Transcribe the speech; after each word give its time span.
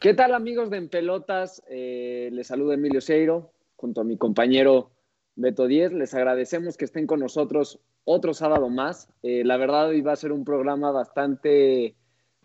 ¿Qué 0.00 0.14
tal 0.14 0.32
amigos 0.32 0.70
de 0.70 0.78
En 0.78 0.88
Pelotas? 0.88 1.62
Eh, 1.68 2.30
les 2.32 2.46
saluda 2.46 2.72
Emilio 2.72 3.02
Seiro 3.02 3.52
junto 3.76 4.00
a 4.00 4.04
mi 4.04 4.16
compañero 4.16 4.92
Beto 5.36 5.66
Díez. 5.66 5.92
Les 5.92 6.14
agradecemos 6.14 6.78
que 6.78 6.86
estén 6.86 7.06
con 7.06 7.20
nosotros 7.20 7.80
otro 8.04 8.32
sábado 8.32 8.70
más. 8.70 9.10
Eh, 9.22 9.44
la 9.44 9.58
verdad 9.58 9.88
hoy 9.88 10.00
va 10.00 10.12
a 10.12 10.16
ser 10.16 10.32
un 10.32 10.46
programa 10.46 10.90
bastante 10.90 11.96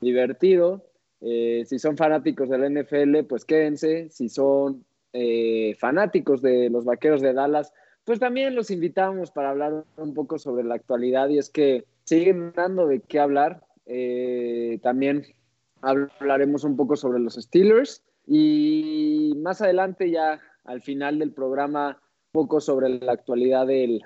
divertido. 0.02 0.85
Eh, 1.21 1.63
si 1.66 1.80
son 1.80 1.95
fanáticos 1.95 2.49
del 2.49 2.70
NFL, 2.70 3.23
pues 3.23 3.45
quédense. 3.45 4.09
Si 4.09 4.27
son 4.27 4.83
fanáticos 5.80 6.41
de 6.41 6.69
los 6.69 6.83
Vaqueros 6.83 7.22
de 7.22 7.31
Dallas, 7.31 7.72
pues 8.03 8.19
también 8.19 8.53
los 8.53 8.69
invitamos 8.69 9.31
para 9.31 9.52
hablar 9.52 9.85
un 9.95 10.13
poco 10.13 10.39
sobre 10.39 10.66
la 10.66 10.75
actualidad 10.75 11.30
y 11.30 11.38
es 11.38 11.49
que 11.49 11.85
siguen 12.03 12.52
dando 12.53 12.85
de 12.85 12.99
qué 12.99 13.19
hablar. 13.19 13.61
también 14.81 15.23
hablaremos 15.81 16.63
un 16.63 16.75
poco 16.75 16.95
sobre 16.95 17.20
los 17.20 17.35
Steelers 17.35 18.03
y 18.27 19.33
más 19.38 19.61
adelante 19.61 20.09
ya 20.09 20.39
al 20.63 20.81
final 20.81 21.20
del 21.20 21.31
programa 21.31 22.02
un 22.33 22.43
poco 22.43 22.59
sobre 22.59 22.89
la 22.89 23.13
actualidad 23.13 23.67
del, 23.67 24.02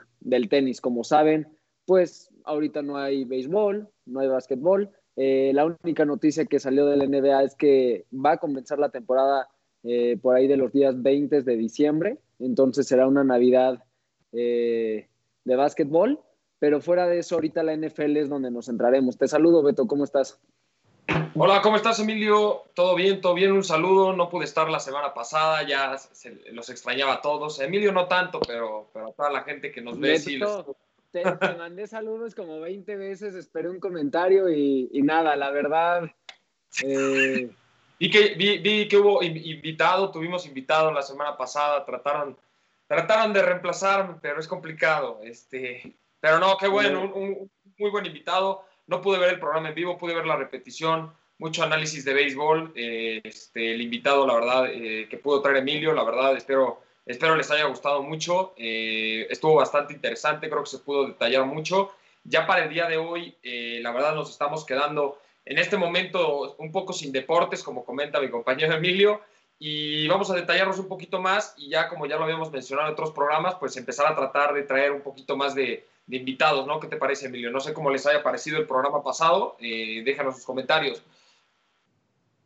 tenis. 0.50 0.82
Como 0.82 1.04
saben, 1.04 1.48
pues 1.86 2.30
ahorita 2.44 2.82
no 2.82 2.98
hay 2.98 3.24
béisbol, 3.24 3.90
no 4.06 4.20
hay 4.20 4.28
básquetbol. 4.28 4.92
Eh, 5.16 5.52
la 5.54 5.66
única 5.66 6.06
noticia 6.06 6.46
que 6.46 6.60
salió 6.60 6.86
de 6.86 6.98
la 6.98 7.06
NBA 7.06 7.44
es 7.44 7.56
que 7.56 8.06
va 8.14 8.34
a 8.34 8.38
comenzar 8.38 8.80
la 8.80 8.90
temporada 8.90 9.48
eh, 9.84 10.18
por 10.22 10.36
ahí 10.36 10.48
de 10.48 10.58
los 10.58 10.74
días 10.74 11.02
20 11.02 11.42
de 11.42 11.56
diciembre, 11.56 12.20
entonces 12.38 12.88
será 12.88 13.08
una 13.08 13.24
Navidad 13.24 13.84
eh, 14.34 15.08
de 15.46 15.56
básquetbol, 15.56 16.20
pero 16.60 16.82
fuera 16.82 17.08
de 17.08 17.20
eso 17.20 17.36
ahorita 17.36 17.64
la 17.64 17.76
NFL 17.76 18.18
es 18.18 18.30
donde 18.30 18.52
nos 18.52 18.66
centraremos. 18.66 19.18
Te 19.18 19.28
saludo, 19.28 19.64
Beto, 19.64 19.88
¿cómo 19.88 20.04
estás? 20.04 20.40
Hola, 21.36 21.62
¿cómo 21.62 21.78
estás, 21.78 22.00
Emilio? 22.00 22.66
¿Todo 22.74 22.96
bien? 22.96 23.22
¿Todo 23.22 23.34
bien? 23.34 23.52
Un 23.52 23.64
saludo. 23.64 24.14
No 24.14 24.30
pude 24.30 24.46
estar 24.46 24.70
la 24.70 24.80
semana 24.80 25.14
pasada, 25.14 25.64
ya 25.68 25.96
los 26.52 26.70
extrañaba 26.70 27.14
a 27.14 27.22
todos. 27.22 27.60
Emilio 27.60 27.92
no 27.92 28.08
tanto, 28.08 28.40
pero, 28.46 28.90
pero 28.94 29.10
a 29.10 29.14
toda 29.14 29.32
la 29.32 29.44
gente 29.44 29.72
que 29.72 29.82
nos 29.82 30.00
ve, 30.00 30.20
sí. 30.20 30.40
Te, 31.12 31.24
mandé 31.58 31.88
saludos 31.88 32.36
como 32.36 32.60
20 32.60 32.96
veces, 32.96 33.34
esperé 33.34 33.70
un 33.70 33.80
comentario 33.80 34.50
y, 34.50 34.90
nada, 35.02 35.36
la 35.36 35.50
verdad. 35.52 36.10
Eh... 36.84 37.50
Vi, 38.02 38.10
que, 38.10 38.34
vi, 38.36 38.88
que 38.88 38.96
hubo 38.96 39.22
invitado, 39.22 40.10
tuvimos 40.10 40.46
invitado 40.46 40.90
la 40.90 41.02
semana 41.02 41.36
pasada, 41.36 41.84
trataron, 41.84 42.38
trataron 42.88 43.34
de 43.34 43.42
reemplazarme, 43.42 44.16
pero 44.22 44.40
es 44.40 44.48
complicado. 44.48 45.20
Este, 45.22 45.98
pero 46.22 46.40
no, 46.40 46.56
qué 46.56 46.70
bueno, 46.70 47.12
un 47.14 47.52
muy 47.78 47.90
buen 47.90 48.06
invitado 48.06 48.69
no 48.90 49.02
pude 49.02 49.20
ver 49.20 49.30
el 49.30 49.40
programa 49.40 49.70
en 49.70 49.76
vivo, 49.76 49.98
pude 49.98 50.16
ver 50.16 50.26
la 50.26 50.36
repetición, 50.36 51.14
mucho 51.38 51.64
análisis 51.64 52.04
de 52.04 52.14
béisbol. 52.14 52.74
Eh, 52.76 53.22
este, 53.24 53.74
el 53.74 53.82
invitado, 53.82 54.26
la 54.26 54.34
verdad, 54.34 54.66
eh, 54.72 55.08
que 55.08 55.18
pudo 55.18 55.42
traer 55.42 55.58
Emilio, 55.58 55.94
la 55.94 56.04
verdad, 56.04 56.36
espero, 56.36 56.82
espero 57.06 57.36
les 57.36 57.52
haya 57.52 57.66
gustado 57.66 58.02
mucho. 58.02 58.54
Eh, 58.58 59.28
estuvo 59.30 59.56
bastante 59.56 59.94
interesante, 59.94 60.50
creo 60.50 60.64
que 60.64 60.72
se 60.72 60.80
pudo 60.80 61.08
detallar 61.08 61.46
mucho. 61.46 61.92
Ya 62.24 62.48
para 62.48 62.64
el 62.64 62.70
día 62.70 62.88
de 62.88 62.98
hoy, 62.98 63.36
la 63.82 63.92
verdad, 63.92 64.14
nos 64.14 64.30
estamos 64.30 64.66
quedando 64.66 65.20
en 65.46 65.58
este 65.58 65.78
momento 65.78 66.56
un 66.58 66.72
poco 66.72 66.92
sin 66.92 67.12
deportes, 67.12 67.64
como 67.64 67.86
comenta 67.86 68.20
mi 68.20 68.30
compañero 68.30 68.74
Emilio. 68.74 69.22
Y 69.62 70.08
vamos 70.08 70.32
a 70.32 70.36
detallarnos 70.36 70.80
un 70.80 70.88
poquito 70.88 71.20
más 71.20 71.54
y 71.58 71.70
ya 71.70 71.90
como 71.90 72.06
ya 72.06 72.16
lo 72.16 72.24
habíamos 72.24 72.50
mencionado 72.50 72.88
en 72.88 72.94
otros 72.94 73.12
programas, 73.12 73.56
pues 73.56 73.76
empezar 73.76 74.10
a 74.10 74.16
tratar 74.16 74.54
de 74.54 74.64
traer 74.64 74.94
un 74.94 75.02
poquito 75.02 75.36
más 75.36 75.54
de, 75.54 75.86
invitados, 76.08 76.66
¿no? 76.66 76.80
¿Qué 76.80 76.88
te 76.88 76.96
parece, 76.96 77.28
Emilio? 77.28 77.52
No 77.52 77.60
sé 77.60 77.74
cómo 77.74 77.92
les 77.92 78.06
haya 78.08 78.24
parecido 78.24 78.58
el 78.58 78.66
programa 78.66 79.04
pasado, 79.04 79.58
eh, 79.60 80.02
déjanos 80.04 80.36
sus 80.36 80.46
comentarios. 80.46 81.04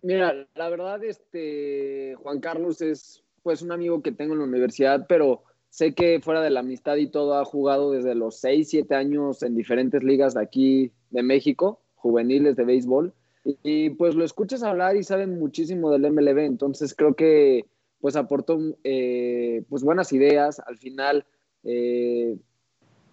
Mira, 0.02 0.46
la 0.56 0.70
verdad, 0.70 1.02
este, 1.04 2.16
Juan 2.22 2.42
Carlos 2.42 2.82
es 2.82 3.24
pues 3.44 3.62
un 3.62 3.72
amigo 3.72 4.02
que 4.02 4.12
tengo 4.12 4.34
en 4.34 4.40
la 4.40 4.46
universidad, 4.46 5.06
pero 5.08 5.44
sé 5.70 5.94
que 5.94 6.20
fuera 6.20 6.42
de 6.42 6.50
la 6.50 6.62
amistad 6.62 6.96
y 6.98 7.08
todo 7.08 7.38
ha 7.38 7.46
jugado 7.46 7.92
desde 7.92 8.16
los 8.16 8.38
6, 8.40 8.70
7 8.70 8.96
años 8.96 9.44
en 9.44 9.56
diferentes 9.56 10.04
ligas 10.04 10.34
de 10.34 10.42
aquí 10.42 10.92
de 11.12 11.24
México, 11.24 11.80
juveniles 11.96 12.56
de 12.56 12.66
béisbol, 12.66 13.14
y, 13.44 13.90
pues 13.92 14.16
lo 14.16 14.24
escuchas 14.24 14.64
hablar 14.64 14.96
y 14.96 15.04
saben 15.04 15.38
muchísimo 15.38 15.92
del 15.92 16.12
MLB, 16.12 16.40
entonces 16.40 16.96
creo 16.96 17.14
que 17.16 17.66
pues 18.00 18.16
aportó 18.16 18.60
eh, 18.84 19.64
pues 19.70 19.84
buenas 19.84 20.12
ideas, 20.12 20.60
al 20.60 20.78
final 20.78 21.26
eh, 21.64 22.38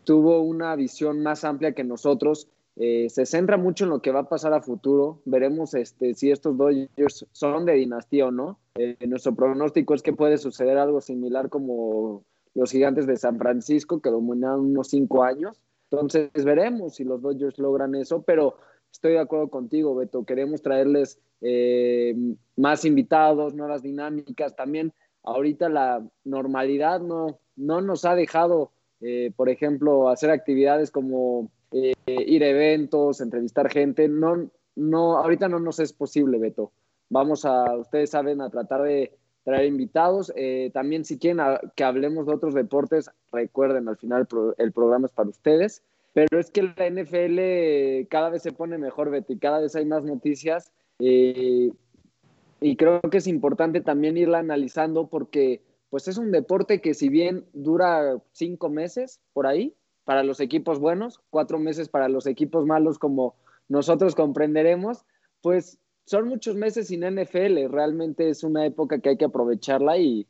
tuvo 0.05 0.41
una 0.41 0.75
visión 0.77 1.23
más 1.23 1.45
amplia 1.45 1.73
que 1.73 1.85
nosotros. 1.85 2.49
Eh, 2.77 3.09
se 3.11 3.27
centra 3.27 3.57
mucho 3.57 3.85
en 3.85 3.91
lo 3.91 4.01
que 4.01 4.11
va 4.11 4.21
a 4.21 4.29
pasar 4.29 4.53
a 4.53 4.63
futuro. 4.63 5.21
Veremos 5.27 5.75
este, 5.75 6.15
si 6.15 6.31
estos 6.31 6.57
Dodgers 6.57 7.27
son 7.33 7.67
de 7.67 7.75
dinastía 7.75 8.27
o 8.27 8.31
no. 8.31 8.59
Nuestro 9.07 9.35
pronóstico 9.35 9.95
es 9.95 10.03
que 10.03 10.13
puede 10.13 10.39
suceder 10.39 10.79
algo 10.79 11.01
similar 11.01 11.51
como 11.51 12.25
los 12.55 12.71
gigantes 12.73 13.07
de 13.07 13.17
San 13.17 13.39
Francisco, 13.39 14.01
que 14.01 14.11
dominaron 14.11 14.61
unos 14.61 14.89
cinco 14.89 15.23
años. 15.23 15.61
Entonces 15.91 16.31
veremos 16.45 16.95
si 16.97 17.05
los 17.05 17.21
Dodgers 17.21 17.59
logran 17.59 17.95
eso, 17.95 18.23
pero 18.23 18.57
estoy 18.93 19.13
de 19.13 19.21
acuerdo 19.21 19.49
contigo, 19.49 19.95
Beto. 19.95 20.25
Queremos 20.25 20.63
traerles 20.63 21.19
eh, 21.41 22.15
más 22.57 22.85
invitados, 22.85 23.55
nuevas 23.55 23.83
dinámicas. 23.83 24.57
También 24.57 24.93
ahorita 25.23 25.69
la 25.69 26.07
normalidad 26.25 27.01
no, 27.01 27.39
no 27.57 27.81
nos 27.81 28.05
ha 28.05 28.15
dejado 28.15 28.73
eh, 29.01 29.33
por 29.35 29.49
ejemplo, 29.49 30.09
hacer 30.11 30.31
actividades 30.31 30.91
como 30.91 31.51
eh, 31.73 31.95
ir 32.07 32.45
a 32.45 32.49
eventos, 32.49 33.21
entrevistar 33.21 33.71
gente, 33.71 34.09
no, 34.09 34.51
no, 34.77 35.17
ahorita 35.17 35.49
no 35.49 35.59
nos 35.59 35.81
es 35.81 35.93
posible, 35.93 36.39
Beto. 36.39 36.73
Vamos 37.09 37.45
a, 37.45 37.77
ustedes 37.77 38.11
saben, 38.11 38.41
a 38.41 38.51
tratar 38.51 38.83
de 38.83 39.17
traer 39.43 39.67
invitados. 39.67 40.33
Eh, 40.37 40.71
también 40.75 41.05
si 41.05 41.19
quieren 41.19 41.41
que 41.75 41.85
hablemos 41.85 42.27
de 42.27 42.35
otros 42.35 42.55
deportes, 42.55 43.11
recuerden, 43.33 43.89
al 43.89 43.97
final 43.97 44.29
el, 44.59 44.73
programa 44.73 45.07
es 45.07 45.13
para 45.13 45.31
ustedes. 45.31 45.83
Pero 46.13 46.41
es 46.41 46.51
que 46.51 46.63
la 46.63 46.91
NFL 46.91 48.09
cada 48.09 48.31
vez 48.31 48.43
se 48.43 48.53
pone 48.53 48.79
mejor, 48.79 49.11
Beto, 49.11 49.33
y 49.33 49.39
cada 49.39 49.61
vez 49.61 49.77
hay 49.77 49.87
más 49.87 50.05
noticias. 50.05 50.73
y 50.99 52.77
creo 52.77 53.01
que 53.01 53.19
es 53.19 53.27
importante 53.27 53.81
también 53.81 54.19
irla 54.19 54.39
analizando 54.39 55.09
porque 55.09 55.63
pues 55.89 56.09
es 56.09 56.19
un 56.19 56.31
deporte 56.31 56.81
que 56.81 56.95
si 56.95 57.09
bien 57.09 57.47
dura 57.53 58.19
cinco 58.33 58.69
meses 58.69 59.21
por 59.33 59.47
ahí, 59.47 59.75
para 60.05 60.23
los 60.25 60.41
equipos 60.41 60.79
buenos, 60.79 61.21
cuatro 61.31 61.59
meses 61.59 61.89
para 61.89 62.09
los 62.09 62.27
equipos 62.27 62.67
malos, 62.67 62.99
como 62.99 63.37
nosotros 63.69 64.15
comprenderemos, 64.15 65.05
pues 65.41 65.79
son 66.07 66.27
muchos 66.29 66.57
meses 66.57 66.89
sin 66.89 67.03
NFL. 67.03 67.69
Realmente 67.69 68.29
es 68.29 68.43
una 68.43 68.67
época 68.67 68.99
que 68.99 69.11
hay 69.11 69.17
que 69.17 69.27
aprovecharla 69.27 69.99
y, 69.99 70.27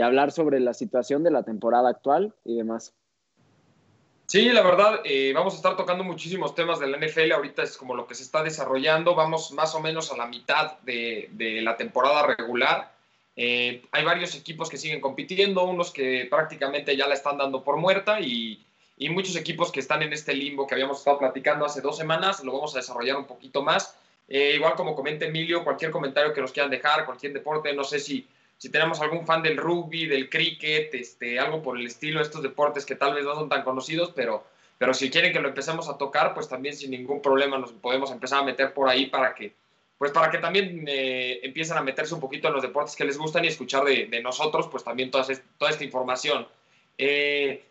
hablar 0.00 0.30
sobre 0.30 0.60
la 0.60 0.72
situación 0.72 1.24
de 1.24 1.32
la 1.32 1.42
temporada 1.42 1.90
actual 1.90 2.34
y 2.44 2.56
demás. 2.56 2.94
Sí, 4.30 4.48
la 4.50 4.62
verdad, 4.62 5.00
eh, 5.02 5.32
vamos 5.34 5.54
a 5.54 5.56
estar 5.56 5.76
tocando 5.76 6.04
muchísimos 6.04 6.54
temas 6.54 6.78
de 6.78 6.86
la 6.86 6.98
NFL. 6.98 7.32
Ahorita 7.32 7.64
es 7.64 7.76
como 7.76 7.96
lo 7.96 8.06
que 8.06 8.14
se 8.14 8.22
está 8.22 8.44
desarrollando. 8.44 9.16
Vamos 9.16 9.50
más 9.50 9.74
o 9.74 9.80
menos 9.80 10.12
a 10.12 10.16
la 10.16 10.28
mitad 10.28 10.78
de, 10.82 11.28
la 11.64 11.76
temporada 11.76 12.24
regular. 12.36 12.92
Eh, 13.34 13.82
hay 13.90 14.04
varios 14.04 14.36
equipos 14.36 14.70
que 14.70 14.76
siguen 14.76 15.00
compitiendo, 15.00 15.64
unos 15.64 15.90
que 15.90 16.28
prácticamente 16.30 16.96
ya 16.96 17.08
la 17.08 17.14
están 17.14 17.38
dando 17.38 17.64
por 17.64 17.76
muerta 17.76 18.20
y, 18.20 18.64
muchos 19.10 19.34
equipos 19.34 19.72
que 19.72 19.80
están 19.80 20.00
en 20.02 20.12
este 20.12 20.32
limbo 20.32 20.64
que 20.64 20.76
habíamos 20.76 20.98
estado 20.98 21.18
platicando 21.18 21.64
hace 21.64 21.80
dos 21.80 21.96
semanas, 21.96 22.44
lo 22.44 22.52
vamos 22.52 22.72
a 22.76 22.78
desarrollar 22.78 23.16
un 23.16 23.26
poquito 23.26 23.64
más. 23.64 23.96
Eh, 24.28 24.52
igual 24.54 24.74
como 24.76 24.94
comenta 24.94 25.24
Emilio, 25.24 25.64
cualquier 25.64 25.90
comentario 25.90 26.32
que 26.32 26.40
nos 26.40 26.52
quieran 26.52 26.70
dejar, 26.70 27.04
cualquier 27.04 27.32
deporte, 27.32 27.72
no 27.72 27.82
sé 27.82 27.98
si, 27.98 28.28
si 28.60 28.68
tenemos 28.68 29.00
algún 29.00 29.24
fan 29.24 29.42
del 29.42 29.56
rugby, 29.56 30.04
del 30.04 30.28
cricket, 30.28 30.92
este, 30.92 31.38
algo 31.38 31.62
por 31.62 31.78
el 31.78 31.86
estilo, 31.86 32.20
estos 32.20 32.42
deportes 32.42 32.84
que 32.84 32.94
tal 32.94 33.14
vez 33.14 33.24
no 33.24 33.34
son 33.34 33.48
tan 33.48 33.62
conocidos, 33.62 34.12
pero, 34.14 34.44
pero 34.76 34.92
si 34.92 35.08
quieren 35.08 35.32
que 35.32 35.40
lo 35.40 35.48
empecemos 35.48 35.88
a 35.88 35.96
tocar, 35.96 36.34
pues 36.34 36.46
también 36.46 36.76
sin 36.76 36.90
ningún 36.90 37.22
problema 37.22 37.56
nos 37.56 37.72
podemos 37.72 38.10
empezar 38.10 38.40
a 38.40 38.44
meter 38.44 38.74
por 38.74 38.90
ahí 38.90 39.06
para 39.06 39.34
que 39.34 39.54
pues 39.96 40.12
para 40.12 40.30
que 40.30 40.36
también 40.36 40.84
eh, 40.88 41.40
empiecen 41.42 41.78
a 41.78 41.82
meterse 41.82 42.12
un 42.12 42.20
poquito 42.20 42.48
en 42.48 42.54
los 42.54 42.62
deportes 42.62 42.96
que 42.96 43.04
les 43.06 43.16
gustan 43.16 43.46
y 43.46 43.48
escuchar 43.48 43.84
de, 43.84 44.20
nosotros, 44.22 44.68
pues 44.70 44.84
también 44.84 45.10
toda, 45.10 45.24
esta 45.24 45.84
información. 45.84 46.46
Eh, 46.98 47.64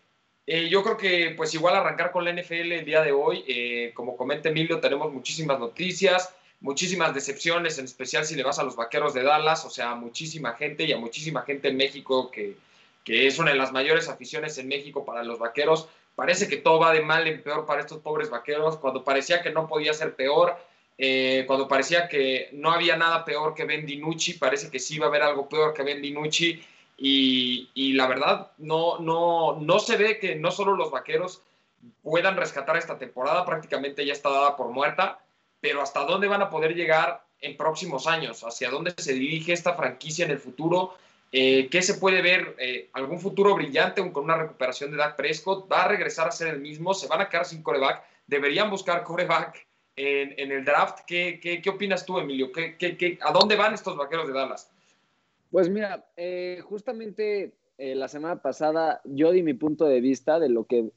eh, 0.48 0.70
yo 0.70 0.84
creo 0.84 0.98
que 0.98 1.36
pues 1.38 1.54
igual 1.54 1.76
arrancar 1.76 2.12
con 2.12 2.26
la 2.26 2.34
NFL 2.34 2.72
el 2.72 2.86
día 2.86 3.04
de 3.04 3.12
hoy, 3.12 3.94
como 3.94 4.18
comenta 4.18 4.50
Emilio, 4.50 4.80
tenemos 4.80 5.14
muchísimas 5.14 5.60
noticias, 5.60 6.34
muchísimas 6.62 7.14
decepciones, 7.14 7.78
en 7.78 7.86
especial 7.86 8.26
si 8.26 8.36
le 8.36 8.44
vas 8.44 8.60
a 8.60 8.64
los 8.64 8.76
Vaqueros 8.76 9.14
de 9.14 9.24
Dallas, 9.24 9.66
o 9.66 9.70
sea, 9.70 9.96
muchísima 9.96 10.54
gente 10.54 10.84
y 10.84 10.92
a 10.92 10.98
muchísima 10.98 11.44
gente 11.44 11.70
en 11.70 11.78
México 11.78 12.30
que, 12.32 12.56
que 13.04 13.28
es 13.28 13.40
una 13.40 13.52
de 13.52 13.58
las 13.58 13.72
mayores 13.72 14.10
aficiones 14.10 14.58
en 14.58 14.68
México 14.68 15.06
para 15.06 15.24
los 15.24 15.40
Vaqueros. 15.40 15.88
Parece 16.16 16.48
que 16.48 16.58
todo 16.58 16.80
va 16.80 16.92
de 16.92 17.02
mal 17.02 17.28
en 17.28 17.42
peor 17.42 17.66
para 17.66 17.82
estos 17.82 18.00
pobres 18.00 18.30
Vaqueros, 18.30 18.78
cuando 18.78 19.04
parecía 19.04 19.42
que 19.42 19.52
no 19.52 19.68
podía 19.68 19.94
ser 19.94 20.16
peor 20.16 20.58
eh, 21.02 21.46
cuando 21.48 21.70
parecía 21.70 22.10
que 22.10 22.50
no 22.52 22.74
había 22.74 22.98
nada 22.98 23.24
peor 23.24 23.56
que 23.56 23.64
Ben 23.64 23.86
DiNucci, 23.86 24.34
parece 24.34 24.70
que 24.70 24.80
sí 24.80 24.96
iba 24.96 25.06
a 25.06 25.10
haber 25.10 25.24
algo 25.24 25.48
peor 25.48 25.74
que 25.74 25.82
Ben 25.82 26.02
DiNucci. 26.02 26.62
Y, 26.98 27.70
y 27.74 27.94
la 27.94 28.08
verdad, 28.08 28.52
no, 28.58 29.00
no, 29.00 29.58
no 29.62 29.80
se 29.80 29.96
ve 29.96 30.20
que 30.20 30.36
no 30.36 30.52
solo 30.52 30.76
los 30.76 30.92
vaqueros 30.92 31.42
puedan 32.04 32.36
rescatar 32.36 32.76
esta 32.76 32.98
temporada, 32.98 33.46
prácticamente 33.46 34.06
ya 34.06 34.12
está 34.12 34.30
dada 34.30 34.58
por 34.58 34.68
muerta, 34.68 35.20
pero 35.62 35.82
hasta 35.82 36.06
dónde 36.06 36.28
van 36.28 36.42
a 36.42 36.50
poder 36.50 36.76
llegar, 36.76 37.24
en 37.42 37.58
próximos 37.58 38.08
años? 38.08 38.44
¿Hacia 38.44 38.70
dónde 38.70 38.94
se 38.98 39.14
dirige 39.14 39.54
esta 39.54 39.74
franquicia 39.74 40.26
en 40.26 40.32
el 40.32 40.40
futuro? 40.40 40.94
Eh, 41.32 41.70
¿Qué 41.70 41.82
se 41.82 41.96
puede 41.96 42.22
ver? 42.22 42.56
Eh, 42.60 42.90
¿Algún 42.94 43.20
futuro 43.20 43.56
brillante 43.56 44.02
con 44.12 44.24
una 44.24 44.38
recuperación 44.38 44.92
de 44.92 44.98
Dak 44.98 45.16
Prescott? 45.16 45.72
¿Va 45.72 45.84
a 45.84 45.88
regresar 45.88 46.28
a 46.28 46.32
ser 46.32 46.50
el 46.50 46.60
mismo? 46.60 46.94
¿Se 46.94 47.08
van 47.08 47.22
a 47.22 47.30
quedar 47.30 47.46
sin 47.46 47.62
coreback? 47.62 48.04
¿Deberían 48.28 48.70
buscar 48.70 49.04
coreback 49.04 49.68
en, 49.96 50.52
el 50.52 50.64
draft? 50.64 51.00
¿Qué, 51.06 51.40
qué, 51.42 51.70
opinas 51.70 52.06
tú, 52.06 52.20
Emilio? 52.20 52.52
¿Qué, 52.52 52.78
qué, 52.78 53.20
a 53.22 53.32
dónde 53.32 53.56
van 53.56 53.74
estos 53.74 53.98
vaqueros 53.98 54.28
de 54.28 54.34
Dallas? 54.34 54.72
Pues 55.52 55.70
mira, 55.70 56.06
eh, 56.16 56.62
justamente 56.64 57.54
la 57.78 58.10
semana 58.10 58.42
pasada 58.42 59.00
yo 59.06 59.32
di 59.32 59.42
mi 59.42 59.54
punto 59.54 59.86
de 59.86 60.02
vista 60.02 60.38
de 60.38 60.50
lo 60.50 60.66
que 60.66 60.92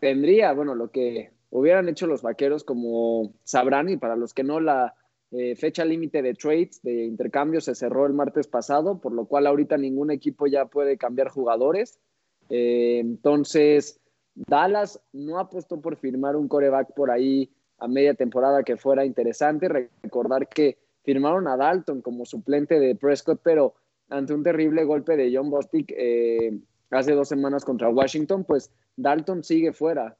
tendría, 0.00 0.52
bueno, 0.52 0.74
lo 0.74 0.90
que 0.90 1.30
hubieran 1.52 1.88
hecho 1.88 2.06
los 2.06 2.22
vaqueros, 2.22 2.64
como 2.64 3.34
sabrán, 3.44 3.90
y 3.90 3.98
para 3.98 4.16
los 4.16 4.32
que 4.32 4.42
no, 4.42 4.58
la 4.58 4.94
eh, 5.30 5.54
fecha 5.54 5.84
límite 5.84 6.22
de 6.22 6.34
trades, 6.34 6.80
de 6.82 7.04
intercambios, 7.04 7.66
se 7.66 7.74
cerró 7.74 8.06
el 8.06 8.14
martes 8.14 8.48
pasado, 8.48 9.00
por 9.00 9.12
lo 9.12 9.26
cual 9.26 9.46
ahorita 9.46 9.76
ningún 9.76 10.10
equipo 10.10 10.46
ya 10.46 10.64
puede 10.64 10.96
cambiar 10.96 11.28
jugadores. 11.28 12.00
Eh, 12.48 12.98
entonces, 13.00 14.00
Dallas 14.34 14.98
no 15.12 15.38
apostó 15.38 15.80
por 15.80 15.96
firmar 15.96 16.36
un 16.36 16.48
coreback 16.48 16.94
por 16.94 17.10
ahí 17.10 17.50
a 17.78 17.86
media 17.86 18.14
temporada 18.14 18.62
que 18.62 18.78
fuera 18.78 19.04
interesante. 19.04 19.68
Recordar 19.68 20.48
que 20.48 20.78
firmaron 21.02 21.46
a 21.48 21.56
Dalton 21.58 22.00
como 22.00 22.24
suplente 22.24 22.80
de 22.80 22.96
Prescott, 22.96 23.40
pero 23.44 23.74
ante 24.08 24.32
un 24.32 24.42
terrible 24.42 24.84
golpe 24.84 25.18
de 25.18 25.30
John 25.34 25.50
Bostic 25.50 25.92
eh, 25.94 26.58
hace 26.90 27.12
dos 27.12 27.28
semanas 27.28 27.62
contra 27.62 27.90
Washington, 27.90 28.44
pues 28.44 28.72
Dalton 28.96 29.44
sigue 29.44 29.74
fuera 29.74 30.16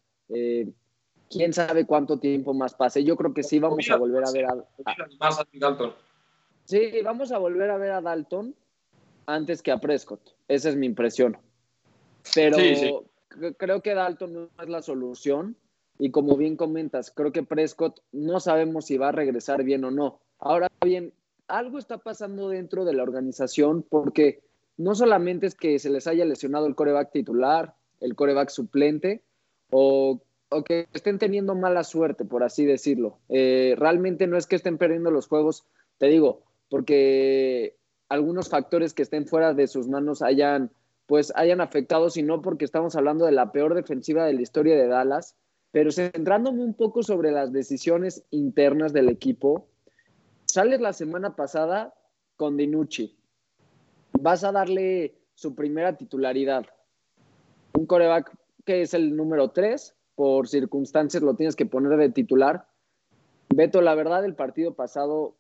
quién 1.32 1.52
sabe 1.52 1.86
cuánto 1.86 2.18
tiempo 2.18 2.52
más 2.52 2.74
pase. 2.74 3.02
Yo 3.02 3.16
creo 3.16 3.32
que 3.32 3.42
sí 3.42 3.58
vamos 3.58 3.88
a 3.90 3.96
volver 3.96 4.24
a 4.24 4.30
ver 4.30 4.46
a, 4.46 4.66
Dalton. 5.54 5.94
Sí, 6.64 6.92
vamos 7.02 7.32
a 7.32 7.38
volver 7.38 7.70
a 7.70 7.78
ver 7.78 7.92
a 7.92 8.00
Dalton 8.00 8.54
antes 9.26 9.62
que 9.62 9.72
a 9.72 9.78
Prescott. 9.78 10.20
Esa 10.48 10.68
es 10.68 10.76
mi 10.76 10.86
impresión. 10.86 11.36
Pero 12.34 13.04
creo 13.56 13.82
que 13.82 13.94
Dalton 13.94 14.32
no 14.32 14.48
es 14.62 14.68
la 14.68 14.82
solución. 14.82 15.56
Y 15.98 16.10
como 16.10 16.36
bien 16.36 16.56
comentas, 16.56 17.10
creo 17.10 17.32
que 17.32 17.42
Prescott 17.42 18.00
no 18.12 18.40
sabemos 18.40 18.86
si 18.86 18.96
va 18.96 19.08
a 19.08 19.12
regresar 19.12 19.62
bien 19.62 19.84
o 19.84 19.90
no. 19.90 20.20
Ahora 20.38 20.68
bien, 20.80 21.12
algo 21.48 21.78
está 21.78 21.98
pasando 21.98 22.48
dentro 22.48 22.84
de 22.84 22.94
la 22.94 23.02
organización 23.02 23.84
porque 23.88 24.42
no 24.76 24.94
solamente 24.94 25.46
es 25.46 25.54
que 25.54 25.78
se 25.78 25.90
les 25.90 26.06
haya 26.06 26.24
lesionado 26.24 26.66
el 26.66 26.74
coreback 26.74 27.12
titular, 27.12 27.74
el 28.00 28.16
coreback 28.16 28.48
suplente, 28.48 29.22
o 29.70 30.20
o 30.52 30.64
que 30.64 30.88
estén 30.92 31.18
teniendo 31.18 31.54
mala 31.54 31.84
suerte, 31.84 32.24
por 32.24 32.42
así 32.42 32.64
decirlo. 32.64 33.18
Eh, 33.28 33.74
realmente 33.78 34.26
no 34.26 34.36
es 34.36 34.46
que 34.46 34.56
estén 34.56 34.78
perdiendo 34.78 35.10
los 35.10 35.26
juegos, 35.26 35.66
te 35.98 36.06
digo, 36.06 36.42
porque 36.68 37.76
algunos 38.08 38.48
factores 38.48 38.94
que 38.94 39.02
estén 39.02 39.26
fuera 39.26 39.54
de 39.54 39.66
sus 39.66 39.88
manos 39.88 40.22
hayan, 40.22 40.70
pues, 41.06 41.32
hayan 41.34 41.60
afectado, 41.60 42.10
sino 42.10 42.42
porque 42.42 42.64
estamos 42.64 42.94
hablando 42.94 43.24
de 43.24 43.32
la 43.32 43.52
peor 43.52 43.74
defensiva 43.74 44.26
de 44.26 44.34
la 44.34 44.42
historia 44.42 44.76
de 44.76 44.86
Dallas. 44.86 45.36
Pero 45.70 45.90
centrándome 45.90 46.62
un 46.62 46.74
poco 46.74 47.02
sobre 47.02 47.32
las 47.32 47.50
decisiones 47.50 48.24
internas 48.30 48.92
del 48.92 49.08
equipo, 49.08 49.68
sales 50.44 50.82
la 50.82 50.92
semana 50.92 51.34
pasada 51.34 51.94
con 52.36 52.58
Dinucci. 52.58 53.16
Vas 54.20 54.44
a 54.44 54.52
darle 54.52 55.14
su 55.34 55.54
primera 55.54 55.96
titularidad. 55.96 56.66
Un 57.72 57.86
coreback 57.86 58.36
que 58.66 58.82
es 58.82 58.92
el 58.92 59.16
número 59.16 59.50
3, 59.50 59.94
por 60.22 60.46
circunstancias 60.46 61.20
lo 61.20 61.34
tienes 61.34 61.56
que 61.56 61.66
poner 61.66 61.98
de 61.98 62.08
titular. 62.08 62.68
Beto, 63.48 63.82
la 63.82 63.96
verdad, 63.96 64.24
el 64.24 64.36
partido 64.36 64.72
pasado, 64.72 65.34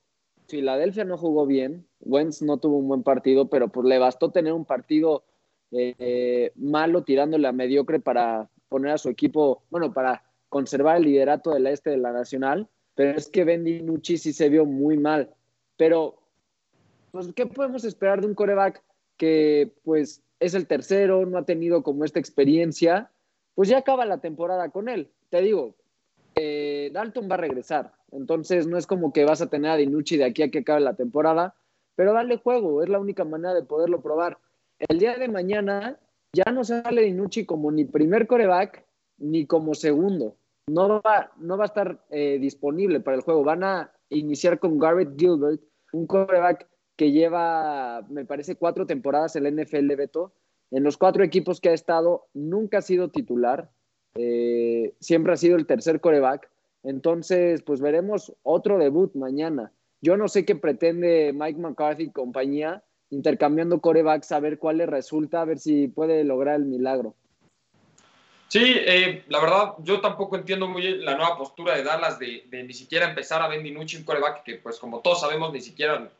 Filadelfia 0.48 1.04
no 1.04 1.16
jugó 1.16 1.46
bien, 1.46 1.86
Wentz 2.00 2.42
no 2.42 2.56
tuvo 2.56 2.78
un 2.78 2.88
buen 2.88 3.04
partido, 3.04 3.48
pero 3.48 3.68
pues 3.68 3.86
le 3.86 4.00
bastó 4.00 4.32
tener 4.32 4.52
un 4.52 4.64
partido 4.64 5.22
eh, 5.70 6.50
malo 6.56 7.04
tirándole 7.04 7.46
a 7.46 7.52
mediocre 7.52 8.00
para 8.00 8.50
poner 8.68 8.90
a 8.90 8.98
su 8.98 9.08
equipo, 9.08 9.62
bueno, 9.70 9.92
para 9.92 10.24
conservar 10.48 10.96
el 10.96 11.04
liderato 11.04 11.52
del 11.52 11.68
este 11.68 11.90
de 11.90 11.98
la 11.98 12.10
Nacional, 12.10 12.68
pero 12.96 13.16
es 13.16 13.28
que 13.28 13.44
Ben 13.44 13.62
DiNucci 13.62 14.18
sí 14.18 14.32
se 14.32 14.48
vio 14.48 14.66
muy 14.66 14.98
mal. 14.98 15.30
Pero, 15.76 16.18
pues, 17.12 17.32
¿qué 17.36 17.46
podemos 17.46 17.84
esperar 17.84 18.20
de 18.20 18.26
un 18.26 18.34
coreback 18.34 18.82
que, 19.16 19.70
pues, 19.84 20.24
es 20.40 20.54
el 20.54 20.66
tercero, 20.66 21.24
no 21.24 21.38
ha 21.38 21.44
tenido 21.44 21.84
como 21.84 22.04
esta 22.04 22.18
experiencia 22.18 23.11
pues 23.54 23.68
ya 23.68 23.78
acaba 23.78 24.04
la 24.04 24.18
temporada 24.18 24.70
con 24.70 24.88
él. 24.88 25.10
Te 25.30 25.40
digo, 25.40 25.74
eh, 26.34 26.90
Dalton 26.92 27.28
va 27.30 27.34
a 27.34 27.38
regresar, 27.38 27.92
entonces 28.10 28.66
no 28.66 28.78
es 28.78 28.86
como 28.86 29.12
que 29.12 29.24
vas 29.24 29.42
a 29.42 29.48
tener 29.48 29.70
a 29.70 29.76
Dinucci 29.76 30.16
de 30.16 30.24
aquí 30.24 30.42
a 30.42 30.50
que 30.50 30.60
acabe 30.60 30.80
la 30.80 30.94
temporada, 30.94 31.54
pero 31.94 32.12
dale 32.12 32.38
juego, 32.38 32.82
es 32.82 32.88
la 32.88 32.98
única 32.98 33.24
manera 33.24 33.54
de 33.54 33.62
poderlo 33.62 34.00
probar. 34.02 34.38
El 34.88 34.98
día 34.98 35.16
de 35.16 35.28
mañana 35.28 35.98
ya 36.32 36.50
no 36.52 36.64
sale 36.64 37.02
Dinucci 37.02 37.44
como 37.44 37.70
ni 37.70 37.84
primer 37.84 38.26
coreback 38.26 38.84
ni 39.18 39.46
como 39.46 39.74
segundo. 39.74 40.36
No 40.68 41.00
va, 41.02 41.32
no 41.36 41.56
va 41.56 41.64
a 41.64 41.66
estar 41.66 42.04
eh, 42.10 42.38
disponible 42.38 43.00
para 43.00 43.16
el 43.16 43.22
juego. 43.22 43.44
Van 43.44 43.64
a 43.64 43.92
iniciar 44.08 44.58
con 44.58 44.78
Garrett 44.78 45.18
Gilbert, 45.18 45.60
un 45.92 46.06
coreback 46.06 46.66
que 46.96 47.10
lleva, 47.10 48.02
me 48.08 48.24
parece, 48.24 48.56
cuatro 48.56 48.86
temporadas 48.86 49.36
en 49.36 49.44
la 49.44 49.62
NFL, 49.62 49.94
Beto, 49.96 50.32
en 50.72 50.82
los 50.82 50.96
cuatro 50.96 51.22
equipos 51.22 51.60
que 51.60 51.68
ha 51.68 51.74
estado, 51.74 52.26
nunca 52.32 52.78
ha 52.78 52.82
sido 52.82 53.10
titular, 53.10 53.70
eh, 54.14 54.94
siempre 55.00 55.34
ha 55.34 55.36
sido 55.36 55.56
el 55.56 55.66
tercer 55.66 56.00
coreback. 56.00 56.50
Entonces, 56.82 57.62
pues 57.62 57.80
veremos 57.80 58.32
otro 58.42 58.78
debut 58.78 59.14
mañana. 59.14 59.70
Yo 60.00 60.16
no 60.16 60.28
sé 60.28 60.44
qué 60.44 60.56
pretende 60.56 61.32
Mike 61.34 61.60
McCarthy 61.60 62.04
y 62.04 62.10
compañía 62.10 62.82
intercambiando 63.10 63.80
corebacks 63.80 64.32
a 64.32 64.40
ver 64.40 64.58
cuál 64.58 64.78
le 64.78 64.86
resulta, 64.86 65.42
a 65.42 65.44
ver 65.44 65.58
si 65.58 65.86
puede 65.86 66.24
lograr 66.24 66.56
el 66.56 66.64
milagro. 66.64 67.14
Sí, 68.48 68.74
eh, 68.78 69.24
la 69.28 69.40
verdad, 69.40 69.74
yo 69.82 70.00
tampoco 70.00 70.36
entiendo 70.36 70.66
muy 70.66 70.82
bien 70.82 71.04
la 71.04 71.16
nueva 71.16 71.36
postura 71.36 71.76
de 71.76 71.84
Dallas 71.84 72.18
de, 72.18 72.44
ni 72.50 72.72
siquiera 72.72 73.08
empezar 73.08 73.42
a 73.42 73.48
Ben 73.48 73.62
DiNucci 73.62 73.98
un 73.98 74.04
coreback 74.04 74.42
que, 74.42 74.56
pues 74.56 74.78
como 74.78 75.00
todos 75.00 75.20
sabemos, 75.20 75.52
ni 75.52 75.60
siquiera 75.60 76.10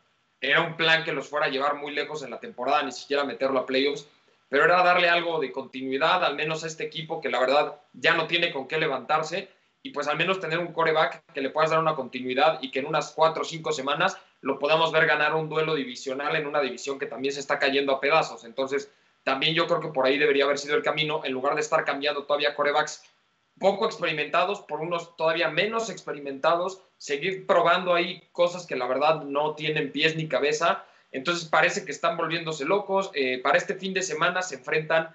era 0.41 0.63
un 0.63 0.77
plan 0.77 1.05
que 1.05 1.13
los 1.13 1.29
fuera 1.29 1.47
a 1.47 1.51
llevar 1.51 1.77
muy 1.77 1.93
lejos 1.93 2.23
en 2.23 2.31
la 2.31 2.41
temporada, 2.41 2.83
ni 2.83 2.93
siquiera 2.93 3.25
meterlo 3.25 3.61
a 3.61 3.67
playoffs 3.67 4.07
pero 4.53 4.67
era 4.67 4.83
darle 4.83 5.09
algo 5.09 5.41
de 5.41 5.51
continuidad, 5.51 6.23
al 6.23 6.37
menos 6.37 6.63
a 6.63 6.67
este 6.67 6.85
equipo 6.85 7.23
que 7.23 7.31
la 7.31 7.41
verdad 7.41 7.81
ya 7.95 8.15
no 8.15 8.27
tiene 8.27 8.53
con 8.53 8.69
qué 8.69 8.77
levantarse, 8.77 9.49
y 9.83 9.93
pues 9.93 10.09
al 10.09 10.19
menos 10.19 10.41
tener 10.41 10.59
un 10.59 10.75
coreback 10.75 11.25
que 11.33 11.41
le 11.41 11.49
puedas 11.49 11.71
dar 11.71 11.79
una 11.79 11.95
continuidad 11.95 12.59
y 12.61 12.71
que 12.71 12.81
en 12.81 12.87
unas 12.87 13.13
cuatro 13.13 13.41
o 13.41 13.45
cinco 13.47 13.73
semanas 13.73 14.19
lo 14.43 14.59
podamos 14.59 14.93
ver 14.93 15.07
ganar 15.07 15.35
un 15.35 15.49
duelo 15.49 15.75
divisional 15.75 16.37
en 16.37 16.47
una 16.47 16.61
división 16.61 16.99
que 16.99 17.07
también 17.07 17.33
se 17.33 17.41
está 17.41 17.59
cayendo 17.59 17.93
a 17.95 18.01
pedazos. 18.01 18.45
Entonces, 18.45 18.93
también 19.25 19.55
yo 19.55 19.67
creo 19.67 19.81
que 19.81 19.89
por 19.89 20.05
ahí 20.05 20.19
debería 20.19 20.45
haber 20.45 20.59
sido 20.59 20.77
el 20.77 20.83
camino, 20.83 21.23
en 21.25 21.33
lugar 21.33 21.55
de 21.55 21.63
estar 21.63 21.87
cambiando 21.87 22.25
todavía 22.25 22.55
corebacks 22.55 23.05
poco 23.59 23.87
experimentados 23.87 24.61
por 24.61 24.83
unos 24.83 25.17
todavía 25.17 25.49
menos 25.49 25.89
experimentados, 25.89 26.83
seguir 26.99 27.47
probando 27.47 27.95
ahí 27.95 28.29
cosas 28.33 28.67
que 28.67 28.77
la 28.77 28.87
verdad 28.87 29.23
no 29.23 29.55
tienen 29.55 29.93
pies 29.93 30.15
ni 30.15 30.29
cabeza 30.29 30.85
entonces 31.13 31.49
parece 31.49 31.85
que 31.85 31.93
están 31.93 32.17
volviéndose 32.17 32.65
locos. 32.65 33.11
Eh, 33.15 33.39
para 33.43 33.59
este 33.59 33.75
fin 33.75 33.95
de 33.95 34.03
semana 34.03 34.43
se 34.43 34.57
enfrentan 34.57 35.15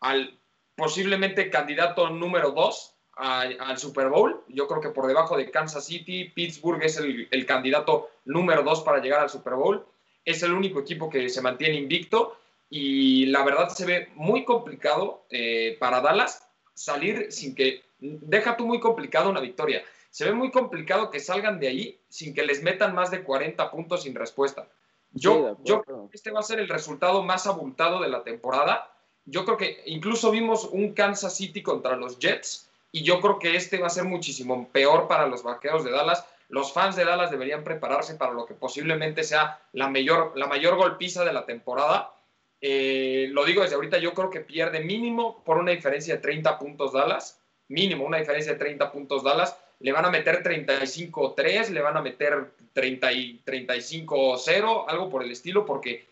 al 0.00 0.38
posiblemente 0.76 1.50
candidato 1.50 2.08
número 2.10 2.52
dos 2.52 2.94
al 3.18 3.78
Super 3.78 4.08
Bowl. 4.08 4.44
Yo 4.46 4.68
creo 4.68 4.80
que 4.80 4.90
por 4.90 5.08
debajo 5.08 5.36
de 5.36 5.50
Kansas 5.50 5.86
City, 5.86 6.26
Pittsburgh 6.26 6.80
es 6.84 6.98
el, 6.98 7.46
candidato 7.46 8.10
número 8.24 8.62
dos 8.62 8.82
para 8.82 9.00
llegar 9.00 9.20
al 9.20 9.28
Super 9.28 9.54
Bowl. 9.54 9.84
Es 10.24 10.42
el 10.44 10.52
único 10.52 10.78
equipo 10.78 11.10
que 11.10 11.28
se 11.28 11.42
mantiene 11.42 11.74
invicto 11.74 12.38
y 12.70 13.26
la 13.26 13.44
verdad 13.44 13.70
se 13.70 13.86
ve 13.86 14.08
muy 14.14 14.44
complicado 14.44 15.26
eh, 15.30 15.76
para 15.80 16.00
Dallas 16.00 16.48
salir 16.74 17.32
sin 17.32 17.56
que, 17.56 17.82
deja 17.98 18.56
tú 18.56 18.66
muy 18.66 18.78
complicado 18.78 19.30
una 19.30 19.40
victoria, 19.40 19.82
se 20.10 20.24
ve 20.24 20.32
muy 20.32 20.52
complicado 20.52 21.10
que 21.10 21.18
salgan 21.18 21.58
de 21.58 21.68
ahí 21.68 22.00
sin 22.08 22.34
que 22.34 22.44
les 22.44 22.62
metan 22.62 22.94
más 22.94 23.10
de 23.10 23.24
40 23.24 23.70
puntos 23.70 24.04
sin 24.04 24.14
respuesta. 24.14 24.68
Yo, 25.12 25.56
yo 25.64 25.82
creo 25.82 26.08
que 26.10 26.16
este 26.16 26.30
va 26.30 26.40
a 26.40 26.44
ser 26.44 26.60
el 26.60 26.68
resultado 26.68 27.22
más 27.22 27.46
abultado 27.46 28.00
de 28.00 28.08
la 28.08 28.22
temporada. 28.22 28.90
Yo 29.24 29.44
creo 29.44 29.56
que 29.56 29.82
incluso 29.86 30.30
vimos 30.30 30.64
un 30.64 30.92
Kansas 30.94 31.36
City 31.36 31.62
contra 31.62 31.96
los 31.96 32.18
Jets 32.18 32.70
y 32.92 33.02
yo 33.02 33.20
creo 33.20 33.38
que 33.38 33.56
este 33.56 33.78
va 33.78 33.88
a 33.88 33.90
ser 33.90 34.04
muchísimo 34.04 34.68
peor 34.68 35.08
para 35.08 35.26
los 35.26 35.42
vaqueros 35.42 35.84
de 35.84 35.90
Dallas. 35.90 36.24
Los 36.48 36.72
fans 36.72 36.96
de 36.96 37.04
Dallas 37.04 37.30
deberían 37.30 37.64
prepararse 37.64 38.14
para 38.14 38.32
lo 38.32 38.46
que 38.46 38.54
posiblemente 38.54 39.24
sea 39.24 39.60
la 39.72 39.88
mayor, 39.88 40.32
la 40.36 40.46
mayor 40.46 40.76
golpiza 40.76 41.24
de 41.24 41.32
la 41.32 41.44
temporada. 41.44 42.14
Eh, 42.60 43.28
lo 43.30 43.44
digo 43.44 43.62
desde 43.62 43.74
ahorita, 43.74 43.98
yo 43.98 44.14
creo 44.14 44.30
que 44.30 44.40
pierde 44.40 44.80
mínimo 44.80 45.42
por 45.44 45.58
una 45.58 45.72
diferencia 45.72 46.14
de 46.14 46.20
30 46.20 46.58
puntos 46.58 46.92
Dallas, 46.92 47.40
mínimo 47.68 48.04
una 48.04 48.16
diferencia 48.16 48.52
de 48.52 48.58
30 48.58 48.90
puntos 48.90 49.22
Dallas 49.22 49.56
le 49.80 49.92
van 49.92 50.04
a 50.04 50.10
meter 50.10 50.42
35-3, 50.42 51.70
le 51.70 51.80
van 51.80 51.96
a 51.96 52.02
meter 52.02 52.50
30 52.72 53.10
35-0, 53.10 54.84
algo 54.88 55.08
por 55.08 55.22
el 55.22 55.30
estilo, 55.30 55.64
porque 55.64 56.06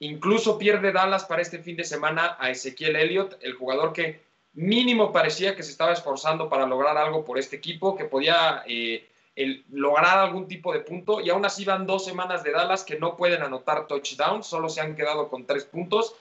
incluso 0.00 0.58
pierde 0.58 0.92
Dallas 0.92 1.24
para 1.24 1.42
este 1.42 1.58
fin 1.58 1.76
de 1.76 1.84
semana 1.84 2.36
a 2.38 2.50
Ezequiel 2.50 2.96
Elliott, 2.96 3.38
el 3.40 3.54
jugador 3.54 3.92
que 3.92 4.20
mínimo 4.54 5.12
parecía 5.12 5.56
que 5.56 5.62
se 5.62 5.70
estaba 5.70 5.92
esforzando 5.92 6.48
para 6.48 6.66
lograr 6.66 6.96
algo 6.98 7.24
por 7.24 7.38
este 7.38 7.56
equipo, 7.56 7.96
que 7.96 8.04
podía 8.04 8.62
eh, 8.66 9.08
el 9.34 9.64
lograr 9.70 10.18
algún 10.18 10.46
tipo 10.46 10.72
de 10.72 10.80
punto 10.80 11.20
y 11.20 11.30
aún 11.30 11.44
así 11.44 11.64
van 11.64 11.86
dos 11.86 12.04
semanas 12.04 12.44
de 12.44 12.52
Dallas 12.52 12.84
que 12.84 12.98
no 12.98 13.16
pueden 13.16 13.42
anotar 13.42 13.86
touchdown, 13.86 14.42
solo 14.42 14.68
se 14.68 14.80
han 14.80 14.94
quedado 14.94 15.28
con 15.28 15.46
tres 15.46 15.64
puntos. 15.64 16.14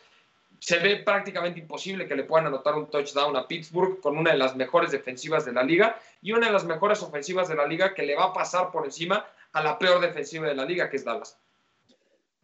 Se 0.62 0.78
ve 0.78 0.98
prácticamente 0.98 1.60
imposible 1.60 2.08
que 2.08 2.16
le 2.16 2.24
puedan 2.24 2.46
anotar 2.46 2.76
un 2.76 2.88
touchdown 2.88 3.36
a 3.36 3.48
Pittsburgh 3.48 4.00
con 4.00 4.16
una 4.16 4.32
de 4.32 4.38
las 4.38 4.56
mejores 4.56 4.92
defensivas 4.92 5.44
de 5.44 5.54
la 5.54 5.64
liga 5.64 6.00
y 6.22 6.34
una 6.34 6.46
de 6.46 6.54
las 6.54 6.66
mejores 6.66 7.02
ofensivas 7.02 7.50
de 7.50 7.56
la 7.56 7.66
liga 7.66 7.96
que 7.96 8.04
le 8.04 8.16
va 8.16 8.26
a 8.26 8.34
pasar 8.34 8.70
por 8.72 8.86
encima 8.86 9.26
a 9.54 9.64
la 9.64 9.80
peor 9.80 10.00
defensiva 10.00 10.48
de 10.48 10.54
la 10.54 10.64
liga, 10.64 10.88
que 10.88 10.98
es 10.98 11.04
Dallas. 11.04 11.36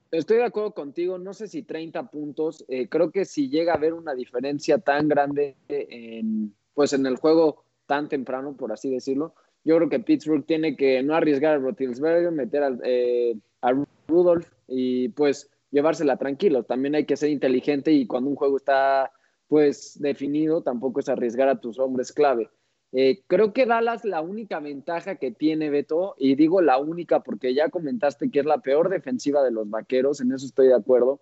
Estoy 0.10 0.38
de 0.38 0.46
acuerdo 0.46 0.72
contigo, 0.72 1.20
no 1.20 1.36
sé 1.36 1.48
si 1.48 1.62
30 1.62 2.10
puntos, 2.10 2.66
eh, 2.70 2.90
creo 2.90 3.12
que 3.12 3.24
si 3.24 3.50
llega 3.50 3.74
a 3.74 3.76
haber 3.76 3.94
una 3.94 4.16
diferencia 4.16 4.80
tan 4.80 5.08
grande 5.08 5.56
en, 5.68 6.56
pues 6.74 6.94
en 6.94 7.06
el 7.06 7.18
juego 7.18 7.66
tan 7.86 8.10
temprano, 8.10 8.58
por 8.58 8.72
así 8.72 8.90
decirlo, 8.90 9.36
yo 9.64 9.76
creo 9.76 9.90
que 9.90 10.00
Pittsburgh 10.00 10.44
tiene 10.44 10.76
que 10.76 11.04
no 11.04 11.14
arriesgar 11.14 11.54
a 11.54 11.58
Roethlisberger, 11.60 12.32
meter 12.32 12.80
eh, 12.84 13.36
a 13.62 13.74
Rudolph 14.08 14.48
y 14.68 15.10
pues 15.10 15.52
llevársela 15.72 16.18
tranquilo. 16.18 16.64
También 16.64 16.96
hay 16.96 17.06
que 17.06 17.18
ser 17.18 17.30
inteligente 17.30 17.92
y 17.92 18.08
cuando 18.08 18.30
un 18.30 18.36
juego 18.36 18.58
está 18.58 19.12
pues 19.48 19.98
definido, 20.00 20.62
tampoco 20.62 21.00
es 21.00 21.10
arriesgar 21.10 21.48
a 21.50 21.60
tus 21.60 21.80
hombres 21.80 22.12
clave. 22.12 22.50
Eh, 22.94 23.24
creo 23.28 23.54
que 23.54 23.66
Dallas 23.66 24.06
la 24.06 24.22
única 24.22 24.60
ventaja 24.60 25.16
que 25.16 25.32
tiene 25.32 25.70
Beto, 25.70 26.16
y 26.18 26.36
digo 26.36 26.62
la 26.62 26.78
única 26.78 27.22
porque 27.22 27.54
ya 27.54 27.70
comentaste 27.70 28.32
que 28.32 28.40
es 28.40 28.46
la 28.46 28.60
peor 28.60 28.90
defensiva 28.90 29.44
de 29.44 29.52
los 29.52 29.70
vaqueros, 29.70 30.22
en 30.22 30.32
eso 30.32 30.46
estoy 30.46 30.68
de 30.68 30.76
acuerdo. 30.76 31.22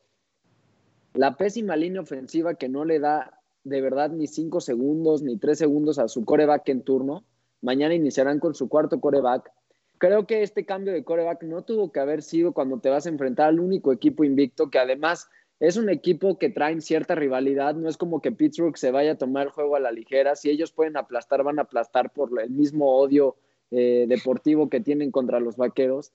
La 1.13 1.37
pésima 1.37 1.75
línea 1.75 2.01
ofensiva 2.01 2.55
que 2.55 2.69
no 2.69 2.85
le 2.85 2.99
da 2.99 3.39
de 3.63 3.81
verdad 3.81 4.11
ni 4.11 4.27
cinco 4.27 4.61
segundos 4.61 5.23
ni 5.23 5.37
tres 5.37 5.57
segundos 5.57 5.97
a 5.97 6.07
su 6.07 6.23
coreback 6.23 6.69
en 6.69 6.83
turno. 6.83 7.25
Mañana 7.61 7.95
iniciarán 7.95 8.39
con 8.39 8.53
su 8.53 8.69
cuarto 8.69 8.99
coreback. 8.99 9.51
Creo 9.97 10.27
que 10.27 10.43
este 10.43 10.65
cambio 10.65 10.93
de 10.93 11.03
coreback 11.03 11.43
no 11.43 11.63
tuvo 11.63 11.91
que 11.91 11.99
haber 11.99 12.21
sido 12.21 12.53
cuando 12.53 12.79
te 12.79 12.89
vas 12.89 13.05
a 13.05 13.09
enfrentar 13.09 13.49
al 13.49 13.59
único 13.59 13.91
equipo 13.93 14.23
invicto, 14.23 14.69
que 14.69 14.79
además 14.79 15.29
es 15.59 15.77
un 15.77 15.89
equipo 15.89 16.37
que 16.37 16.49
trae 16.49 16.79
cierta 16.81 17.15
rivalidad. 17.15 17.75
No 17.75 17.87
es 17.87 17.97
como 17.97 18.21
que 18.21 18.31
Pittsburgh 18.31 18.77
se 18.77 18.91
vaya 18.91 19.13
a 19.13 19.17
tomar 19.17 19.47
el 19.47 19.51
juego 19.51 19.75
a 19.75 19.79
la 19.79 19.91
ligera. 19.91 20.35
Si 20.35 20.49
ellos 20.49 20.71
pueden 20.71 20.97
aplastar, 20.97 21.43
van 21.43 21.59
a 21.59 21.63
aplastar 21.63 22.11
por 22.11 22.29
el 22.41 22.49
mismo 22.49 22.97
odio 22.97 23.37
eh, 23.71 24.05
deportivo 24.07 24.69
que 24.69 24.81
tienen 24.81 25.11
contra 25.11 25.39
los 25.39 25.55
vaqueros. 25.55 26.11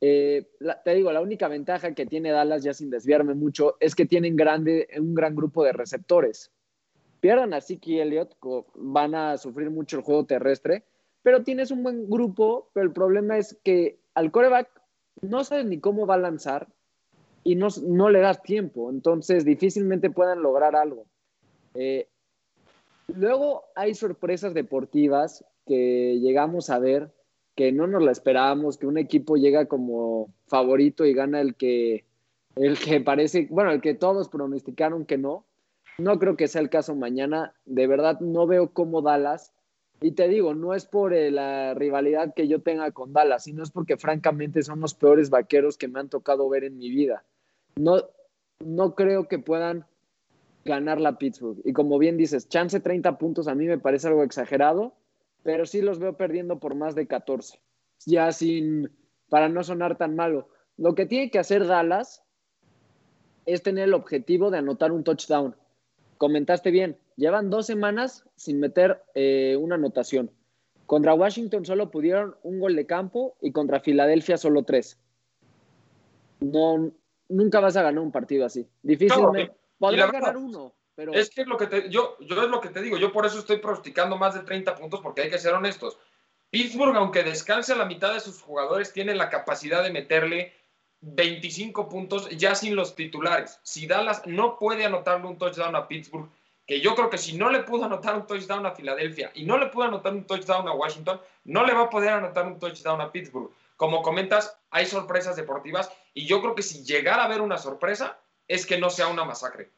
Eh, 0.00 0.48
te 0.84 0.94
digo, 0.94 1.12
la 1.12 1.20
única 1.20 1.48
ventaja 1.48 1.94
que 1.94 2.04
tiene 2.04 2.30
Dallas, 2.30 2.64
ya 2.64 2.74
sin 2.74 2.90
desviarme 2.90 3.34
mucho, 3.34 3.76
es 3.80 3.94
que 3.94 4.06
tienen 4.06 4.36
grande, 4.36 4.88
un 4.98 5.14
gran 5.14 5.34
grupo 5.36 5.64
de 5.64 5.72
receptores 5.72 6.50
pierdan 7.24 7.54
a 7.54 7.62
Siki 7.62 8.00
Elliott, 8.00 8.36
van 8.74 9.14
a 9.14 9.38
sufrir 9.38 9.70
mucho 9.70 9.96
el 9.96 10.02
juego 10.02 10.26
terrestre, 10.26 10.84
pero 11.24 11.42
tienes 11.42 11.72
un 11.72 11.82
buen 11.82 12.08
grupo, 12.08 12.68
pero 12.72 12.86
el 12.86 12.92
problema 12.92 13.38
es 13.38 13.58
que 13.64 13.98
al 14.14 14.30
coreback 14.30 14.68
no 15.22 15.42
sabes 15.42 15.64
ni 15.64 15.80
cómo 15.80 16.06
va 16.06 16.14
a 16.14 16.18
lanzar 16.18 16.68
y 17.42 17.56
no, 17.56 17.68
no 17.82 18.10
le 18.10 18.20
das 18.20 18.42
tiempo, 18.42 18.90
entonces 18.90 19.44
difícilmente 19.44 20.10
puedan 20.10 20.42
lograr 20.42 20.76
algo. 20.76 21.06
Eh, 21.74 22.08
luego 23.08 23.64
hay 23.74 23.94
sorpresas 23.94 24.54
deportivas 24.54 25.44
que 25.66 26.20
llegamos 26.20 26.70
a 26.70 26.78
ver 26.78 27.10
que 27.54 27.72
no 27.72 27.86
nos 27.86 28.02
la 28.02 28.12
esperábamos, 28.12 28.76
que 28.76 28.86
un 28.86 28.98
equipo 28.98 29.36
llega 29.36 29.66
como 29.66 30.28
favorito 30.46 31.06
y 31.06 31.14
gana 31.14 31.40
el 31.40 31.54
que, 31.54 32.04
el 32.56 32.78
que 32.78 33.00
parece, 33.00 33.48
bueno, 33.50 33.70
el 33.70 33.80
que 33.80 33.94
todos 33.94 34.28
pronosticaron 34.28 35.06
que 35.06 35.16
no, 35.16 35.46
no 35.96 36.18
creo 36.18 36.36
que 36.36 36.48
sea 36.48 36.60
el 36.60 36.68
caso 36.68 36.94
mañana. 36.94 37.54
De 37.64 37.86
verdad, 37.86 38.20
no 38.20 38.46
veo 38.46 38.72
cómo 38.72 39.00
Dallas. 39.00 39.52
Y 40.00 40.12
te 40.12 40.28
digo, 40.28 40.54
no 40.54 40.74
es 40.74 40.86
por 40.86 41.14
eh, 41.14 41.30
la 41.30 41.74
rivalidad 41.74 42.34
que 42.34 42.48
yo 42.48 42.60
tenga 42.60 42.90
con 42.90 43.12
Dallas, 43.12 43.44
sino 43.44 43.62
es 43.62 43.70
porque 43.70 43.96
francamente 43.96 44.62
son 44.62 44.80
los 44.80 44.94
peores 44.94 45.30
vaqueros 45.30 45.78
que 45.78 45.88
me 45.88 46.00
han 46.00 46.08
tocado 46.08 46.48
ver 46.48 46.64
en 46.64 46.76
mi 46.76 46.90
vida. 46.90 47.24
No, 47.76 48.04
no 48.60 48.94
creo 48.94 49.28
que 49.28 49.38
puedan 49.38 49.86
ganar 50.64 51.00
la 51.00 51.18
Pittsburgh. 51.18 51.60
Y 51.64 51.72
como 51.72 51.98
bien 51.98 52.16
dices, 52.16 52.48
chance 52.48 52.78
30 52.80 53.18
puntos 53.18 53.48
a 53.48 53.54
mí 53.54 53.66
me 53.66 53.78
parece 53.78 54.08
algo 54.08 54.22
exagerado, 54.22 54.94
pero 55.42 55.66
sí 55.66 55.80
los 55.80 55.98
veo 55.98 56.16
perdiendo 56.16 56.58
por 56.58 56.74
más 56.74 56.94
de 56.94 57.06
14. 57.06 57.60
Ya 58.06 58.32
sin, 58.32 58.90
para 59.28 59.48
no 59.48 59.62
sonar 59.62 59.96
tan 59.96 60.16
malo. 60.16 60.48
Lo 60.76 60.94
que 60.94 61.06
tiene 61.06 61.30
que 61.30 61.38
hacer 61.38 61.66
Dallas 61.66 62.22
es 63.46 63.62
tener 63.62 63.84
el 63.84 63.94
objetivo 63.94 64.50
de 64.50 64.58
anotar 64.58 64.92
un 64.92 65.04
touchdown 65.04 65.54
comentaste 66.24 66.70
bien, 66.70 66.96
llevan 67.16 67.50
dos 67.50 67.66
semanas 67.66 68.24
sin 68.34 68.58
meter 68.58 69.04
eh, 69.14 69.58
una 69.60 69.74
anotación. 69.74 70.30
Contra 70.86 71.12
Washington 71.12 71.66
solo 71.66 71.90
pudieron 71.90 72.34
un 72.42 72.60
gol 72.60 72.76
de 72.76 72.86
campo 72.86 73.36
y 73.42 73.52
contra 73.52 73.80
Filadelfia 73.80 74.38
solo 74.38 74.62
tres. 74.62 74.98
No, 76.40 76.90
nunca 77.28 77.60
vas 77.60 77.76
a 77.76 77.82
ganar 77.82 78.02
un 78.02 78.10
partido 78.10 78.46
así. 78.46 78.66
Difícilmente. 78.82 79.54
Podrías 79.78 80.10
ganar 80.10 80.38
uno, 80.38 80.72
pero. 80.94 81.12
Es 81.12 81.28
que 81.28 81.44
lo 81.44 81.58
que 81.58 81.66
te, 81.66 81.90
yo, 81.90 82.16
yo 82.20 82.42
es 82.42 82.48
lo 82.48 82.62
que 82.62 82.70
te 82.70 82.80
digo. 82.80 82.96
Yo 82.96 83.12
por 83.12 83.26
eso 83.26 83.38
estoy 83.38 83.58
pronosticando 83.58 84.16
más 84.16 84.32
de 84.32 84.40
30 84.40 84.76
puntos, 84.76 85.02
porque 85.02 85.20
hay 85.20 85.30
que 85.30 85.38
ser 85.38 85.52
honestos. 85.52 85.98
Pittsburgh, 86.48 86.96
aunque 86.96 87.22
descanse 87.22 87.74
a 87.74 87.76
la 87.76 87.84
mitad 87.84 88.14
de 88.14 88.20
sus 88.20 88.40
jugadores, 88.40 88.94
tiene 88.94 89.14
la 89.14 89.28
capacidad 89.28 89.82
de 89.82 89.92
meterle 89.92 90.54
25 91.06 91.88
puntos 91.88 92.28
ya 92.30 92.54
sin 92.54 92.74
los 92.74 92.94
titulares. 92.94 93.60
Si 93.62 93.86
Dallas 93.86 94.22
no 94.26 94.58
puede 94.58 94.84
anotarle 94.84 95.26
un 95.26 95.38
touchdown 95.38 95.76
a 95.76 95.86
Pittsburgh, 95.86 96.28
que 96.66 96.80
yo 96.80 96.94
creo 96.94 97.10
que 97.10 97.18
si 97.18 97.36
no 97.36 97.50
le 97.50 97.62
pudo 97.62 97.84
anotar 97.84 98.14
un 98.16 98.26
touchdown 98.26 98.64
a 98.64 98.72
Filadelfia 98.72 99.30
y 99.34 99.44
no 99.44 99.58
le 99.58 99.66
pudo 99.66 99.84
anotar 99.84 100.14
un 100.14 100.24
touchdown 100.24 100.66
a 100.66 100.72
Washington, 100.72 101.20
no 101.44 101.64
le 101.66 101.74
va 101.74 101.82
a 101.82 101.90
poder 101.90 102.10
anotar 102.10 102.46
un 102.46 102.58
touchdown 102.58 103.02
a 103.02 103.12
Pittsburgh. 103.12 103.50
Como 103.76 104.02
comentas, 104.02 104.56
hay 104.70 104.86
sorpresas 104.86 105.36
deportivas 105.36 105.90
y 106.14 106.26
yo 106.26 106.40
creo 106.40 106.54
que 106.54 106.62
si 106.62 106.84
llegara 106.84 107.22
a 107.22 107.26
haber 107.26 107.42
una 107.42 107.58
sorpresa, 107.58 108.18
es 108.48 108.64
que 108.64 108.78
no 108.78 108.88
sea 108.88 109.08
una 109.08 109.24
masacre. 109.24 109.70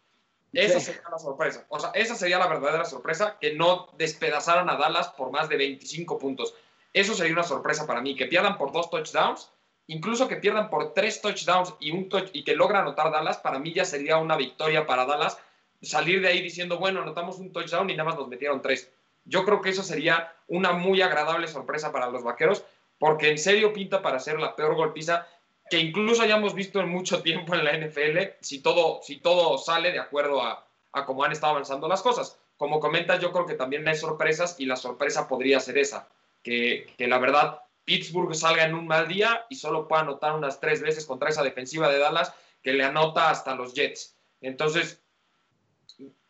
Esa 0.52 0.80
sería 0.80 1.02
la 1.10 1.18
sorpresa. 1.18 1.66
O 1.68 1.80
sea, 1.80 1.90
esa 1.90 2.14
sería 2.14 2.38
la 2.38 2.46
verdadera 2.46 2.84
sorpresa, 2.84 3.36
que 3.40 3.54
no 3.54 3.88
despedazaran 3.98 4.70
a 4.70 4.76
Dallas 4.76 5.08
por 5.08 5.30
más 5.30 5.48
de 5.48 5.56
25 5.56 6.18
puntos. 6.18 6.54
Eso 6.92 7.14
sería 7.14 7.32
una 7.32 7.42
sorpresa 7.42 7.86
para 7.86 8.00
mí, 8.00 8.14
que 8.14 8.26
pierdan 8.26 8.56
por 8.56 8.72
dos 8.72 8.88
touchdowns 8.88 9.50
incluso 9.88 10.28
que 10.28 10.36
pierdan 10.36 10.70
por 10.70 10.94
tres 10.94 11.20
touchdowns 11.20 11.74
y, 11.80 11.90
un 11.90 12.08
touch, 12.08 12.30
y 12.32 12.44
que 12.44 12.56
logran 12.56 12.82
anotar 12.82 13.10
Dallas, 13.10 13.38
para 13.38 13.58
mí 13.58 13.72
ya 13.72 13.84
sería 13.84 14.18
una 14.18 14.36
victoria 14.36 14.86
para 14.86 15.06
Dallas 15.06 15.38
salir 15.82 16.20
de 16.20 16.28
ahí 16.28 16.40
diciendo, 16.42 16.78
bueno, 16.78 17.02
anotamos 17.02 17.38
un 17.38 17.52
touchdown 17.52 17.88
y 17.90 17.94
nada 17.94 18.10
más 18.10 18.18
nos 18.18 18.28
metieron 18.28 18.62
tres. 18.62 18.90
Yo 19.24 19.44
creo 19.44 19.60
que 19.60 19.70
eso 19.70 19.82
sería 19.82 20.32
una 20.48 20.72
muy 20.72 21.02
agradable 21.02 21.48
sorpresa 21.48 21.92
para 21.92 22.10
los 22.10 22.22
vaqueros, 22.22 22.64
porque 22.98 23.30
en 23.30 23.38
serio 23.38 23.72
pinta 23.72 24.02
para 24.02 24.18
ser 24.18 24.38
la 24.38 24.56
peor 24.56 24.74
golpiza 24.74 25.26
que 25.68 25.78
incluso 25.78 26.22
hayamos 26.22 26.54
visto 26.54 26.80
en 26.80 26.88
mucho 26.88 27.22
tiempo 27.22 27.54
en 27.54 27.64
la 27.64 27.76
NFL, 27.76 28.18
si 28.40 28.60
todo, 28.60 29.00
si 29.02 29.16
todo 29.16 29.58
sale 29.58 29.90
de 29.92 29.98
acuerdo 29.98 30.42
a, 30.42 30.64
a 30.92 31.04
cómo 31.04 31.24
han 31.24 31.32
estado 31.32 31.52
avanzando 31.52 31.88
las 31.88 32.02
cosas. 32.02 32.38
Como 32.56 32.80
comentas, 32.80 33.20
yo 33.20 33.32
creo 33.32 33.46
que 33.46 33.54
también 33.54 33.86
hay 33.86 33.96
sorpresas 33.96 34.56
y 34.58 34.66
la 34.66 34.76
sorpresa 34.76 35.28
podría 35.28 35.60
ser 35.60 35.78
esa, 35.78 36.08
que, 36.42 36.86
que 36.96 37.08
la 37.08 37.18
verdad 37.18 37.60
Pittsburgh 37.86 38.34
salga 38.34 38.64
en 38.64 38.74
un 38.74 38.86
mal 38.86 39.06
día 39.06 39.46
y 39.48 39.54
solo 39.54 39.86
pueda 39.86 40.02
anotar 40.02 40.34
unas 40.34 40.60
tres 40.60 40.82
veces 40.82 41.06
contra 41.06 41.30
esa 41.30 41.44
defensiva 41.44 41.88
de 41.88 41.98
Dallas 41.98 42.34
que 42.60 42.72
le 42.72 42.84
anota 42.84 43.30
hasta 43.30 43.54
los 43.54 43.74
Jets. 43.74 44.16
Entonces, 44.40 45.00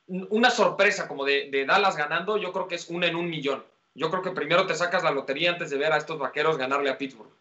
una 0.07 0.51
sorpresa 0.51 1.09
como 1.09 1.25
de, 1.25 1.65
Dallas 1.67 1.97
ganando, 1.97 2.37
yo 2.37 2.53
creo 2.53 2.69
que 2.69 2.75
es 2.75 2.89
una 2.91 3.07
en 3.07 3.17
un 3.17 3.29
millón. 3.31 3.65
Yo 3.95 4.11
creo 4.11 4.23
que 4.23 4.33
primero 4.33 4.67
te 4.67 4.75
sacas 4.75 5.03
la 5.03 5.11
lotería 5.11 5.51
antes 5.51 5.71
de 5.71 5.79
ver 5.79 5.93
a 5.93 5.97
estos 5.97 6.19
vaqueros 6.19 6.59
ganarle 6.59 6.91
a 6.91 6.99
Pittsburgh. 6.99 7.33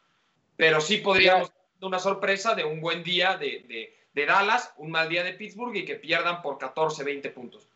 Pero 0.55 0.79
sí 0.79 0.97
podríamos 0.99 1.51
una 1.81 1.99
sorpresa 1.99 2.55
de 2.55 2.63
un 2.63 2.79
buen 2.79 3.03
día 3.03 3.37
de, 3.37 3.93
de 4.13 4.25
Dallas, 4.25 4.73
un 4.77 4.91
mal 4.91 5.09
día 5.09 5.25
de 5.25 5.33
Pittsburgh 5.33 5.75
y 5.75 5.83
que 5.83 5.95
pierdan 5.95 6.41
por 6.41 6.57
14, 6.57 7.03
20 7.03 7.29
puntos. 7.31 7.67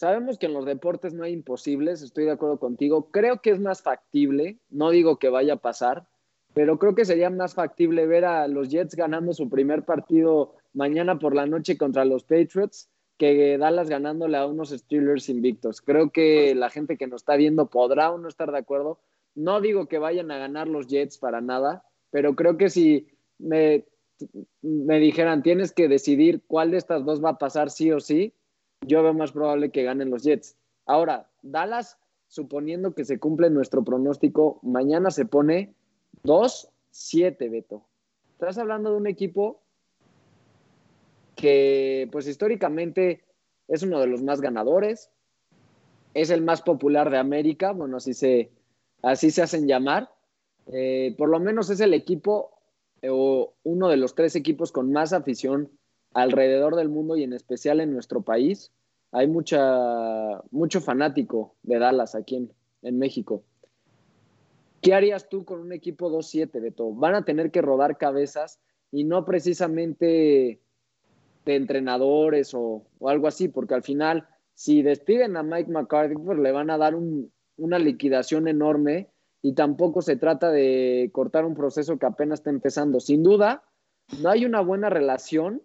Sabemos 0.00 0.38
que 0.38 0.46
en 0.46 0.54
los 0.54 0.64
deportes 0.64 1.12
no 1.12 1.24
hay 1.24 1.34
imposibles, 1.34 2.00
estoy 2.00 2.24
de 2.24 2.30
acuerdo 2.30 2.58
contigo. 2.58 3.10
Creo 3.10 3.42
que 3.42 3.50
es 3.50 3.60
más 3.60 3.82
factible, 3.82 4.56
no 4.70 4.88
digo 4.88 5.18
que 5.18 5.28
vaya 5.28 5.52
a 5.52 5.60
pasar, 5.60 6.06
pero 6.54 6.78
creo 6.78 6.94
que 6.94 7.04
sería 7.04 7.28
más 7.28 7.52
factible 7.52 8.06
ver 8.06 8.24
a 8.24 8.48
los 8.48 8.70
Jets 8.70 8.94
ganando 8.94 9.34
su 9.34 9.50
primer 9.50 9.84
partido 9.84 10.54
mañana 10.72 11.18
por 11.18 11.34
la 11.34 11.44
noche 11.44 11.76
contra 11.76 12.06
los 12.06 12.24
Patriots 12.24 12.88
que 13.18 13.58
Dallas 13.58 13.90
ganándole 13.90 14.38
a 14.38 14.46
unos 14.46 14.70
Steelers 14.70 15.28
invictos. 15.28 15.82
Creo 15.82 16.10
que 16.10 16.54
la 16.54 16.70
gente 16.70 16.96
que 16.96 17.06
nos 17.06 17.20
está 17.20 17.36
viendo 17.36 17.68
podrá 17.68 18.10
o 18.10 18.16
no 18.16 18.28
estar 18.28 18.50
de 18.50 18.56
acuerdo. 18.56 19.00
No 19.34 19.60
digo 19.60 19.86
que 19.86 19.98
vayan 19.98 20.30
a 20.30 20.38
ganar 20.38 20.66
los 20.66 20.86
Jets 20.86 21.18
para 21.18 21.42
nada, 21.42 21.84
pero 22.10 22.34
creo 22.34 22.56
que 22.56 22.70
si 22.70 23.06
me, 23.36 23.84
me 24.62 24.98
dijeran 24.98 25.42
tienes 25.42 25.72
que 25.72 25.88
decidir 25.88 26.40
cuál 26.46 26.70
de 26.70 26.78
estas 26.78 27.04
dos 27.04 27.22
va 27.22 27.32
a 27.32 27.38
pasar 27.38 27.68
sí 27.68 27.92
o 27.92 28.00
sí, 28.00 28.32
yo 28.86 29.02
veo 29.02 29.14
más 29.14 29.32
probable 29.32 29.70
que 29.70 29.84
ganen 29.84 30.10
los 30.10 30.22
Jets. 30.22 30.56
Ahora, 30.86 31.28
Dallas, 31.42 31.98
suponiendo 32.28 32.94
que 32.94 33.04
se 33.04 33.18
cumple 33.18 33.50
nuestro 33.50 33.84
pronóstico, 33.84 34.58
mañana 34.62 35.10
se 35.10 35.26
pone 35.26 35.74
2-7, 36.24 37.50
Beto. 37.50 37.84
Estás 38.32 38.58
hablando 38.58 38.90
de 38.90 38.96
un 38.96 39.06
equipo 39.06 39.60
que, 41.36 42.08
pues 42.10 42.26
históricamente, 42.26 43.24
es 43.68 43.82
uno 43.82 44.00
de 44.00 44.06
los 44.06 44.22
más 44.22 44.40
ganadores, 44.40 45.10
es 46.14 46.30
el 46.30 46.42
más 46.42 46.62
popular 46.62 47.10
de 47.10 47.18
América, 47.18 47.72
bueno, 47.72 47.98
así 47.98 48.14
se, 48.14 48.50
así 49.02 49.30
se 49.30 49.42
hacen 49.42 49.66
llamar, 49.66 50.10
Eh, 50.72 51.16
por 51.18 51.28
lo 51.28 51.40
menos 51.40 51.68
es 51.70 51.80
el 51.80 51.94
equipo 51.94 52.52
o 53.02 53.54
uno 53.64 53.88
de 53.88 53.96
los 53.96 54.14
tres 54.14 54.36
equipos 54.36 54.70
con 54.70 54.92
más 54.92 55.12
afición 55.12 55.68
alrededor 56.12 56.76
del 56.76 56.88
mundo 56.88 57.16
y 57.16 57.22
en 57.22 57.32
especial 57.32 57.80
en 57.80 57.92
nuestro 57.92 58.22
país. 58.22 58.72
Hay 59.12 59.26
mucha, 59.26 60.40
mucho 60.50 60.80
fanático 60.80 61.54
de 61.62 61.78
Dallas 61.78 62.14
aquí 62.14 62.36
en, 62.36 62.52
en 62.82 62.98
México. 62.98 63.42
¿Qué 64.80 64.94
harías 64.94 65.28
tú 65.28 65.44
con 65.44 65.60
un 65.60 65.72
equipo 65.72 66.10
2-7, 66.10 66.60
Beto? 66.60 66.92
Van 66.92 67.14
a 67.14 67.24
tener 67.24 67.50
que 67.50 67.60
rodar 67.60 67.98
cabezas 67.98 68.60
y 68.90 69.04
no 69.04 69.24
precisamente 69.24 70.60
de 71.44 71.56
entrenadores 71.56 72.52
o, 72.54 72.84
algo 73.06 73.28
así, 73.28 73.48
porque 73.48 73.74
al 73.74 73.82
final, 73.82 74.26
si 74.54 74.82
despiden 74.82 75.36
a 75.36 75.42
Mike 75.42 75.70
McCarthy, 75.70 76.14
pues 76.14 76.38
le 76.38 76.52
van 76.52 76.70
a 76.70 76.78
dar 76.78 76.94
una 77.56 77.78
liquidación 77.78 78.48
enorme 78.48 79.10
y 79.42 79.54
tampoco 79.54 80.02
se 80.02 80.16
trata 80.16 80.50
de 80.50 81.10
cortar 81.12 81.44
un 81.44 81.54
proceso 81.54 81.98
que 81.98 82.06
apenas 82.06 82.40
está 82.40 82.50
empezando. 82.50 83.00
Sin 83.00 83.22
duda, 83.22 83.62
no 84.22 84.30
hay 84.30 84.44
una 84.44 84.60
buena 84.60 84.90
relación 84.90 85.62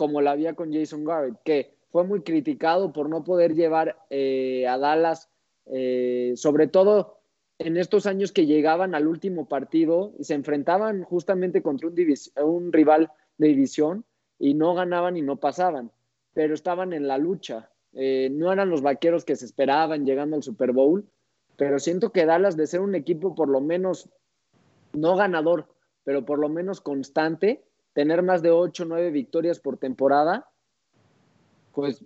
como 0.00 0.22
la 0.22 0.30
había 0.30 0.54
con 0.54 0.72
Jason 0.72 1.04
Garrett, 1.04 1.36
que 1.44 1.74
fue 1.90 2.04
muy 2.04 2.22
criticado 2.22 2.90
por 2.90 3.10
no 3.10 3.22
poder 3.22 3.54
llevar 3.54 3.98
eh, 4.08 4.66
a 4.66 4.78
Dallas, 4.78 5.28
eh, 5.66 6.32
sobre 6.36 6.68
todo 6.68 7.18
en 7.58 7.76
estos 7.76 8.06
años 8.06 8.32
que 8.32 8.46
llegaban 8.46 8.94
al 8.94 9.06
último 9.06 9.46
partido 9.46 10.14
y 10.18 10.24
se 10.24 10.32
enfrentaban 10.32 11.02
justamente 11.02 11.60
contra 11.60 11.90
un, 12.42 12.72
rival 12.72 13.12
de 13.36 13.48
división 13.48 14.06
y 14.38 14.54
no 14.54 14.72
ganaban 14.72 15.18
y 15.18 15.20
no 15.20 15.36
pasaban, 15.36 15.92
pero 16.32 16.54
estaban 16.54 16.94
en 16.94 17.06
la 17.06 17.18
lucha. 17.18 17.68
Eh, 17.92 18.30
no 18.32 18.50
eran 18.50 18.70
los 18.70 18.80
vaqueros 18.80 19.26
que 19.26 19.36
se 19.36 19.44
esperaban 19.44 20.06
llegando 20.06 20.34
al 20.34 20.42
Super 20.42 20.72
Bowl, 20.72 21.06
pero 21.58 21.78
siento 21.78 22.10
que 22.10 22.24
Dallas 22.24 22.56
de 22.56 22.66
ser 22.66 22.80
un 22.80 22.94
equipo 22.94 23.34
por 23.34 23.50
lo 23.50 23.60
menos 23.60 24.08
no 24.94 25.14
ganador, 25.14 25.66
pero 26.04 26.24
por 26.24 26.38
lo 26.38 26.48
menos 26.48 26.80
constante, 26.80 27.62
tener 28.00 28.22
más 28.22 28.40
de 28.40 28.50
8 28.50 28.84
o 28.84 28.86
9 28.86 29.10
victorias 29.10 29.60
por 29.60 29.76
temporada, 29.76 30.48
pues 31.74 32.02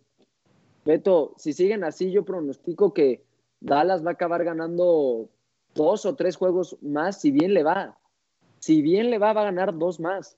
Beto, 0.85 1.35
si 1.39 1.53
siguen 1.53 1.85
así, 1.85 2.11
yo 2.11 2.25
pronostico 2.25 2.93
que 2.93 3.23
Dallas 3.61 4.05
va 4.05 4.11
a 4.11 4.15
acabar 4.15 4.43
ganando 4.43 5.29
dos 5.73 6.05
o 6.05 6.17
tres 6.17 6.35
juegos 6.35 6.77
más, 6.83 7.21
si 7.21 7.31
bien 7.31 7.55
le 7.55 7.63
va. 7.63 7.97
Si 8.59 8.83
bien 8.83 9.09
le 9.09 9.19
va, 9.19 9.35
va 9.35 9.43
a 9.43 9.53
ganar 9.53 9.79
dos 9.79 10.01
más. 10.01 10.37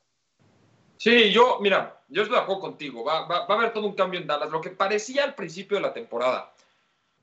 Sí, 0.98 1.32
yo, 1.32 1.58
mira, 1.62 2.02
yo 2.08 2.20
estoy 2.20 2.36
de 2.36 2.42
acuerdo 2.42 2.60
contigo. 2.60 3.02
Va, 3.02 3.26
va, 3.26 3.46
a 3.48 3.54
haber 3.54 3.72
todo 3.72 3.86
un 3.86 3.94
cambio 3.94 4.20
en 4.20 4.26
Dallas. 4.26 4.50
Lo 4.50 4.60
que 4.60 4.68
parecía 4.68 5.24
al 5.24 5.34
principio 5.34 5.78
de 5.78 5.84
la 5.84 5.94
temporada, 5.94 6.52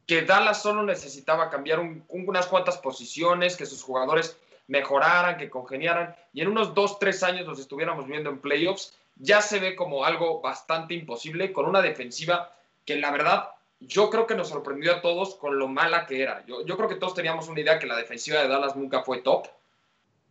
que 0.07 0.23
Dallas 0.23 0.59
solo 0.59 0.81
necesitaba 0.81 1.51
cambiar 1.51 2.03
unas 2.09 2.47
cuantas 2.47 2.79
posiciones, 2.79 3.55
que 3.55 3.67
sus 3.67 3.83
jugadores 3.83 4.39
mejoraran, 4.73 5.37
que 5.37 5.51
congeniaran, 5.51 6.15
y 6.33 6.41
en 6.41 6.47
unos 6.47 6.73
dos, 6.73 6.97
tres 6.97 7.21
años 7.21 7.45
los 7.45 7.59
estuviéramos 7.59 8.07
viendo 8.07 8.31
en 8.31 8.39
playoffs, 8.39 8.97
ya 9.17 9.39
se 9.39 9.59
ve 9.59 9.75
como 9.75 10.03
algo 10.03 10.41
bastante 10.41 10.95
imposible, 10.95 11.53
con 11.53 11.67
una 11.67 11.81
defensiva 11.81 12.51
que 12.83 12.95
la 12.95 13.11
verdad 13.11 13.49
yo 13.79 14.09
creo 14.09 14.25
que 14.25 14.33
nos 14.33 14.49
sorprendió 14.49 14.95
a 14.95 15.01
todos 15.01 15.35
con 15.35 15.59
lo 15.59 15.67
mala 15.67 16.07
que 16.07 16.23
era. 16.23 16.43
Yo, 16.47 16.65
yo 16.65 16.75
creo 16.75 16.89
que 16.89 16.95
todos 16.95 17.13
teníamos 17.13 17.47
una 17.47 17.59
idea 17.59 17.77
que 17.77 17.85
la 17.85 17.97
defensiva 17.97 18.41
de 18.41 18.47
Dallas 18.47 18.75
nunca 18.75 19.03
fue 19.03 19.21
top, 19.21 19.45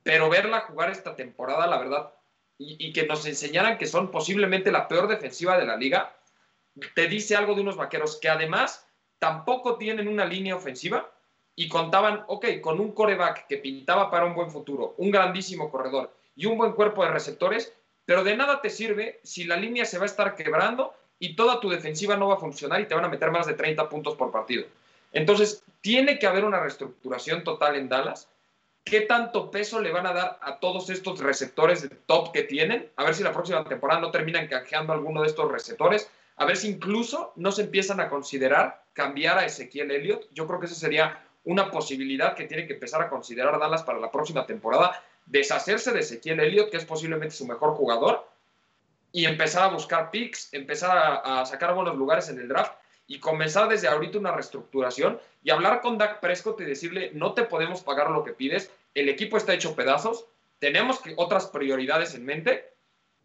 pero 0.03 0.29
verla 0.29 0.61
jugar 0.63 0.91
esta 0.91 1.15
temporada, 1.15 1.69
la 1.69 1.79
verdad, 1.79 2.13
y, 2.59 2.93
que 2.93 3.07
nos 3.07 3.25
enseñaran 3.27 3.79
que 3.79 3.87
son 3.87 4.11
posiblemente 4.11 4.73
la 4.73 4.89
peor 4.89 5.07
defensiva 5.07 5.57
de 5.57 5.67
la 5.67 5.77
liga, 5.77 6.17
te 6.95 7.07
dice 7.07 7.37
algo 7.37 7.55
de 7.55 7.61
unos 7.61 7.77
vaqueros 7.77 8.19
que 8.21 8.29
además 8.29 8.87
tampoco 9.19 9.77
tienen 9.77 10.09
una 10.09 10.25
línea 10.25 10.57
ofensiva 10.57 11.12
y 11.55 11.69
contaban, 11.69 12.25
ok, 12.27 12.47
con 12.61 12.81
un 12.81 12.93
coreback 12.93 13.47
que 13.47 13.59
pintaba 13.59 14.11
para 14.11 14.25
un 14.25 14.35
buen 14.35 14.51
futuro, 14.51 14.95
un 14.99 15.11
grandísimo 15.11 15.71
corredor 15.71 16.13
y 16.35 16.47
un 16.47 16.57
buen 16.57 16.73
cuerpo 16.73 17.05
de 17.05 17.11
receptores, 17.11 17.73
pero 18.05 18.25
de 18.25 18.37
nada 18.37 18.61
te 18.61 18.71
sirve 18.71 19.21
si 19.23 19.45
la 19.45 19.57
línea 19.57 19.85
se 19.85 19.99
va 19.99 20.05
a 20.05 20.07
estar 20.07 20.35
quebrando 20.35 20.95
y 21.19 21.37
toda 21.37 21.61
tu 21.61 21.69
defensiva 21.69 22.17
no 22.17 22.29
va 22.29 22.35
a 22.35 22.41
funcionar 22.41 22.81
y 22.81 22.87
te 22.87 22.95
van 22.95 23.05
a 23.05 23.09
meter 23.09 23.31
más 23.31 23.47
de 23.47 23.55
30 23.55 23.89
puntos 23.89 24.17
por 24.17 24.33
partido. 24.33 24.65
Entonces, 25.13 25.63
tiene 25.81 26.19
que 26.19 26.27
haber 26.27 26.45
una 26.45 26.61
reestructuración 26.61 27.45
total 27.45 27.77
en 27.77 27.89
Dallas 27.89 28.29
qué 28.85 29.03
tanto 29.03 29.51
peso 29.51 29.81
le 29.81 29.93
van 29.93 30.07
a 30.07 30.13
dar 30.13 30.39
a 30.43 30.59
todos 30.59 30.91
estos 30.91 31.21
receptores 31.21 31.83
de 31.83 31.89
top 31.89 32.33
que 32.33 32.43
tienen, 32.43 32.91
a 32.97 33.05
ver 33.05 33.15
si 33.15 33.23
la 33.23 33.33
próxima 33.33 33.65
temporada 33.65 34.01
no 34.01 34.11
terminan 34.11 34.49
canjeando 34.49 34.93
alguno 34.93 35.23
de 35.23 35.29
estos 35.29 35.51
receptores, 35.51 36.11
a 36.37 36.45
ver 36.45 36.57
si 36.57 36.69
incluso 36.69 37.33
no 37.37 37.53
se 37.53 37.63
empiezan 37.63 38.01
a 38.01 38.09
considerar 38.09 38.85
cambiar 38.93 39.39
a 39.39 39.47
Ezequiel 39.47 39.91
Elliott. 39.91 40.27
Yo 40.33 40.47
creo 40.47 40.59
que 40.59 40.67
esa 40.67 40.75
sería 40.75 41.25
una 41.45 41.71
posibilidad 41.71 42.35
que 42.35 42.45
tiene 42.45 42.67
que 42.67 42.75
empezar 42.75 43.03
a 43.03 43.09
considerar 43.09 43.59
Dallas 43.59 43.83
para 43.83 43.99
la 43.99 44.11
próxima 44.11 44.47
temporada, 44.47 45.03
deshacerse 45.27 45.93
de 45.93 46.01
Ezequiel 46.01 46.41
Elliott, 46.41 46.71
que 46.71 46.77
es 46.77 46.85
posiblemente 46.85 47.35
su 47.35 47.47
mejor 47.47 47.75
jugador, 47.75 48.27
y 49.13 49.27
empezar 49.27 49.65
a 49.65 49.75
buscar 49.75 50.11
picks, 50.11 50.53
empezar 50.53 51.23
a, 51.25 51.45
sacar 51.45 51.75
buenos 51.75 51.97
lugares 51.97 52.29
en 52.29 52.39
el 52.39 52.49
draft 52.49 52.73
y 53.07 53.21
comenzar 53.21 53.69
desde 53.69 53.89
ahorita 53.89 54.19
una 54.19 54.33
reestructuración 54.33 55.21
y 55.43 55.51
hablar 55.51 55.83
con 55.83 55.99
Dak 55.99 56.21
Prescott 56.21 56.61
y 56.61 56.65
decirle, 56.65 57.11
no 57.13 57.35
te 57.35 57.43
podemos 57.45 57.83
pagar 57.83 58.11
lo 58.11 58.25
que 58.25 58.33
pides, 58.33 58.71
el 58.95 59.09
equipo 59.09 59.37
está 59.37 59.53
hecho 59.53 59.75
pedazos, 59.75 60.25
tenemos 60.59 61.01
que, 61.01 61.13
otras 61.17 61.47
prioridades 61.47 62.15
en 62.15 62.25
mente 62.25 62.73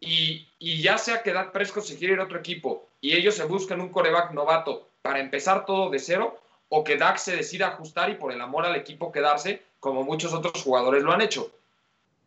y, 0.00 0.46
ya 0.60 0.98
sea 0.98 1.22
que 1.22 1.32
Dak 1.32 1.52
Prescott 1.52 1.84
se 1.84 1.96
quiere 1.96 2.14
ir 2.14 2.20
a 2.20 2.24
otro 2.24 2.38
equipo 2.38 2.88
y 3.00 3.16
ellos 3.16 3.36
se 3.36 3.44
buscan 3.44 3.80
un 3.80 3.88
coreback 3.88 4.32
novato 4.32 4.90
para 5.00 5.20
empezar 5.20 5.64
todo 5.64 5.88
de 5.88 5.98
cero 5.98 6.38
o 6.68 6.84
que 6.84 6.96
Dak 6.96 7.16
se 7.18 7.36
decida 7.36 7.68
ajustar 7.68 8.10
y 8.10 8.14
por 8.14 8.32
el 8.32 8.40
amor 8.40 8.66
al 8.66 8.76
equipo 8.76 9.12
quedarse 9.12 9.62
como 9.80 10.02
muchos 10.02 10.34
otros 10.34 10.62
jugadores 10.62 11.02
lo 11.02 11.12
han 11.12 11.20
hecho. 11.20 11.50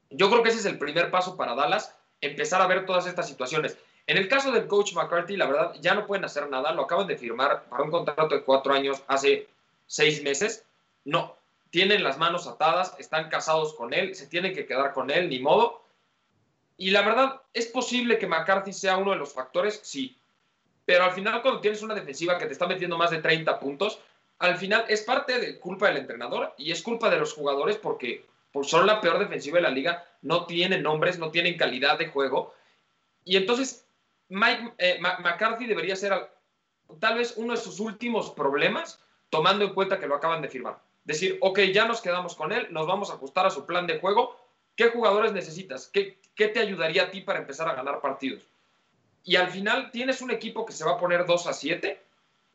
Yo 0.09 0.29
creo 0.29 0.43
que 0.43 0.49
ese 0.49 0.59
es 0.59 0.65
el 0.65 0.77
primer 0.77 1.11
paso 1.11 1.37
para 1.37 1.55
Dallas, 1.55 1.95
empezar 2.21 2.61
a 2.61 2.67
ver 2.67 2.85
todas 2.85 3.05
estas 3.05 3.27
situaciones. 3.27 3.77
En 4.07 4.17
el 4.17 4.27
caso 4.27 4.51
del 4.51 4.67
coach 4.67 4.93
McCarthy, 4.93 5.37
la 5.37 5.45
verdad, 5.45 5.73
ya 5.79 5.93
no 5.93 6.05
pueden 6.05 6.25
hacer 6.25 6.49
nada. 6.49 6.73
Lo 6.73 6.83
acaban 6.83 7.07
de 7.07 7.17
firmar 7.17 7.63
para 7.65 7.83
un 7.83 7.91
contrato 7.91 8.35
de 8.35 8.43
cuatro 8.43 8.73
años 8.73 9.01
hace 9.07 9.47
seis 9.87 10.21
meses. 10.23 10.65
No, 11.05 11.35
tienen 11.69 12.03
las 12.03 12.17
manos 12.17 12.47
atadas, 12.47 12.95
están 12.99 13.29
casados 13.29 13.73
con 13.73 13.93
él, 13.93 14.15
se 14.15 14.27
tienen 14.27 14.53
que 14.53 14.65
quedar 14.65 14.93
con 14.93 15.11
él, 15.11 15.29
ni 15.29 15.39
modo. 15.39 15.81
Y 16.77 16.91
la 16.91 17.03
verdad, 17.03 17.41
¿es 17.53 17.67
posible 17.67 18.17
que 18.17 18.27
McCarthy 18.27 18.73
sea 18.73 18.97
uno 18.97 19.11
de 19.11 19.17
los 19.17 19.33
factores? 19.33 19.79
Sí. 19.83 20.17
Pero 20.85 21.03
al 21.03 21.11
final, 21.11 21.41
cuando 21.41 21.61
tienes 21.61 21.81
una 21.81 21.93
defensiva 21.93 22.37
que 22.37 22.47
te 22.47 22.53
está 22.53 22.67
metiendo 22.67 22.97
más 22.97 23.11
de 23.11 23.19
30 23.19 23.59
puntos, 23.59 23.99
al 24.41 24.57
final 24.57 24.85
es 24.87 25.03
parte 25.03 25.39
de 25.39 25.59
culpa 25.59 25.87
del 25.87 25.97
entrenador 25.97 26.53
y 26.57 26.71
es 26.71 26.81
culpa 26.81 27.11
de 27.11 27.17
los 27.17 27.33
jugadores 27.33 27.77
porque 27.77 28.25
por 28.51 28.65
son 28.65 28.87
la 28.87 28.99
peor 28.99 29.19
defensiva 29.19 29.57
de 29.57 29.61
la 29.61 29.69
liga, 29.69 30.03
no 30.23 30.47
tienen 30.47 30.81
nombres, 30.81 31.19
no 31.19 31.29
tienen 31.29 31.57
calidad 31.57 31.99
de 31.99 32.07
juego. 32.07 32.53
Y 33.23 33.37
entonces 33.37 33.85
Mike 34.29 34.73
eh, 34.79 34.99
McCarthy 34.99 35.67
debería 35.67 35.95
ser 35.95 36.27
tal 36.99 37.19
vez 37.19 37.35
uno 37.37 37.53
de 37.53 37.59
sus 37.59 37.79
últimos 37.79 38.31
problemas, 38.31 38.99
tomando 39.29 39.63
en 39.63 39.75
cuenta 39.75 39.99
que 39.99 40.07
lo 40.07 40.15
acaban 40.15 40.41
de 40.41 40.49
firmar. 40.49 40.79
Decir, 41.03 41.37
ok, 41.39 41.59
ya 41.73 41.85
nos 41.85 42.01
quedamos 42.01 42.35
con 42.35 42.51
él, 42.51 42.67
nos 42.71 42.87
vamos 42.87 43.11
a 43.11 43.13
ajustar 43.13 43.45
a 43.45 43.51
su 43.51 43.67
plan 43.67 43.85
de 43.85 43.99
juego. 43.99 44.35
¿Qué 44.75 44.89
jugadores 44.89 45.33
necesitas? 45.33 45.87
¿Qué, 45.87 46.17
qué 46.35 46.47
te 46.47 46.59
ayudaría 46.59 47.03
a 47.03 47.11
ti 47.11 47.21
para 47.21 47.39
empezar 47.39 47.69
a 47.69 47.75
ganar 47.75 48.01
partidos? 48.01 48.41
Y 49.23 49.35
al 49.35 49.49
final 49.49 49.91
tienes 49.91 50.21
un 50.21 50.31
equipo 50.31 50.65
que 50.65 50.73
se 50.73 50.83
va 50.83 50.93
a 50.93 50.99
poner 50.99 51.27
2 51.27 51.45
a 51.45 51.53
7. 51.53 52.01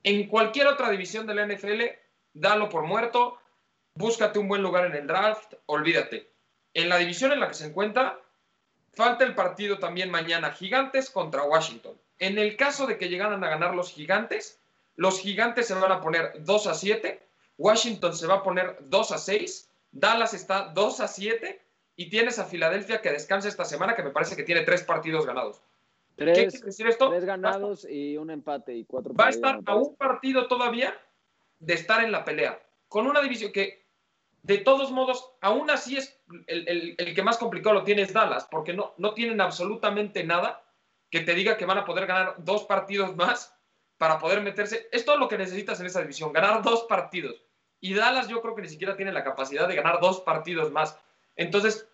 En 0.07 0.29
cualquier 0.29 0.69
otra 0.69 0.89
división 0.89 1.27
de 1.27 1.35
la 1.35 1.47
NFL, 1.47 1.83
dalo 2.33 2.71
por 2.71 2.85
muerto, 2.85 3.39
búscate 3.95 4.39
un 4.39 4.49
buen 4.49 4.63
lugar 4.63 4.87
en 4.87 4.95
el 4.95 5.07
draft, 5.07 5.55
olvídate. 5.67 6.31
En 6.73 6.89
la 6.89 6.97
división 6.97 7.33
en 7.33 7.41
la 7.41 7.49
que 7.49 7.55
se 7.55 7.67
encuentra, 7.67 8.19
Falta 8.97 9.25
el 9.25 9.35
partido 9.35 9.79
también 9.79 10.11
mañana, 10.11 10.53
Gigantes 10.53 11.11
contra 11.11 11.45
Washington. 11.45 12.01
En 12.19 12.39
el 12.39 12.57
caso 12.57 12.87
de 12.87 12.97
que 12.97 13.11
llegaran 13.11 13.45
a 13.45 13.49
ganar 13.51 13.75
los 13.75 13.93
Gigantes, 13.93 14.59
los 14.95 15.21
Gigantes 15.21 15.67
se 15.67 15.75
van 15.75 15.93
a 15.93 16.01
poner 16.01 16.33
2 16.39 16.67
a 16.67 16.73
7, 16.73 17.23
Washington 17.59 18.17
se 18.17 18.27
va 18.27 18.37
a 18.37 18.43
poner 18.43 18.79
2 18.81 19.13
a 19.13 19.19
6, 19.19 19.69
Dallas 19.93 20.33
está 20.33 20.73
2 20.75 21.01
a 21.01 21.09
7 21.09 21.61
y 21.97 22.09
tienes 22.09 22.39
a 22.39 22.47
Filadelfia 22.47 23.03
que 23.03 23.13
descansa 23.13 23.49
esta 23.49 23.67
semana, 23.67 23.95
que 23.95 24.03
me 24.03 24.13
parece 24.13 24.35
que 24.35 24.45
tiene 24.45 24.63
tres 24.63 24.83
partidos 24.83 25.27
ganados. 25.27 25.61
¿Qué 26.17 26.25
quiere 26.25 26.51
decir 26.65 26.87
esto? 26.87 27.11
Tres 27.11 27.25
ganados 27.25 27.87
y 27.89 28.17
un 28.17 28.31
empate 28.31 28.75
y 28.75 28.85
cuatro 28.85 29.15
Va 29.15 29.27
a 29.27 29.31
estar 29.31 29.61
a 29.65 29.75
un 29.75 29.97
partido 29.97 30.47
todavía 30.49 30.99
de 31.59 31.75
estar 31.75 32.03
en 32.03 32.13
la 32.13 32.25
pelea, 32.25 32.61
con 32.89 33.07
una 33.07 33.21
división 33.21 33.53
que 33.53 33.87
de 34.43 34.59
todos 34.59 34.93
modos, 34.93 35.33
aún 35.41 35.71
así 35.71 35.97
es 35.97 36.21
el, 36.47 36.97
que 36.97 37.23
más 37.23 37.37
complicado 37.37 37.75
lo 37.75 37.83
tiene 37.83 38.03
es 38.03 38.13
Dallas, 38.13 38.47
porque 38.49 38.73
no, 38.73 38.95
no 38.97 39.13
tienen 39.13 39.41
absolutamente 39.41 40.23
nada 40.23 40.63
que 41.11 41.21
te 41.21 41.35
diga 41.35 41.57
que 41.57 41.67
van 41.67 41.79
a 41.79 41.85
poder 41.85 42.07
ganar 42.07 42.37
dos 42.39 42.65
partidos 42.65 43.17
más 43.17 43.53
para 43.99 44.21
poder 44.21 44.41
meterse. 44.43 44.89
Es 44.93 45.05
todo 45.05 45.17
lo 45.17 45.27
que 45.29 45.37
necesitas 45.37 45.81
en 45.81 45.87
esa 45.87 46.01
división, 46.01 46.33
ganar 46.33 46.63
dos 46.63 46.85
partidos. 46.85 47.43
Y 47.81 47.95
Dallas 47.95 48.29
yo 48.29 48.41
creo 48.41 48.55
que 48.55 48.63
ni 48.63 48.69
siquiera 48.69 48.97
tiene 48.97 49.13
la 49.13 49.25
capacidad 49.25 49.67
de 49.67 49.75
ganar 49.75 50.01
dos 50.01 50.21
partidos 50.21 50.71
más. 50.71 50.97
Entonces, 51.35 51.89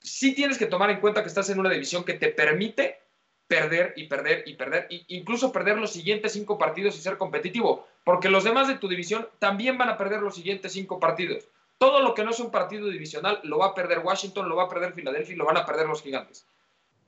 sí 0.00 0.32
tienes 0.32 0.58
que 0.58 0.66
tomar 0.66 0.90
en 0.90 1.00
cuenta 1.00 1.22
que 1.22 1.28
estás 1.28 1.50
en 1.50 1.58
una 1.58 1.70
división 1.70 2.04
que 2.04 2.14
te 2.14 2.28
permite 2.28 3.00
perder 3.48 3.94
y 3.96 4.04
perder 4.04 4.44
y 4.46 4.54
perder, 4.54 4.86
e 4.90 5.04
incluso 5.08 5.52
perder 5.52 5.78
los 5.78 5.92
siguientes 5.92 6.32
cinco 6.32 6.58
partidos 6.58 6.96
y 6.96 7.00
ser 7.00 7.16
competitivo, 7.16 7.86
porque 8.04 8.28
los 8.28 8.44
demás 8.44 8.68
de 8.68 8.76
tu 8.76 8.88
división 8.88 9.28
también 9.38 9.78
van 9.78 9.88
a 9.88 9.96
perder 9.96 10.20
los 10.20 10.34
siguientes 10.34 10.72
cinco 10.72 10.98
partidos. 10.98 11.48
Todo 11.78 12.02
lo 12.02 12.14
que 12.14 12.24
no 12.24 12.30
es 12.30 12.40
un 12.40 12.50
partido 12.50 12.88
divisional 12.88 13.40
lo 13.44 13.58
va 13.58 13.66
a 13.66 13.74
perder 13.74 14.00
Washington, 14.00 14.48
lo 14.48 14.56
va 14.56 14.64
a 14.64 14.68
perder 14.68 14.94
Filadelfia 14.94 15.34
y 15.34 15.36
lo 15.36 15.44
van 15.44 15.58
a 15.58 15.66
perder 15.66 15.86
los 15.86 16.02
gigantes. 16.02 16.46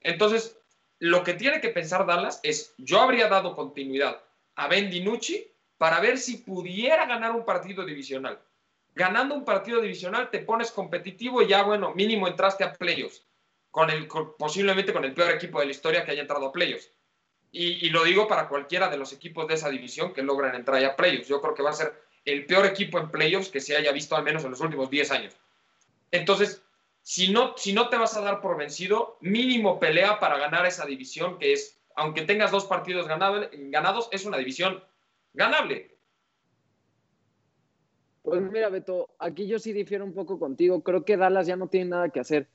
Entonces, 0.02 0.58
lo 0.98 1.22
que 1.24 1.34
tiene 1.34 1.60
que 1.60 1.70
pensar 1.70 2.06
Dallas 2.06 2.40
es, 2.42 2.74
yo 2.76 3.00
habría 3.00 3.28
dado 3.28 3.54
continuidad 3.54 4.20
a 4.56 4.68
Ben 4.68 4.90
DiNucci 4.90 5.46
para 5.78 6.00
ver 6.00 6.18
si 6.18 6.38
pudiera 6.38 7.06
ganar 7.06 7.32
un 7.32 7.44
partido 7.44 7.84
divisional. 7.84 8.38
Ganando 8.94 9.34
un 9.34 9.44
partido 9.44 9.80
divisional 9.80 10.28
te 10.30 10.40
pones 10.40 10.72
competitivo 10.72 11.40
y 11.40 11.46
ya, 11.46 11.62
bueno, 11.62 11.94
mínimo 11.94 12.26
entraste 12.26 12.64
a 12.64 12.72
playoffs, 12.72 13.24
con 13.70 13.90
el, 13.90 14.08
posiblemente 14.38 14.92
con 14.92 15.04
el 15.04 15.14
peor 15.14 15.30
equipo 15.30 15.60
de 15.60 15.66
la 15.66 15.72
historia 15.72 16.04
que 16.04 16.12
haya 16.12 16.22
entrado 16.22 16.46
a 16.46 16.52
playoffs. 16.52 16.90
Y, 17.50 17.86
y, 17.86 17.90
lo 17.90 18.04
digo 18.04 18.28
para 18.28 18.48
cualquiera 18.48 18.88
de 18.88 18.98
los 18.98 19.12
equipos 19.12 19.48
de 19.48 19.54
esa 19.54 19.70
división 19.70 20.12
que 20.12 20.22
logran 20.22 20.54
entrar 20.54 20.84
a 20.84 20.96
playoffs. 20.96 21.28
Yo 21.28 21.40
creo 21.40 21.54
que 21.54 21.62
va 21.62 21.70
a 21.70 21.74
ser 21.74 21.94
el 22.24 22.44
peor 22.44 22.66
equipo 22.66 22.98
en 22.98 23.10
playoffs 23.10 23.48
que 23.48 23.60
se 23.60 23.76
haya 23.76 23.90
visto 23.92 24.16
al 24.16 24.24
menos 24.24 24.44
en 24.44 24.50
los 24.50 24.60
últimos 24.60 24.90
10 24.90 25.10
años. 25.12 25.36
Entonces, 26.10 26.62
si 27.02 27.32
no, 27.32 27.54
si 27.56 27.72
no 27.72 27.88
te 27.88 27.96
vas 27.96 28.16
a 28.16 28.20
dar 28.20 28.40
por 28.42 28.58
vencido, 28.58 29.16
mínimo 29.20 29.78
pelea 29.80 30.20
para 30.20 30.38
ganar 30.38 30.66
esa 30.66 30.84
división, 30.84 31.38
que 31.38 31.54
es, 31.54 31.80
aunque 31.96 32.22
tengas 32.22 32.50
dos 32.50 32.66
partidos 32.66 33.08
ganados, 33.08 34.08
es 34.12 34.26
una 34.26 34.36
división 34.36 34.82
ganable. 35.32 35.96
Pues 38.22 38.42
mira, 38.42 38.68
Beto, 38.68 39.08
aquí 39.18 39.46
yo 39.46 39.58
sí 39.58 39.72
difiero 39.72 40.04
un 40.04 40.12
poco 40.12 40.38
contigo. 40.38 40.82
Creo 40.82 41.04
que 41.04 41.16
Dallas 41.16 41.46
ya 41.46 41.56
no 41.56 41.68
tiene 41.68 41.90
nada 41.90 42.10
que 42.10 42.20
hacer. 42.20 42.46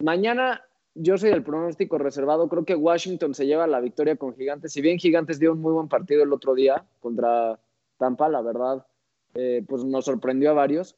Mañana 0.00 0.62
yo 0.94 1.18
soy 1.18 1.30
el 1.30 1.42
pronóstico 1.42 1.98
reservado. 1.98 2.48
Creo 2.48 2.64
que 2.64 2.74
Washington 2.74 3.34
se 3.34 3.46
lleva 3.46 3.66
la 3.66 3.80
victoria 3.80 4.16
con 4.16 4.34
Gigantes. 4.34 4.72
Si 4.72 4.80
bien 4.80 4.98
Gigantes 4.98 5.38
dio 5.38 5.52
un 5.52 5.60
muy 5.60 5.72
buen 5.72 5.88
partido 5.88 6.22
el 6.22 6.32
otro 6.32 6.54
día 6.54 6.84
contra 7.00 7.58
Tampa, 7.98 8.28
la 8.28 8.42
verdad, 8.42 8.86
eh, 9.34 9.64
pues 9.68 9.84
nos 9.84 10.04
sorprendió 10.04 10.50
a 10.50 10.54
varios. 10.54 10.96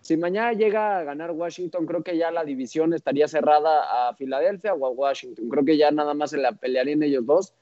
Si 0.00 0.16
mañana 0.16 0.52
llega 0.52 0.98
a 0.98 1.04
ganar 1.04 1.30
Washington, 1.30 1.86
creo 1.86 2.02
que 2.02 2.18
ya 2.18 2.30
la 2.30 2.44
división 2.44 2.92
estaría 2.92 3.26
cerrada 3.26 4.08
a 4.08 4.14
Filadelfia 4.14 4.74
o 4.74 4.86
a 4.86 4.90
Washington. 4.90 5.48
Creo 5.48 5.64
que 5.64 5.78
ya 5.78 5.90
nada 5.90 6.12
más 6.12 6.30
se 6.30 6.38
la 6.38 6.52
pelearían 6.52 7.02
ellos 7.02 7.24
dos. 7.24 7.54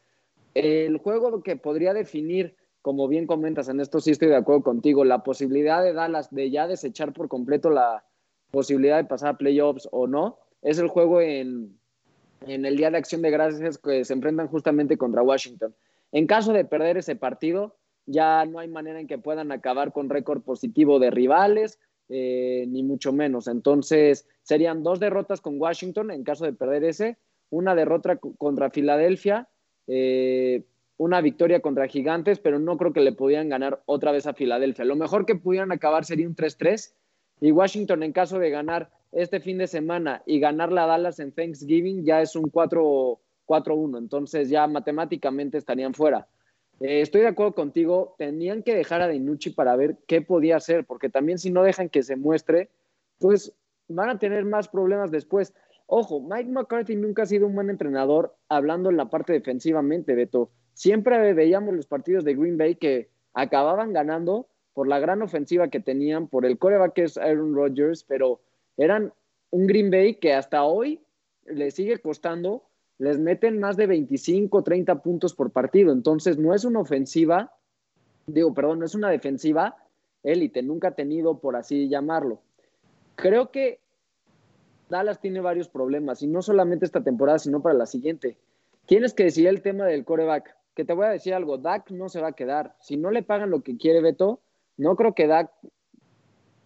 El 0.55 0.99
juego 0.99 1.42
que 1.42 1.57
podría 1.57 1.95
definir, 1.95 2.57
como 2.83 3.07
bien 3.07 3.27
comentas, 3.27 3.68
en 3.68 3.81
esto 3.81 4.01
sí 4.01 4.11
estoy 4.11 4.29
de 4.29 4.37
acuerdo 4.37 4.62
contigo, 4.62 5.05
la 5.05 5.23
posibilidad 5.23 5.83
de 5.83 5.92
Dallas 5.92 6.35
de 6.35 6.51
ya 6.51 6.66
desechar 6.66 7.12
por 7.12 7.29
completo 7.29 7.71
la 7.71 8.05
posibilidad 8.51 8.97
de 8.97 9.05
pasar 9.05 9.31
a 9.31 9.38
playoffs 9.38 9.88
o 9.92 10.07
no, 10.07 10.38
es 10.62 10.79
el 10.79 10.88
juego 10.88 11.20
en, 11.20 11.77
en 12.46 12.64
el 12.64 12.77
Día 12.77 12.90
de 12.90 12.98
Acción 12.98 13.22
de 13.22 13.31
Gracias 13.31 13.79
que 13.79 14.05
se 14.05 14.12
enfrentan 14.12 14.48
justamente 14.48 14.96
contra 14.96 15.22
Washington. 15.22 15.75
En 16.12 16.27
caso 16.27 16.53
de 16.53 16.64
perder 16.64 16.96
ese 16.96 17.16
partido, 17.16 17.77
ya 18.07 18.44
no 18.44 18.59
hay 18.59 18.68
manera 18.68 19.01
en 19.01 19.07
que 19.07 19.18
puedan 19.18 19.53
acabar 19.53 19.92
con 19.92 20.11
récord 20.11 20.42
positivo 20.42 20.98
de 20.98 21.11
rivales, 21.11 21.79
eh, 22.09 22.66
ni 22.68 22.83
mucho 22.83 23.12
menos. 23.12 23.46
Entonces, 23.48 24.29
serían 24.42 24.83
dos 24.83 25.01
derrotas 25.01 25.40
con 25.40 25.61
Washington 25.61 26.11
en 26.11 26.25
caso 26.25 26.44
de 26.44 26.53
perder 26.53 26.85
ese, 26.85 27.16
una 27.51 27.75
derrota 27.75 28.16
contra 28.16 28.70
Filadelfia, 28.70 29.48
eh, 29.87 30.64
una 30.96 31.20
victoria 31.20 31.61
contra 31.61 31.88
Gigantes, 31.88 32.38
pero 32.38 32.59
no 32.59 32.77
creo 32.77 32.92
que 32.92 33.01
le 33.01 33.12
pudieran 33.12 33.48
ganar 33.48 33.83
otra 33.87 34.12
vez 34.12 34.27
a 34.27 34.35
Filadelfia. 34.35 34.85
Lo 34.85 34.96
mejor 34.96 35.27
que 35.27 35.35
pudieran 35.35 35.72
acabar 35.72 36.05
sería 36.05 36.29
un 36.29 36.37
3-3 36.37 36.92
y 37.40 37.51
Washington 37.51 38.03
en 38.03 38.12
caso 38.12 38.38
de 38.38 38.51
ganar 38.51 38.90
este 39.12 39.40
fin 39.40 39.59
de 39.59 39.66
semana 39.66 40.22
y 40.27 40.40
ganar 40.40 40.72
la 40.72 40.87
Dallas 40.87 41.20
en 41.20 41.33
Thanksgiving 41.33 42.05
ya 42.05 42.22
es 42.22 42.35
un 42.35 42.51
4-1, 42.51 43.98
entonces 43.98 44.48
ya 44.48 44.66
matemáticamente 44.66 45.59
estarían 45.59 45.94
fuera. 45.94 46.27
Eh, 46.81 47.03
estoy 47.03 47.20
de 47.20 47.29
acuerdo 47.29 47.55
contigo, 47.55 48.14
tenían 48.18 48.62
que 48.62 48.75
dejar 48.75 49.03
a 49.03 49.09
Dinucci 49.09 49.51
para 49.51 49.77
ver 49.77 49.98
qué 50.07 50.22
podía 50.22 50.57
hacer, 50.57 50.85
porque 50.85 51.11
también 51.11 51.38
si 51.38 51.51
no 51.51 51.62
dejan 51.62 51.88
que 51.88 52.03
se 52.03 52.16
muestre, 52.16 52.70
pues 53.18 53.55
van 53.88 54.09
a 54.09 54.18
tener 54.18 54.44
más 54.44 54.68
problemas 54.68 55.11
después. 55.11 55.55
Ojo, 55.87 56.20
Mike 56.20 56.51
McCarthy 56.51 56.96
nunca 56.96 57.22
ha 57.22 57.27
sido 57.27 57.46
un 57.46 57.55
buen 57.55 57.70
entrenador 57.70 58.35
hablando 58.48 58.90
en 58.90 58.96
la 58.96 59.11
parte 59.11 59.33
defensivamente, 59.33 60.14
Beto. 60.14 60.51
Siempre 60.72 61.35
veíamos 61.35 61.75
los 61.75 61.87
partidos 61.87 62.25
de 62.25 62.35
Green 62.35 62.57
Bay 62.57 62.77
que 62.77 63.11
acababan 63.35 63.92
ganando 63.92 64.48
por 64.72 64.88
la 64.88 64.98
gran 64.98 65.20
ofensiva 65.20 65.68
que 65.68 65.81
tenían, 65.81 66.29
por 66.29 66.46
el 66.46 66.59
coreback 66.59 66.94
que 66.94 67.03
es 67.05 67.18
Aaron 67.18 67.55
Rodgers, 67.55 68.05
pero 68.05 68.40
eran 68.83 69.12
un 69.51 69.66
Green 69.66 69.90
Bay 69.90 70.14
que 70.14 70.35
hasta 70.35 70.64
hoy 70.64 71.01
le 71.47 71.71
sigue 71.71 71.99
costando 71.99 72.64
les 73.03 73.18
meten 73.18 73.59
más 73.59 73.77
de 73.77 73.88
25, 73.88 74.62
30 74.62 75.03
puntos 75.03 75.35
por 75.35 75.51
partido. 75.51 75.92
Entonces, 75.92 76.38
no 76.38 76.55
es 76.55 76.64
una 76.64 76.79
ofensiva, 76.79 77.53
digo, 78.29 78.55
perdón, 78.55 78.79
no 78.79 78.85
es 78.85 78.95
una 78.95 79.11
defensiva 79.11 79.77
élite, 80.23 80.62
nunca 80.62 80.88
ha 80.88 80.95
tenido, 80.95 81.40
por 81.40 81.57
así 81.57 81.88
llamarlo. 81.88 82.40
Creo 83.16 83.51
que 83.51 83.81
Dallas 84.88 85.21
tiene 85.21 85.40
varios 85.40 85.68
problemas, 85.68 86.23
y 86.23 86.29
no 86.29 86.42
solamente 86.42 86.85
esta 86.85 87.03
temporada, 87.03 87.40
sino 87.40 87.61
para 87.61 87.75
la 87.75 87.87
siguiente. 87.87 88.37
Tienes 88.87 89.14
que 89.14 89.25
decir 89.25 89.49
el 89.49 89.62
tema 89.62 89.85
del 89.87 90.05
coreback, 90.05 90.57
que 90.77 90.85
te 90.85 90.92
voy 90.92 91.07
a 91.07 91.11
decir 91.11 91.35
algo, 91.35 91.59
Dak 91.59 91.90
no 91.90 92.09
se 92.09 92.21
va 92.21 92.29
a 92.29 92.33
quedar. 92.35 92.77
Si 92.81 92.97
no 92.97 93.11
le 93.11 93.25
pagan 93.25 93.51
lo 93.51 93.62
que 93.62 93.77
quiere 93.77 94.01
Beto, 94.01 94.38
no 94.77 94.95
creo 94.95 95.12
que 95.12 95.27
Dak 95.27 95.51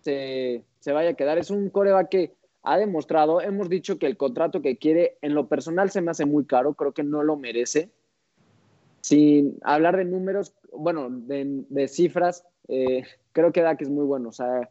se, 0.02 0.64
se 0.86 0.92
vaya 0.92 1.10
a 1.10 1.14
quedar. 1.14 1.36
Es 1.36 1.50
un 1.50 1.68
coreback 1.68 2.08
que 2.08 2.36
ha 2.62 2.78
demostrado, 2.78 3.40
hemos 3.40 3.68
dicho 3.68 3.98
que 3.98 4.06
el 4.06 4.16
contrato 4.16 4.62
que 4.62 4.76
quiere, 4.76 5.18
en 5.20 5.34
lo 5.34 5.48
personal 5.48 5.90
se 5.90 6.00
me 6.00 6.12
hace 6.12 6.26
muy 6.26 6.44
caro, 6.44 6.74
creo 6.74 6.92
que 6.92 7.02
no 7.02 7.24
lo 7.24 7.36
merece. 7.36 7.90
Sin 9.00 9.58
hablar 9.62 9.96
de 9.96 10.04
números, 10.04 10.54
bueno, 10.72 11.08
de, 11.10 11.88
cifras, 11.88 12.46
eh, 12.68 13.02
creo 13.32 13.50
que 13.50 13.62
Dak 13.62 13.82
es 13.82 13.90
muy 13.90 14.04
bueno, 14.04 14.28
o 14.28 14.32
sea, 14.32 14.70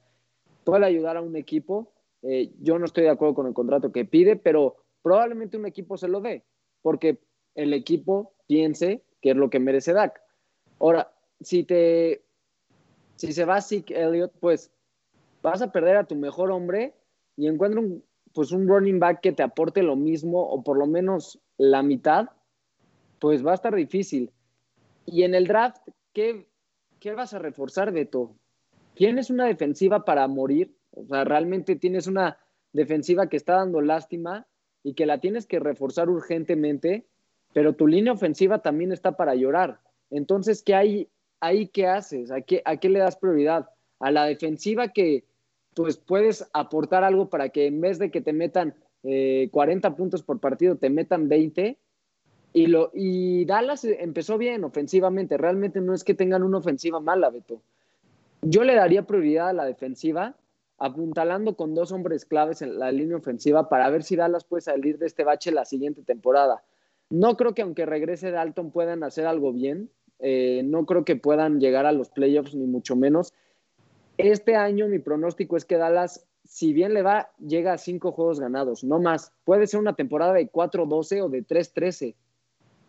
puede 0.63 0.85
ayudar 0.85 1.17
a 1.17 1.21
un 1.21 1.35
equipo. 1.35 1.91
Eh, 2.21 2.49
yo 2.61 2.79
no 2.79 2.85
estoy 2.85 3.03
de 3.03 3.09
acuerdo 3.09 3.35
con 3.35 3.47
el 3.47 3.53
contrato 3.53 3.91
que 3.91 4.05
pide, 4.05 4.37
pero 4.37 4.77
probablemente 5.01 5.57
un 5.57 5.65
equipo 5.65 5.97
se 5.97 6.07
lo 6.07 6.21
dé, 6.21 6.45
porque 6.81 7.19
el 7.55 7.73
equipo 7.73 8.31
piense 8.47 9.03
que 9.21 9.31
es 9.31 9.35
lo 9.35 9.49
que 9.49 9.59
merece 9.59 9.91
Dak. 9.91 10.21
Ahora, 10.79 11.11
si 11.41 11.65
te 11.65 12.21
si 13.17 13.33
se 13.33 13.43
va 13.43 13.61
Zeke 13.61 14.01
Elliott, 14.01 14.31
pues 14.39 14.71
vas 15.45 15.61
a 15.61 15.71
perder 15.71 15.95
a 15.95 16.05
tu 16.05 16.15
mejor 16.15 16.49
hombre 16.49 16.95
y 17.37 17.47
encuentra 17.47 17.79
un, 17.79 18.03
pues 18.33 18.51
un 18.51 18.67
running 18.67 18.99
back 18.99 19.21
que 19.21 19.31
te 19.31 19.43
aporte 19.43 19.83
lo 19.83 19.95
mismo 19.95 20.41
o 20.41 20.63
por 20.63 20.75
lo 20.75 20.87
menos 20.87 21.39
la 21.57 21.83
mitad, 21.83 22.29
pues 23.19 23.45
va 23.45 23.51
a 23.51 23.55
estar 23.55 23.75
difícil. 23.75 24.31
Y 25.05 25.21
en 25.21 25.35
el 25.35 25.45
draft, 25.45 25.87
¿qué, 26.13 26.47
qué 26.99 27.13
vas 27.13 27.35
a 27.35 27.39
reforzar, 27.39 27.91
Beto? 27.91 28.35
¿Tienes 28.95 29.29
una 29.29 29.45
defensiva 29.45 30.03
para 30.03 30.27
morir? 30.27 30.75
O 30.91 31.05
sea, 31.05 31.23
realmente 31.23 31.75
tienes 31.75 32.07
una 32.07 32.39
defensiva 32.73 33.27
que 33.27 33.37
está 33.37 33.57
dando 33.57 33.81
lástima 33.81 34.47
y 34.81 34.95
que 34.95 35.05
la 35.05 35.19
tienes 35.19 35.45
que 35.45 35.59
reforzar 35.59 36.09
urgentemente, 36.09 37.05
pero 37.53 37.73
tu 37.73 37.85
línea 37.85 38.13
ofensiva 38.13 38.63
también 38.63 38.91
está 38.91 39.15
para 39.15 39.35
llorar. 39.35 39.79
Entonces, 40.09 40.63
¿qué 40.63 40.73
hay 40.73 41.09
ahí? 41.39 41.67
¿Qué 41.67 41.85
haces? 41.85 42.31
¿A 42.31 42.41
qué, 42.41 42.63
¿A 42.65 42.77
qué 42.77 42.89
le 42.89 42.99
das 42.99 43.17
prioridad? 43.17 43.69
¿A 43.99 44.09
la 44.09 44.25
defensiva 44.25 44.87
que, 44.87 45.25
pues 45.75 45.97
puedes 45.97 46.49
aportar 46.53 47.03
algo 47.03 47.29
para 47.29 47.49
que 47.49 47.67
en 47.67 47.81
vez 47.81 47.99
de 47.99 48.09
que 48.09 48.21
te 48.21 48.33
metan 48.33 48.73
40 49.03 49.87
eh, 49.87 49.91
puntos 49.91 50.23
por 50.23 50.39
partido, 50.39 50.77
te 50.77 50.89
metan 50.89 51.29
20. 51.29 51.77
Y, 52.53 52.67
lo, 52.67 52.89
y 52.93 53.45
Dallas 53.45 53.83
empezó 53.83 54.37
bien 54.37 54.63
ofensivamente. 54.63 55.37
Realmente 55.37 55.81
no 55.81 55.93
es 55.93 56.03
que 56.03 56.13
tengan 56.13 56.43
una 56.43 56.57
ofensiva 56.57 56.99
mala, 56.99 57.29
Beto. 57.29 57.61
Yo 58.41 58.63
le 58.63 58.75
daría 58.75 59.05
prioridad 59.05 59.49
a 59.49 59.53
la 59.53 59.65
defensiva, 59.65 60.35
apuntalando 60.77 61.55
con 61.55 61.75
dos 61.75 61.91
hombres 61.91 62.25
claves 62.25 62.61
en 62.61 62.79
la 62.79 62.91
línea 62.91 63.17
ofensiva 63.17 63.67
para 63.67 63.89
ver 63.89 64.03
si 64.03 64.15
Dallas 64.15 64.45
puede 64.45 64.61
salir 64.61 64.97
de 64.97 65.07
este 65.07 65.23
bache 65.23 65.51
la 65.51 65.65
siguiente 65.65 66.01
temporada. 66.03 66.63
No 67.09 67.35
creo 67.35 67.53
que 67.53 67.61
aunque 67.61 67.85
regrese 67.85 68.31
Dalton 68.31 68.71
puedan 68.71 69.03
hacer 69.03 69.27
algo 69.27 69.51
bien. 69.51 69.89
Eh, 70.19 70.61
no 70.63 70.85
creo 70.85 71.03
que 71.03 71.17
puedan 71.17 71.59
llegar 71.59 71.85
a 71.85 71.91
los 71.91 72.09
playoffs, 72.09 72.55
ni 72.55 72.65
mucho 72.65 72.95
menos. 72.95 73.33
Este 74.17 74.55
año 74.55 74.87
mi 74.87 74.99
pronóstico 74.99 75.57
es 75.57 75.65
que 75.65 75.77
Dallas, 75.77 76.25
si 76.43 76.71
bien 76.73 76.93
le 76.93 77.01
va, 77.01 77.31
llega 77.39 77.73
a 77.73 77.77
cinco 77.77 78.11
juegos 78.11 78.39
ganados, 78.39 78.83
no 78.83 78.99
más. 78.99 79.33
Puede 79.43 79.67
ser 79.67 79.79
una 79.79 79.95
temporada 79.95 80.33
de 80.33 80.49
4-12 80.49 81.23
o 81.23 81.29
de 81.29 81.45
3-13. 81.45 82.15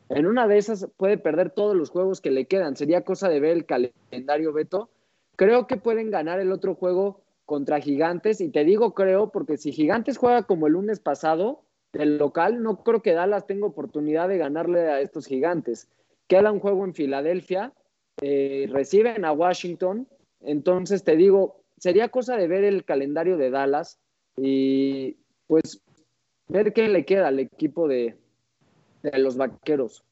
En 0.09 0.27
una 0.27 0.47
de 0.47 0.59
esas 0.59 0.89
puede 0.97 1.19
perder 1.19 1.51
todos 1.51 1.75
los 1.75 1.91
juegos 1.91 2.21
que 2.21 2.31
le 2.31 2.47
quedan. 2.47 2.77
Sería 2.77 3.03
cosa 3.03 3.29
de 3.29 3.41
ver 3.41 3.57
el 3.57 3.67
calendario, 3.67 4.53
Beto. 4.53 4.89
Creo 5.35 5.67
que 5.67 5.77
pueden 5.77 6.11
ganar 6.11 6.39
el 6.39 6.53
otro 6.53 6.77
juego 6.77 7.23
contra 7.45 7.81
Gigantes. 7.81 8.41
Y 8.41 8.51
te 8.51 8.65
digo 8.65 8.95
creo, 8.95 9.31
porque 9.31 9.57
si 9.57 9.73
Gigantes 9.73 10.19
juega 10.19 10.45
como 10.45 10.69
el 10.69 10.75
lunes 10.75 11.01
pasado, 11.01 11.62
el 11.93 12.19
local, 12.19 12.62
no 12.62 12.85
creo 12.85 13.03
que 13.03 13.15
Dallas 13.15 13.47
tenga 13.47 13.67
oportunidad 13.67 14.29
de 14.29 14.39
ganarle 14.39 14.81
a 14.91 15.01
estos 15.01 15.27
Gigantes. 15.27 15.89
Queda 16.29 16.53
un 16.53 16.61
juego 16.61 16.85
en 16.85 16.95
Filadelfia, 16.95 17.73
eh, 18.21 18.69
reciben 18.71 19.25
a 19.25 19.33
Washington 19.33 20.07
entonces 20.40 21.05
te 21.05 21.16
digo, 21.16 21.64
sería 21.79 22.09
cosa 22.09 22.37
de 22.37 22.49
ver 22.49 22.64
el 22.64 22.85
calendario 22.85 23.37
de 23.37 23.51
Dallas 23.51 23.99
y 24.37 25.16
pues 25.46 25.81
ver 26.49 26.72
qué 26.72 26.88
le 26.88 27.05
queda 27.05 27.29
al 27.29 27.38
equipo 27.38 27.88
de, 27.88 28.16
los 29.03 29.37
vaqueros. 29.37 30.05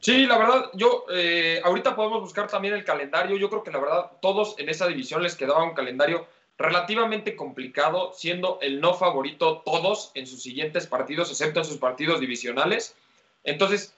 Sí, 0.00 0.26
la 0.26 0.36
verdad, 0.36 0.70
yo 0.74 1.06
eh, 1.12 1.60
ahorita 1.64 1.96
podemos 1.96 2.20
buscar 2.20 2.48
también 2.48 2.74
el 2.74 2.84
calendario. 2.84 3.36
Yo 3.36 3.48
creo 3.48 3.62
que 3.62 3.70
la 3.70 3.78
verdad 3.78 4.10
todos 4.20 4.58
en 4.58 4.68
esa 4.68 4.86
división 4.86 5.22
les 5.22 5.34
quedaba 5.34 5.64
un 5.64 5.74
calendario 5.74 6.26
relativamente 6.58 7.34
complicado, 7.36 8.12
siendo 8.12 8.58
el 8.60 8.80
no 8.80 8.94
favorito 8.94 9.62
todos 9.64 10.12
en 10.14 10.26
sus 10.26 10.42
siguientes 10.42 10.86
partidos, 10.86 11.30
excepto 11.30 11.60
en 11.60 11.64
sus 11.64 11.78
partidos 11.78 12.20
divisionales. 12.20 12.94
Entonces, 13.44 13.94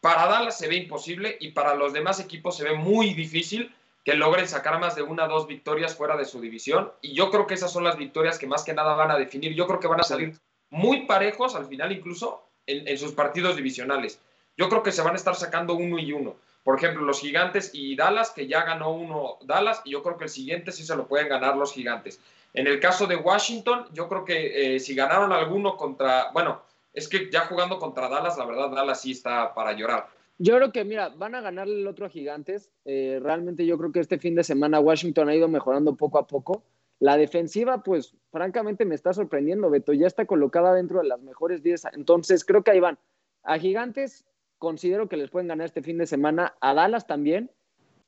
para 0.00 0.26
Dallas 0.26 0.58
se 0.58 0.68
ve 0.68 0.76
imposible 0.76 1.36
y 1.38 1.50
para 1.50 1.74
los 1.74 1.92
demás 1.92 2.18
equipos 2.18 2.56
se 2.56 2.64
ve 2.64 2.74
muy 2.74 3.14
difícil 3.14 3.72
que 4.04 4.14
logren 4.14 4.48
sacar 4.48 4.80
más 4.80 4.96
de 4.96 5.02
una 5.02 5.26
o 5.26 5.28
dos 5.28 5.46
victorias 5.46 5.94
fuera 5.94 6.16
de 6.16 6.24
su 6.24 6.40
división. 6.40 6.92
Y 7.00 7.14
yo 7.14 7.30
creo 7.30 7.46
que 7.46 7.54
esas 7.54 7.72
son 7.72 7.84
las 7.84 7.96
victorias 7.96 8.38
que 8.38 8.46
más 8.46 8.64
que 8.64 8.74
nada 8.74 8.94
van 8.94 9.10
a 9.10 9.18
definir. 9.18 9.54
Yo 9.54 9.66
creo 9.66 9.80
que 9.80 9.86
van 9.86 10.00
a 10.00 10.04
salir 10.04 10.38
muy 10.70 11.06
parejos 11.06 11.54
al 11.54 11.66
final 11.66 11.92
incluso 11.92 12.48
en, 12.66 12.98
sus 12.98 13.12
partidos 13.12 13.56
divisionales. 13.56 14.20
Yo 14.56 14.68
creo 14.68 14.82
que 14.82 14.92
se 14.92 15.02
van 15.02 15.14
a 15.14 15.16
estar 15.16 15.34
sacando 15.36 15.74
uno 15.74 15.98
y 15.98 16.12
uno. 16.12 16.36
Por 16.64 16.76
ejemplo, 16.76 17.02
los 17.02 17.20
gigantes 17.20 17.70
y 17.72 17.96
Dallas, 17.96 18.30
que 18.30 18.46
ya 18.46 18.64
ganó 18.64 18.90
uno 18.90 19.38
Dallas, 19.42 19.82
y 19.84 19.90
yo 19.90 20.02
creo 20.02 20.16
que 20.16 20.24
el 20.24 20.30
siguiente 20.30 20.70
sí 20.70 20.84
se 20.84 20.96
lo 20.96 21.06
pueden 21.08 21.28
ganar 21.28 21.56
los 21.56 21.72
gigantes. 21.72 22.20
En 22.54 22.66
el 22.66 22.78
caso 22.78 23.06
de 23.06 23.16
Washington, 23.16 23.86
yo 23.92 24.08
creo 24.08 24.24
que 24.24 24.76
eh, 24.76 24.80
si 24.80 24.94
ganaron 24.94 25.32
alguno 25.32 25.76
contra, 25.76 26.30
bueno, 26.32 26.62
es 26.92 27.08
que 27.08 27.30
ya 27.30 27.46
jugando 27.46 27.78
contra 27.78 28.08
Dallas, 28.08 28.36
la 28.36 28.44
verdad, 28.44 28.70
Dallas 28.70 29.00
sí 29.00 29.12
está 29.12 29.54
para 29.54 29.72
llorar. 29.72 30.08
Yo 30.44 30.56
creo 30.56 30.72
que, 30.72 30.84
mira, 30.84 31.10
van 31.10 31.36
a 31.36 31.40
ganar 31.40 31.68
el 31.68 31.86
otro 31.86 32.06
a 32.06 32.08
Gigantes. 32.08 32.68
Eh, 32.84 33.20
realmente 33.22 33.64
yo 33.64 33.78
creo 33.78 33.92
que 33.92 34.00
este 34.00 34.18
fin 34.18 34.34
de 34.34 34.42
semana 34.42 34.80
Washington 34.80 35.28
ha 35.28 35.36
ido 35.36 35.46
mejorando 35.46 35.94
poco 35.94 36.18
a 36.18 36.26
poco. 36.26 36.64
La 36.98 37.16
defensiva, 37.16 37.84
pues, 37.84 38.16
francamente 38.32 38.84
me 38.84 38.96
está 38.96 39.12
sorprendiendo, 39.12 39.70
Beto. 39.70 39.92
Ya 39.92 40.08
está 40.08 40.26
colocada 40.26 40.74
dentro 40.74 40.98
de 40.98 41.06
las 41.06 41.20
mejores 41.22 41.62
10. 41.62 41.84
Entonces, 41.92 42.44
creo 42.44 42.64
que 42.64 42.72
ahí 42.72 42.80
van. 42.80 42.98
A 43.44 43.56
Gigantes, 43.56 44.24
considero 44.58 45.08
que 45.08 45.16
les 45.16 45.30
pueden 45.30 45.46
ganar 45.46 45.66
este 45.66 45.80
fin 45.80 45.96
de 45.96 46.06
semana. 46.06 46.56
A 46.60 46.74
Dallas 46.74 47.06
también. 47.06 47.48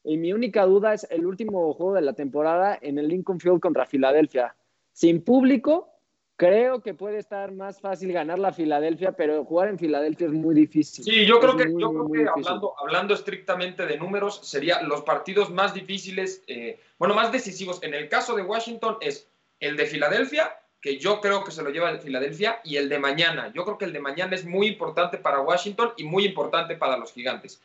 Y 0.02 0.16
mi 0.16 0.32
única 0.32 0.66
duda 0.66 0.92
es 0.92 1.06
el 1.10 1.26
último 1.26 1.72
juego 1.74 1.94
de 1.94 2.02
la 2.02 2.14
temporada 2.14 2.76
en 2.82 2.98
el 2.98 3.06
Lincoln 3.06 3.38
Field 3.38 3.60
contra 3.60 3.86
Filadelfia. 3.86 4.56
Sin 4.92 5.22
público, 5.22 5.93
Creo 6.36 6.82
que 6.82 6.94
puede 6.94 7.18
estar 7.18 7.52
más 7.52 7.80
fácil 7.80 8.12
ganar 8.12 8.40
la 8.40 8.52
Filadelfia, 8.52 9.12
pero 9.12 9.44
jugar 9.44 9.68
en 9.68 9.78
Filadelfia 9.78 10.26
es 10.26 10.32
muy 10.32 10.54
difícil. 10.54 11.04
Sí, 11.04 11.24
yo 11.26 11.38
creo 11.38 11.56
que, 11.56 11.70
yo 11.70 11.90
creo 11.90 12.10
que 12.10 12.28
hablando, 12.28 12.74
hablando, 12.76 13.14
estrictamente 13.14 13.86
de 13.86 13.96
números, 13.96 14.40
serían 14.42 14.88
los 14.88 15.02
partidos 15.02 15.50
más 15.50 15.74
difíciles, 15.74 16.42
eh, 16.48 16.80
bueno, 16.98 17.14
más 17.14 17.30
decisivos. 17.30 17.80
En 17.84 17.94
el 17.94 18.08
caso 18.08 18.34
de 18.34 18.42
Washington 18.42 18.96
es 19.00 19.28
el 19.60 19.76
de 19.76 19.86
Filadelfia, 19.86 20.58
que 20.80 20.98
yo 20.98 21.20
creo 21.20 21.44
que 21.44 21.52
se 21.52 21.62
lo 21.62 21.70
lleva 21.70 21.92
de 21.92 22.00
Filadelfia, 22.00 22.60
y 22.64 22.78
el 22.78 22.88
de 22.88 22.98
mañana. 22.98 23.52
Yo 23.54 23.64
creo 23.64 23.78
que 23.78 23.84
el 23.84 23.92
de 23.92 24.00
mañana 24.00 24.34
es 24.34 24.44
muy 24.44 24.66
importante 24.66 25.18
para 25.18 25.40
Washington 25.40 25.92
y 25.96 26.02
muy 26.02 26.26
importante 26.26 26.74
para 26.74 26.96
los 26.96 27.12
gigantes. 27.12 27.62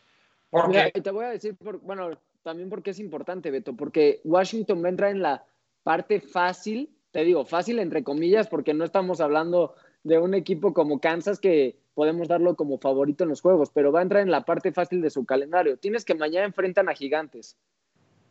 Porque... 0.52 0.92
te 0.92 1.12
voy 1.12 1.26
a 1.26 1.30
decir, 1.30 1.56
bueno, 1.82 2.12
también 2.44 2.70
porque 2.70 2.92
es 2.92 3.00
importante, 3.00 3.50
Beto, 3.50 3.76
porque 3.76 4.22
Washington 4.24 4.84
va 4.84 4.88
a 4.88 4.92
entrar 4.92 5.12
en 5.12 5.24
la 5.24 5.44
parte 5.84 6.22
fácil 6.22 6.96
te 7.12 7.24
digo, 7.24 7.46
fácil 7.46 7.80
entre 7.80 8.04
comillas, 8.04 8.48
porque 8.48 8.74
no 8.74 8.86
estamos 8.86 9.22
hablando 9.22 9.76
de 10.04 10.20
un 10.20 10.34
equipo 10.34 10.74
como 10.74 11.00
Kansas 11.00 11.40
que 11.40 11.78
podemos 11.94 12.28
darlo 12.28 12.56
como 12.56 12.78
favorito 12.78 13.24
en 13.24 13.30
los 13.30 13.42
juegos, 13.42 13.72
pero 13.74 13.92
va 13.92 14.00
a 14.00 14.04
entrar 14.04 14.22
en 14.22 14.32
la 14.32 14.46
parte 14.46 14.72
fácil 14.72 15.02
de 15.02 15.10
su 15.10 15.26
calendario. 15.26 15.78
Tienes 15.78 16.06
que 16.06 16.16
mañana 16.16 16.46
enfrentan 16.46 16.88
a 16.88 16.94
Gigantes. 16.94 17.58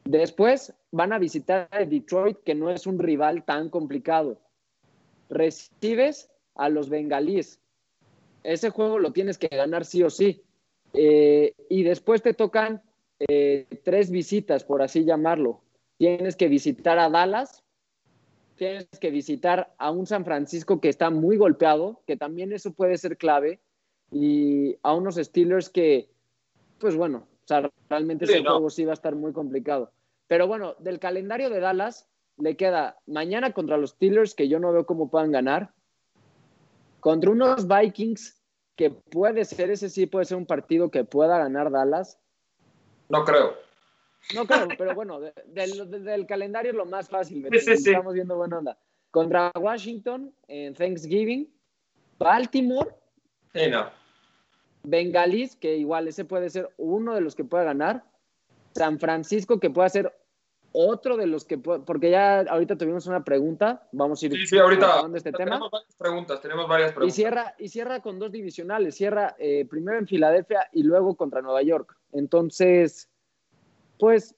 Después 0.04 0.72
van 0.90 1.12
a 1.12 1.18
visitar 1.18 1.68
a 1.70 1.84
Detroit, 1.84 2.38
que 2.44 2.54
no 2.54 2.70
es 2.70 2.86
un 2.86 2.98
rival 2.98 3.44
tan 3.44 3.68
complicado. 3.68 4.40
Recibes 5.28 6.30
a 6.54 6.70
los 6.70 6.88
bengalíes. 6.88 7.60
Ese 8.42 8.70
juego 8.70 8.98
lo 8.98 9.12
tienes 9.12 9.36
que 9.36 9.48
ganar 9.48 9.84
sí 9.84 10.02
o 10.02 10.08
sí. 10.08 10.42
Eh, 10.94 11.52
y 11.68 11.82
después 11.82 12.22
te 12.22 12.32
tocan 12.32 12.82
eh, 13.28 13.66
tres 13.84 14.10
visitas, 14.10 14.64
por 14.64 14.80
así 14.80 15.04
llamarlo. 15.04 15.60
Tienes 15.98 16.36
que 16.36 16.48
visitar 16.48 16.98
a 16.98 17.10
Dallas, 17.10 17.62
tienes 18.58 18.86
que 19.00 19.10
visitar 19.10 19.74
a 19.78 19.90
un 19.90 20.06
San 20.06 20.24
Francisco 20.24 20.80
que 20.80 20.90
está 20.90 21.08
muy 21.08 21.38
golpeado, 21.38 22.02
que 22.06 22.16
también 22.16 22.52
eso 22.52 22.74
puede 22.74 22.98
ser 22.98 23.16
clave, 23.16 23.60
y 24.10 24.76
a 24.82 24.94
unos 24.94 25.14
Steelers 25.16 25.70
que, 25.70 26.10
pues 26.78 26.94
bueno, 26.96 27.26
o 27.44 27.46
sea, 27.46 27.70
realmente 27.88 28.26
ese 28.26 28.42
juego 28.42 28.68
sí 28.68 28.84
va 28.84 28.92
a 28.92 28.94
estar 28.94 29.14
muy 29.14 29.32
complicado. 29.32 29.92
Pero 30.26 30.46
bueno, 30.46 30.74
del 30.78 30.98
calendario 30.98 31.48
de 31.48 31.60
Dallas 31.60 32.06
le 32.36 32.56
queda 32.56 32.98
mañana 33.06 33.52
contra 33.52 33.78
los 33.78 33.90
Steelers, 33.90 34.34
que 34.34 34.48
yo 34.48 34.58
no 34.58 34.72
veo 34.72 34.84
cómo 34.84 35.08
puedan 35.08 35.32
ganar, 35.32 35.72
contra 37.00 37.30
unos 37.30 37.66
Vikings, 37.66 38.42
que 38.76 38.90
puede 38.90 39.44
ser, 39.44 39.70
ese 39.70 39.88
sí 39.88 40.06
puede 40.06 40.26
ser 40.26 40.36
un 40.36 40.46
partido 40.46 40.90
que 40.90 41.04
pueda 41.04 41.38
ganar 41.38 41.70
Dallas. 41.70 42.18
No 43.08 43.24
creo. 43.24 43.67
No 44.34 44.46
creo, 44.46 44.68
pero 44.76 44.94
bueno, 44.94 45.20
del, 45.20 46.26
calendario 46.26 46.70
es 46.70 46.76
lo 46.76 46.86
más 46.86 47.08
fácil. 47.08 47.46
Estamos 47.50 48.14
viendo 48.14 48.36
buena 48.36 48.58
onda. 48.58 48.78
Contra 49.10 49.50
Washington 49.58 50.34
en 50.48 50.74
Thanksgiving, 50.74 51.50
Baltimore, 52.18 52.90
sí, 53.54 53.70
no. 53.70 53.90
Bengalis, 54.82 55.56
que 55.56 55.76
igual 55.76 56.08
ese 56.08 56.24
puede 56.24 56.50
ser 56.50 56.70
uno 56.76 57.14
de 57.14 57.22
los 57.22 57.34
que 57.34 57.44
pueda 57.44 57.64
ganar, 57.64 58.04
San 58.72 58.98
Francisco, 58.98 59.58
que 59.58 59.70
pueda 59.70 59.88
ser 59.88 60.14
otro 60.72 61.16
de 61.16 61.26
los 61.26 61.44
que 61.44 61.58
porque 61.58 62.10
ya 62.10 62.40
ahorita 62.40 62.76
tuvimos 62.76 63.06
una 63.06 63.24
pregunta, 63.24 63.88
vamos 63.92 64.22
a 64.22 64.26
ir 64.26 64.32
sí, 64.32 64.46
sí, 64.46 64.58
ahorita 64.58 65.08
este 65.14 65.32
tenemos 65.32 65.70
varias 65.70 65.94
preguntas, 65.96 66.40
tenemos 66.40 66.68
varias 66.68 66.92
preguntas. 66.92 67.16
Y 67.18 67.20
cierra, 67.20 67.54
y 67.58 67.68
cierra 67.68 68.00
con 68.00 68.18
dos 68.18 68.30
divisionales, 68.30 68.94
cierra 68.94 69.34
eh, 69.38 69.66
primero 69.68 69.98
en 69.98 70.06
Filadelfia 70.06 70.68
y 70.72 70.82
luego 70.82 71.16
contra 71.16 71.40
Nueva 71.40 71.62
York. 71.62 71.96
Entonces, 72.12 73.08
pues 73.98 74.34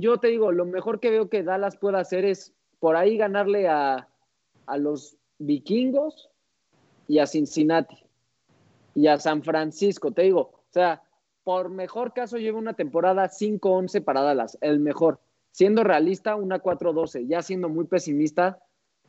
yo 0.00 0.16
te 0.18 0.28
digo, 0.28 0.50
lo 0.50 0.64
mejor 0.64 0.98
que 0.98 1.10
veo 1.10 1.28
que 1.28 1.42
Dallas 1.42 1.76
pueda 1.76 2.00
hacer 2.00 2.24
es 2.24 2.54
por 2.78 2.96
ahí 2.96 3.16
ganarle 3.18 3.68
a, 3.68 4.08
los 4.78 5.16
vikingos 5.38 6.30
y 7.08 7.18
a 7.18 7.26
Cincinnati 7.26 7.98
y 8.94 9.08
a 9.08 9.18
San 9.18 9.42
Francisco. 9.42 10.12
Te 10.12 10.22
digo, 10.22 10.40
o 10.40 10.72
sea, 10.72 11.02
por 11.44 11.70
mejor 11.70 12.12
caso 12.12 12.38
lleva 12.38 12.58
una 12.58 12.74
temporada 12.74 13.28
5-11 13.28 14.02
para 14.04 14.22
Dallas, 14.22 14.56
el 14.60 14.80
mejor. 14.80 15.20
Siendo 15.50 15.82
realista, 15.82 16.36
una 16.36 16.62
4-12. 16.62 17.26
Ya 17.26 17.42
siendo 17.42 17.68
muy 17.68 17.86
pesimista, 17.86 18.62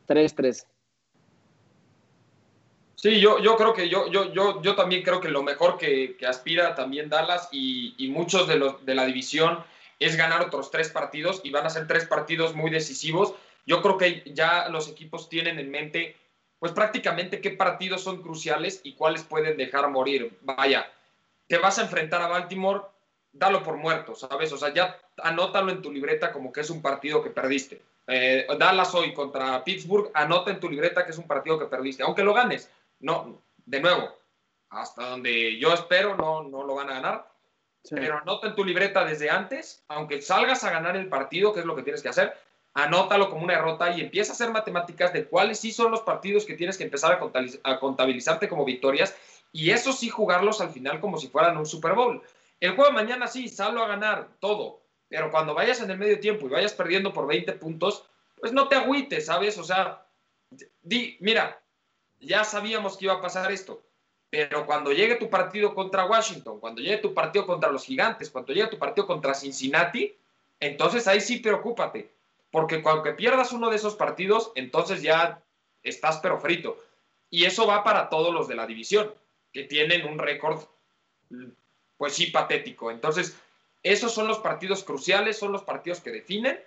3-13. 0.07 0.65
Sí, 3.01 3.19
yo, 3.19 3.39
yo 3.39 3.57
creo 3.57 3.73
que 3.73 3.89
yo, 3.89 4.11
yo, 4.11 4.31
yo, 4.31 4.61
yo 4.61 4.75
también 4.75 5.01
creo 5.01 5.19
que 5.19 5.29
lo 5.29 5.41
mejor 5.41 5.79
que, 5.79 6.15
aspira 6.27 6.75
también 6.75 7.09
Dallas 7.09 7.49
y, 7.51 7.95
muchos 8.13 8.47
de 8.47 8.57
los 8.57 8.85
de 8.85 8.93
la 8.93 9.07
división 9.07 9.63
es 9.97 10.15
ganar 10.17 10.41
otros 10.41 10.69
tres 10.69 10.89
partidos 10.89 11.41
y 11.43 11.49
van 11.49 11.65
a 11.65 11.71
ser 11.71 11.87
tres 11.87 12.05
partidos 12.05 12.53
muy 12.53 12.69
decisivos. 12.69 13.33
Yo 13.65 13.81
creo 13.81 13.97
que 13.97 14.21
ya 14.35 14.69
los 14.69 14.87
equipos 14.87 15.29
tienen 15.29 15.57
en 15.57 15.71
mente, 15.71 16.15
pues 16.59 16.73
prácticamente 16.73 17.41
qué 17.41 17.49
partidos 17.49 18.03
son 18.03 18.21
cruciales 18.21 18.81
y 18.83 18.93
cuáles 18.93 19.23
pueden 19.23 19.57
dejar 19.57 19.89
morir. 19.89 20.37
Vaya, 20.41 20.87
te 21.47 21.57
vas 21.57 21.79
a 21.79 21.83
enfrentar 21.83 22.21
a 22.21 22.27
Baltimore, 22.27 22.81
dalo 23.33 23.63
por 23.63 23.77
muerto, 23.77 24.13
¿sabes? 24.13 24.53
O 24.53 24.57
sea, 24.57 24.75
ya 24.75 24.95
anótalo 25.23 25.71
en 25.71 25.81
tu 25.81 25.91
libreta 25.91 26.31
como 26.31 26.53
que 26.53 26.61
es 26.61 26.69
un 26.69 26.83
partido 26.83 27.23
que 27.23 27.31
perdiste. 27.31 27.81
Eh, 28.05 28.45
Dallas 28.59 28.93
hoy 28.93 29.11
contra 29.11 29.63
Pittsburgh, 29.63 30.11
anota 30.13 30.51
en 30.51 30.59
tu 30.59 30.69
libreta 30.69 31.03
que 31.03 31.11
es 31.11 31.17
un 31.17 31.27
partido 31.27 31.57
que 31.57 31.65
perdiste, 31.65 32.03
aunque 32.03 32.23
lo 32.23 32.35
ganes 32.35 32.69
no, 33.01 33.41
de 33.65 33.79
nuevo, 33.79 34.09
hasta 34.69 35.09
donde 35.09 35.57
yo 35.59 35.73
espero, 35.73 36.15
no, 36.15 36.43
no 36.43 36.63
lo 36.63 36.75
van 36.75 36.89
a 36.89 36.93
ganar. 36.93 37.31
Pero 37.89 38.19
anota 38.19 38.47
en 38.47 38.55
tu 38.55 38.63
libreta 38.63 39.03
desde 39.03 39.31
antes, 39.31 39.83
aunque 39.87 40.21
salgas 40.21 40.63
a 40.63 40.69
ganar 40.69 40.95
el 40.95 41.09
partido, 41.09 41.51
que 41.51 41.61
es 41.61 41.65
lo 41.65 41.75
que 41.75 41.81
tienes 41.81 42.03
que 42.03 42.09
hacer, 42.09 42.37
anótalo 42.73 43.29
como 43.29 43.43
una 43.43 43.55
derrota 43.55 43.89
y 43.89 44.01
empieza 44.01 44.31
a 44.31 44.35
hacer 44.35 44.51
matemáticas 44.51 45.11
de 45.13 45.25
cuáles 45.25 45.59
sí 45.59 45.71
son 45.71 45.91
los 45.91 46.01
partidos 46.01 46.45
que 46.45 46.53
tienes 46.53 46.77
que 46.77 46.83
empezar 46.83 47.19
a 47.63 47.79
contabilizarte 47.79 48.47
como 48.47 48.65
victorias 48.65 49.15
y 49.51 49.71
eso 49.71 49.91
sí 49.93 50.09
jugarlos 50.09 50.61
al 50.61 50.69
final 50.69 50.99
como 51.01 51.17
si 51.17 51.27
fueran 51.27 51.57
un 51.57 51.65
Super 51.65 51.93
Bowl. 51.93 52.21
El 52.59 52.75
juego 52.75 52.89
de 52.89 52.95
mañana 52.95 53.27
sí, 53.27 53.49
salgo 53.49 53.83
a 53.83 53.87
ganar 53.87 54.29
todo, 54.39 54.81
pero 55.09 55.31
cuando 55.31 55.53
vayas 55.53 55.81
en 55.81 55.91
el 55.91 55.97
medio 55.97 56.19
tiempo 56.19 56.45
y 56.45 56.49
vayas 56.49 56.73
perdiendo 56.73 57.11
por 57.11 57.27
20 57.27 57.53
puntos, 57.53 58.05
pues 58.39 58.53
no 58.53 58.67
te 58.67 58.75
agüites, 58.75 59.25
¿sabes? 59.25 59.57
O 59.57 59.63
sea, 59.63 60.05
di, 60.81 61.17
mira, 61.19 61.60
ya 62.21 62.43
sabíamos 62.43 62.97
que 62.97 63.05
iba 63.05 63.15
a 63.15 63.21
pasar 63.21 63.51
esto. 63.51 63.81
Pero 64.29 64.65
cuando 64.65 64.93
llegue 64.93 65.15
tu 65.15 65.29
partido 65.29 65.75
contra 65.75 66.05
Washington, 66.05 66.59
cuando 66.59 66.81
llegue 66.81 66.97
tu 66.97 67.13
partido 67.13 67.45
contra 67.45 67.69
los 67.69 67.83
Gigantes, 67.83 68.29
cuando 68.29 68.53
llegue 68.53 68.67
tu 68.67 68.79
partido 68.79 69.05
contra 69.05 69.33
Cincinnati, 69.33 70.15
entonces 70.59 71.05
ahí 71.07 71.19
sí 71.19 71.37
preocúpate. 71.39 72.13
Porque 72.49 72.81
cuando 72.81 73.15
pierdas 73.15 73.51
uno 73.51 73.69
de 73.69 73.75
esos 73.75 73.95
partidos, 73.95 74.53
entonces 74.55 75.01
ya 75.01 75.43
estás 75.83 76.19
pero 76.19 76.39
frito. 76.39 76.81
Y 77.29 77.43
eso 77.43 77.67
va 77.67 77.83
para 77.83 78.09
todos 78.09 78.33
los 78.33 78.47
de 78.47 78.55
la 78.55 78.65
división, 78.65 79.13
que 79.51 79.63
tienen 79.63 80.05
un 80.07 80.17
récord, 80.17 80.61
pues 81.97 82.13
sí, 82.13 82.27
patético. 82.27 82.89
Entonces, 82.89 83.37
esos 83.83 84.13
son 84.13 84.27
los 84.27 84.39
partidos 84.39 84.83
cruciales, 84.83 85.37
son 85.37 85.51
los 85.51 85.63
partidos 85.63 85.99
que 85.99 86.11
definen 86.11 86.59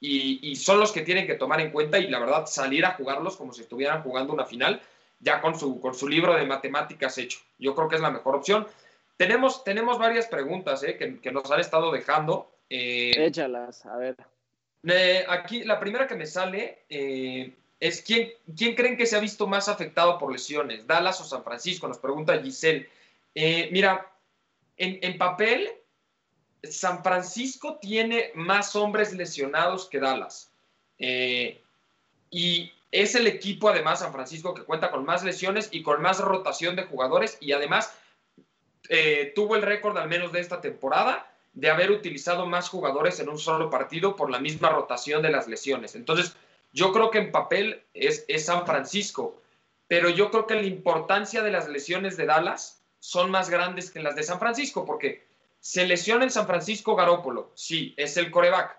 y, 0.00 0.50
y 0.50 0.56
son 0.56 0.80
los 0.80 0.92
que 0.92 1.02
tienen 1.02 1.26
que 1.26 1.34
tomar 1.34 1.60
en 1.60 1.70
cuenta 1.70 1.98
y 1.98 2.08
la 2.08 2.18
verdad 2.18 2.46
salir 2.46 2.84
a 2.84 2.92
jugarlos 2.92 3.36
como 3.36 3.52
si 3.52 3.62
estuvieran 3.62 4.02
jugando 4.02 4.34
una 4.34 4.44
final 4.44 4.82
ya 5.20 5.40
con 5.40 5.58
su, 5.58 5.80
con 5.80 5.94
su 5.94 6.08
libro 6.08 6.34
de 6.34 6.46
matemáticas 6.46 7.18
hecho. 7.18 7.40
Yo 7.58 7.74
creo 7.74 7.88
que 7.88 7.96
es 7.96 8.02
la 8.02 8.10
mejor 8.10 8.36
opción. 8.36 8.66
Tenemos, 9.16 9.64
tenemos 9.64 9.98
varias 9.98 10.26
preguntas 10.26 10.82
¿eh? 10.82 10.96
que, 10.96 11.32
nos 11.32 11.50
han 11.50 11.60
estado 11.60 11.90
dejando. 11.90 12.50
Eh, 12.68 13.12
Échalas, 13.16 13.86
a 13.86 13.96
ver. 13.96 14.16
aquí 15.28 15.64
la 15.64 15.80
primera 15.80 16.06
que 16.06 16.16
me 16.16 16.26
sale 16.26 16.84
eh, 16.90 17.52
es 17.80 18.02
¿quién, 18.02 18.30
¿quién 18.56 18.74
creen 18.74 18.96
que 18.96 19.06
se 19.06 19.16
ha 19.16 19.20
visto 19.20 19.46
más 19.46 19.68
afectado 19.68 20.18
por 20.18 20.30
lesiones? 20.30 20.86
¿Dallas 20.86 21.20
o 21.20 21.24
San 21.24 21.44
Francisco? 21.44 21.88
Nos 21.88 21.98
pregunta 21.98 22.40
Giselle. 22.42 22.88
Eh, 23.34 23.70
mira, 23.72 24.12
en, 24.76 24.98
en, 25.00 25.16
papel, 25.16 25.70
San 26.62 27.02
Francisco 27.02 27.78
tiene 27.80 28.32
más 28.34 28.76
hombres 28.76 29.14
lesionados 29.14 29.88
que 29.88 30.00
Dallas. 30.00 30.50
y 30.98 32.72
es 32.90 33.14
el 33.14 33.26
equipo, 33.26 33.68
además, 33.68 34.00
San 34.00 34.12
Francisco, 34.12 34.54
que 34.54 34.62
cuenta 34.62 34.90
con 34.90 35.04
más 35.04 35.24
lesiones 35.24 35.68
y 35.72 35.82
con 35.82 36.00
más 36.02 36.20
rotación 36.20 36.76
de 36.76 36.84
jugadores 36.84 37.38
y 37.40 37.52
además 37.52 37.92
tuvo 39.34 39.56
el 39.56 39.62
récord 39.62 39.98
al 39.98 40.08
menos 40.08 40.30
de 40.30 40.40
esta 40.40 40.60
temporada 40.60 41.28
de 41.56 41.70
haber 41.70 41.90
utilizado 41.90 42.46
más 42.46 42.68
jugadores 42.68 43.18
en 43.18 43.30
un 43.30 43.38
solo 43.38 43.70
partido 43.70 44.14
por 44.14 44.30
la 44.30 44.38
misma 44.38 44.68
rotación 44.68 45.22
de 45.22 45.30
las 45.30 45.48
lesiones. 45.48 45.96
Entonces, 45.96 46.36
yo 46.72 46.92
creo 46.92 47.10
que 47.10 47.18
en 47.18 47.32
papel 47.32 47.82
es, 47.94 48.26
San 48.44 48.66
Francisco, 48.66 49.40
pero 49.88 50.10
yo 50.10 50.30
creo 50.30 50.46
que 50.46 50.54
la 50.54 50.66
importancia 50.66 51.42
de 51.42 51.50
las 51.50 51.66
lesiones 51.66 52.18
de 52.18 52.26
Dallas 52.26 52.82
son 53.00 53.30
más 53.30 53.48
grandes 53.48 53.90
que 53.90 54.02
las 54.02 54.14
de 54.14 54.22
San 54.22 54.38
Francisco, 54.38 54.84
porque 54.84 55.26
se 55.58 55.86
lesiona 55.86 56.24
en 56.24 56.30
San 56.30 56.46
Francisco 56.46 56.94
Garópolo, 56.94 57.50
sí, 57.54 57.94
es 57.96 58.18
el 58.18 58.30
coreback, 58.30 58.78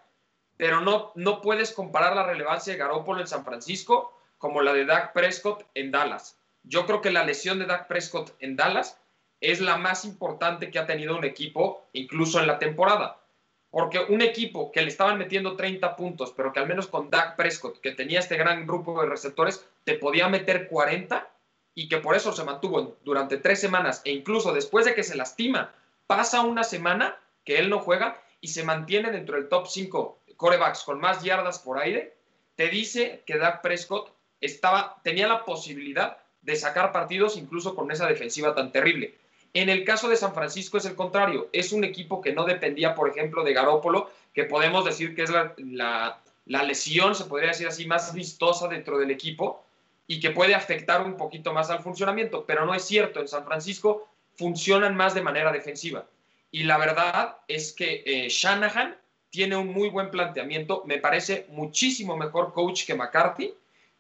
pero 0.58 0.82
no, 0.82 1.12
no 1.16 1.42
puedes 1.42 1.72
comparar 1.72 2.16
la 2.16 2.26
relevancia 2.26 2.74
de 2.74 2.80
Garópolo 2.80 3.22
en 3.22 3.28
San 3.28 3.46
Francisco 3.46 4.14
como 4.38 4.62
la 4.62 4.74
de 4.74 4.86
Dak 4.86 5.14
Prescott 5.14 5.66
en 5.74 5.92
Dallas. 5.92 6.40
Yo 6.64 6.86
creo 6.86 7.02
que 7.02 7.12
la 7.12 7.24
lesión 7.24 7.60
de 7.60 7.66
Dak 7.66 7.88
Prescott 7.88 8.36
en 8.40 8.56
Dallas 8.56 9.00
es 9.40 9.62
la 9.62 9.78
más 9.78 10.04
importante 10.04 10.72
que 10.72 10.80
ha 10.80 10.88
tenido 10.88 11.16
un 11.16 11.24
equipo, 11.24 11.88
incluso 11.94 12.40
en 12.40 12.48
la 12.48 12.60
temporada. 12.60 13.22
Porque 13.70 14.00
un 14.00 14.22
equipo 14.22 14.72
que 14.72 14.82
le 14.82 14.88
estaban 14.88 15.18
metiendo 15.18 15.56
30 15.56 15.96
puntos, 15.96 16.34
pero 16.36 16.52
que 16.52 16.60
al 16.60 16.68
menos 16.68 16.88
con 16.88 17.10
Dak 17.10 17.36
Prescott, 17.36 17.80
que 17.80 17.92
tenía 17.92 18.20
este 18.20 18.38
gran 18.38 18.66
grupo 18.66 19.00
de 19.02 19.10
receptores, 19.10 19.66
te 19.84 19.96
podía 19.96 20.28
meter 20.28 20.68
40 20.68 21.30
y 21.76 21.88
que 21.88 21.98
por 21.98 22.16
eso 22.16 22.32
se 22.32 22.44
mantuvo 22.44 22.98
durante 23.04 23.38
tres 23.38 23.60
semanas 23.62 24.02
e 24.04 24.12
incluso 24.12 24.54
después 24.54 24.86
de 24.86 24.96
que 24.96 25.04
se 25.04 25.16
lastima, 25.16 25.74
pasa 26.08 26.42
una 26.42 26.64
semana 26.64 27.20
que 27.44 27.60
él 27.60 27.70
no 27.70 27.80
juega 27.80 28.20
y 28.42 28.48
se 28.48 28.64
mantiene 28.64 29.12
dentro 29.12 29.36
del 29.36 29.48
top 29.48 29.68
5 29.68 30.22
corebacks 30.38 30.84
con 30.84 31.00
más 31.00 31.24
yardas 31.24 31.60
por 31.60 31.80
aire, 31.80 32.16
te 32.56 32.70
dice 32.70 33.24
que 33.26 33.38
Dak 33.38 33.62
Prescott 33.62 34.12
estaba, 34.40 35.00
tenía 35.04 35.28
la 35.28 35.46
posibilidad 35.46 36.18
de 36.42 36.56
sacar 36.56 36.92
partidos 36.92 37.36
incluso 37.38 37.76
con 37.76 37.92
esa 37.92 38.08
defensiva 38.08 38.56
tan 38.56 38.72
terrible. 38.72 39.16
En 39.54 39.70
el 39.70 39.84
caso 39.84 40.08
de 40.10 40.16
San 40.16 40.34
Francisco 40.34 40.78
es 40.78 40.86
el 40.86 40.96
contrario, 40.96 41.50
es 41.52 41.72
un 41.72 41.84
equipo 41.84 42.22
que 42.22 42.34
no 42.34 42.46
dependía, 42.46 42.96
por 42.96 43.10
ejemplo, 43.10 43.44
de 43.44 43.54
Garópolo, 43.54 44.12
que 44.34 44.44
podemos 44.44 44.86
decir 44.86 45.16
que 45.16 45.24
es 45.24 45.32
la, 45.32 46.22
lesión, 46.46 47.16
se 47.16 47.26
podría 47.26 47.50
decir 47.50 47.68
así, 47.68 47.86
más 47.86 48.14
vistosa 48.14 48.68
dentro 48.68 48.98
del 49.00 49.12
equipo 49.12 49.66
y 50.06 50.20
que 50.20 50.32
puede 50.32 50.56
afectar 50.56 51.02
un 51.02 51.18
poquito 51.18 51.54
más 51.54 51.70
al 51.70 51.82
funcionamiento, 51.82 52.46
pero 52.46 52.66
no 52.66 52.74
es 52.74 52.84
cierto, 52.84 53.20
en 53.20 53.28
San 53.28 53.46
Francisco 53.46 54.08
funcionan 54.36 54.96
más 54.96 55.14
de 55.14 55.22
manera 55.22 55.52
defensiva. 55.52 56.06
Y 56.52 56.64
la 56.64 56.78
verdad 56.78 57.38
es 57.48 57.74
que 57.74 58.04
eh, 58.06 58.30
Shanahan 58.30 58.96
tiene 59.30 59.56
un 59.56 59.68
muy 59.68 59.90
buen 59.90 60.10
planteamiento, 60.10 60.84
me 60.86 60.98
parece 60.98 61.46
muchísimo 61.50 62.18
mejor 62.18 62.54
coach 62.54 62.86
que 62.86 62.96
McCarthy, 62.96 63.54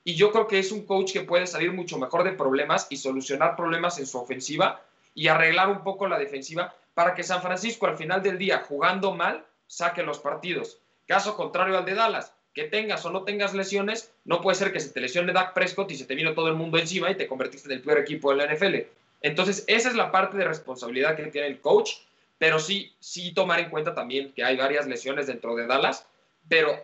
y 0.03 0.15
yo 0.15 0.31
creo 0.31 0.47
que 0.47 0.59
es 0.59 0.71
un 0.71 0.85
coach 0.85 1.11
que 1.11 1.21
puede 1.21 1.47
salir 1.47 1.73
mucho 1.73 1.97
mejor 1.97 2.23
de 2.23 2.31
problemas 2.31 2.87
y 2.89 2.97
solucionar 2.97 3.55
problemas 3.55 3.99
en 3.99 4.07
su 4.07 4.17
ofensiva 4.17 4.81
y 5.13 5.27
arreglar 5.27 5.69
un 5.69 5.83
poco 5.83 6.07
la 6.07 6.17
defensiva 6.17 6.73
para 6.93 7.13
que 7.13 7.23
San 7.23 7.41
Francisco 7.41 7.87
al 7.87 7.97
final 7.97 8.23
del 8.23 8.37
día, 8.37 8.63
jugando 8.67 9.13
mal, 9.13 9.45
saque 9.67 10.03
los 10.03 10.19
partidos. 10.19 10.79
Caso 11.05 11.35
contrario 11.35 11.77
al 11.77 11.85
de 11.85 11.95
Dallas, 11.95 12.33
que 12.53 12.63
tengas 12.63 13.05
o 13.05 13.11
no 13.11 13.23
tengas 13.23 13.53
lesiones, 13.53 14.11
no 14.25 14.41
puede 14.41 14.55
ser 14.55 14.71
que 14.71 14.79
se 14.79 14.89
te 14.89 15.01
lesione 15.01 15.33
Dak 15.33 15.53
Prescott 15.53 15.91
y 15.91 15.95
se 15.95 16.05
te 16.05 16.15
vino 16.15 16.33
todo 16.33 16.47
el 16.47 16.55
mundo 16.55 16.77
encima 16.77 17.11
y 17.11 17.15
te 17.15 17.27
convertiste 17.27 17.67
en 17.67 17.77
el 17.77 17.83
peor 17.83 17.99
equipo 17.99 18.31
de 18.31 18.37
la 18.37 18.51
NFL. 18.51 18.75
Entonces, 19.21 19.63
esa 19.67 19.89
es 19.89 19.95
la 19.95 20.11
parte 20.11 20.37
de 20.37 20.45
responsabilidad 20.45 21.15
que 21.15 21.27
tiene 21.27 21.47
el 21.47 21.59
coach, 21.59 21.91
pero 22.37 22.59
sí, 22.59 22.95
sí 22.99 23.33
tomar 23.33 23.59
en 23.59 23.69
cuenta 23.69 23.93
también 23.93 24.33
que 24.33 24.43
hay 24.43 24.55
varias 24.57 24.87
lesiones 24.87 25.27
dentro 25.27 25.55
de 25.55 25.65
Dallas, 25.65 26.07
pero, 26.47 26.75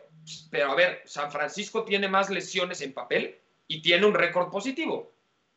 pero 0.50 0.72
a 0.72 0.76
ver, 0.76 1.02
San 1.06 1.32
Francisco 1.32 1.84
tiene 1.84 2.08
más 2.08 2.30
lesiones 2.30 2.82
en 2.82 2.94
papel 2.94 3.40
y 3.68 3.82
tiene 3.82 4.06
un 4.06 4.14
récord 4.14 4.50
positivo 4.50 5.14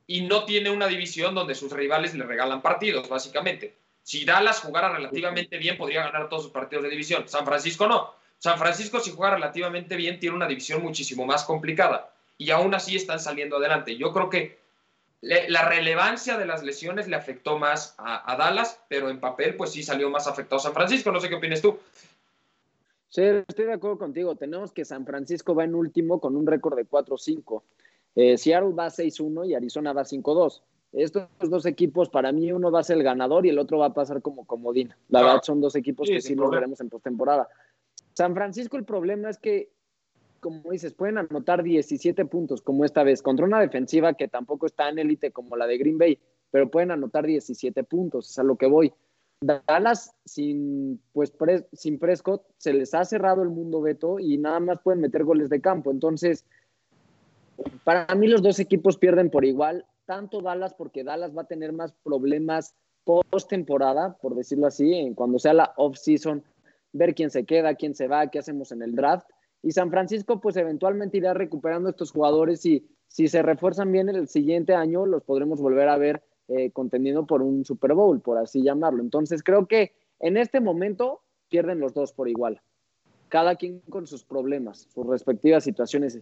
y 0.06 0.22
no 0.22 0.44
tiene 0.44 0.70
una 0.70 0.87
división 0.87 1.35
donde 1.35 1.54
sus 1.54 1.72
rivales 1.72 2.14
le 2.14 2.24
regalan 2.24 2.62
partidos, 2.62 3.09
básicamente. 3.09 3.76
Si 4.02 4.24
Dallas 4.24 4.61
jugara 4.61 4.90
relativamente 4.90 5.59
bien, 5.59 5.76
podría 5.76 6.04
ganar 6.04 6.28
todos 6.28 6.44
sus 6.44 6.52
partidos 6.52 6.85
de 6.85 6.90
división. 6.90 7.28
San 7.28 7.44
Francisco 7.44 7.88
no. 7.88 8.14
San 8.38 8.59
Francisco, 8.59 9.00
si 9.00 9.11
juega 9.11 9.35
relativamente 9.35 9.96
bien, 9.96 10.20
tiene 10.20 10.37
una 10.37 10.46
división 10.46 10.82
muchísimo 10.82 11.26
más 11.26 11.42
complicada. 11.42 12.12
Y 12.38 12.50
aún 12.50 12.74
así 12.74 12.94
están 12.94 13.18
saliendo 13.18 13.56
adelante. 13.56 13.96
Yo 13.96 14.12
creo 14.12 14.30
que 14.30 14.61
la 15.22 15.68
relevancia 15.68 16.38
de 16.38 16.46
las 16.46 16.62
lesiones 16.62 17.09
le 17.09 17.16
afectó 17.16 17.59
más 17.59 17.94
a, 17.98 18.37
Dallas, 18.37 18.81
pero 18.88 19.09
en 19.09 19.18
papel, 19.18 19.57
pues 19.57 19.70
sí 19.70 19.83
salió 19.83 20.11
más 20.11 20.26
afectado 20.26 20.59
San 20.59 20.74
Francisco. 20.74 21.11
No 21.11 21.20
sé 21.20 21.29
qué 21.29 21.37
opinas 21.37 21.62
tú. 21.62 21.79
Sí, 23.09 23.22
estoy 23.22 23.66
de 23.66 23.72
acuerdo 23.72 23.98
contigo. 23.98 24.37
Tenemos 24.37 24.72
que 24.72 24.85
San 24.85 25.07
Francisco 25.07 25.55
va 25.55 25.64
en 25.64 25.74
último 25.74 26.20
con 26.20 26.37
un 26.37 26.46
récord 26.46 26.76
de 26.76 26.87
4-5. 26.87 27.62
Eh, 28.14 28.38
Seattle 28.38 28.74
va 28.74 28.88
6-1 28.88 29.48
y 29.48 29.55
Arizona 29.55 29.92
va 29.92 30.02
5-2. 30.02 30.62
Estos 30.92 31.29
dos 31.40 31.66
equipos, 31.66 32.09
para 32.09 32.33
mí, 32.33 32.52
uno 32.52 32.70
va 32.70 32.81
a 32.81 32.85
ser 32.85 32.96
el 32.96 33.02
ganador 33.02 33.44
y 33.44 33.50
el 33.50 33.59
otro 33.59 33.79
va 33.79 33.87
a 33.87 33.94
pasar 33.94 34.22
como 34.22 34.46
comodín. 34.46 34.94
La 35.09 35.20
verdad, 35.20 35.42
son 35.42 35.61
dos 35.61 35.76
equipos 35.76 36.09
que 36.09 36.20
sí 36.20 36.35
los 36.35 36.50
veremos 36.50 36.81
en 36.81 36.88
postemporada. 36.88 37.48
San 38.14 38.35
Francisco, 38.35 38.79
el 38.79 38.85
problema 38.85 39.29
es 39.29 39.37
que, 39.38 39.70
como 40.46 40.70
dices, 40.70 40.94
pueden 40.94 41.18
anotar 41.18 41.64
17 41.64 42.24
puntos, 42.26 42.62
como 42.62 42.85
esta 42.85 43.02
vez, 43.02 43.20
contra 43.20 43.44
una 43.44 43.59
defensiva 43.59 44.14
que 44.14 44.28
tampoco 44.28 44.66
está 44.66 44.88
en 44.88 45.00
élite 45.00 45.32
como 45.32 45.56
la 45.56 45.66
de 45.66 45.76
Green 45.76 45.98
Bay, 45.98 46.20
pero 46.52 46.70
pueden 46.70 46.92
anotar 46.92 47.26
17 47.26 47.82
puntos, 47.82 48.30
es 48.30 48.38
a 48.38 48.44
lo 48.44 48.54
que 48.54 48.66
voy. 48.66 48.92
Dallas 49.40 50.14
sin, 50.24 51.02
pues, 51.12 51.32
sin 51.72 51.98
Prescott 51.98 52.44
se 52.59 52.72
les 52.72 52.94
ha 52.94 53.04
cerrado 53.04 53.42
el 53.42 53.48
mundo 53.48 53.80
veto 53.80 54.20
y 54.20 54.38
nada 54.38 54.61
más 54.61 54.78
pueden 54.82 55.00
meter 55.00 55.24
goles 55.24 55.50
de 55.50 55.61
campo. 55.61 55.90
Entonces, 55.90 56.44
para 57.82 58.14
mí 58.14 58.28
los 58.28 58.40
dos 58.40 58.61
equipos 58.61 58.98
pierden 58.98 59.30
por 59.30 59.44
igual, 59.44 59.85
tanto 60.04 60.42
Dallas 60.42 60.74
porque 60.74 61.02
Dallas 61.02 61.37
va 61.37 61.42
a 61.42 61.48
tener 61.48 61.72
más 61.72 61.92
problemas 62.04 62.76
post 63.02 63.50
temporada, 63.50 64.16
por 64.22 64.37
decirlo 64.37 64.68
así, 64.68 65.12
cuando 65.16 65.40
sea 65.40 65.54
la 65.54 65.74
off 65.76 65.96
season, 65.96 66.44
ver 66.92 67.16
quién 67.16 67.30
se 67.30 67.44
queda, 67.44 67.74
quién 67.74 67.96
se 67.96 68.06
va, 68.06 68.28
qué 68.28 68.38
hacemos 68.38 68.70
en 68.70 68.82
el 68.82 68.94
draft. 68.94 69.26
Y 69.62 69.73
San 69.73 69.90
Francisco 69.90 70.40
pues 70.40 70.57
eventualmente 70.57 71.16
irá 71.16 71.35
recuperando 71.35 71.88
estos 71.90 72.12
jugadores 72.12 72.64
y 72.66 72.87
si 73.09 73.29
se 73.29 73.42
refuerzan 73.42 73.90
bien 73.90 74.09
el 74.09 74.29
siguiente 74.29 74.75
año 74.75 75.07
los 75.07 75.23
podremos 75.23 75.61
volver 75.61 75.88
a 75.88 75.97
ver 75.97 76.23
eh, 76.49 76.71
contendiendo 76.71 77.27
por 77.27 77.42
un 77.42 77.64
Super 77.64 77.95
Bowl, 77.95 78.21
por 78.21 78.38
así 78.38 78.62
llamarlo. 78.62 79.03
Entonces 79.03 79.42
creo 79.42 79.66
que 79.66 79.95
en 80.21 80.37
este 80.37 80.61
momento 80.61 81.23
pierden 81.49 81.81
los 81.81 81.95
dos 81.95 82.12
por 82.12 82.29
igual, 82.29 82.61
cada 83.29 83.57
quien 83.57 83.81
con 83.88 84.07
sus 84.07 84.25
problemas, 84.25 84.88
sus 84.92 85.07
respectivas 85.07 85.64
situaciones 85.64 86.21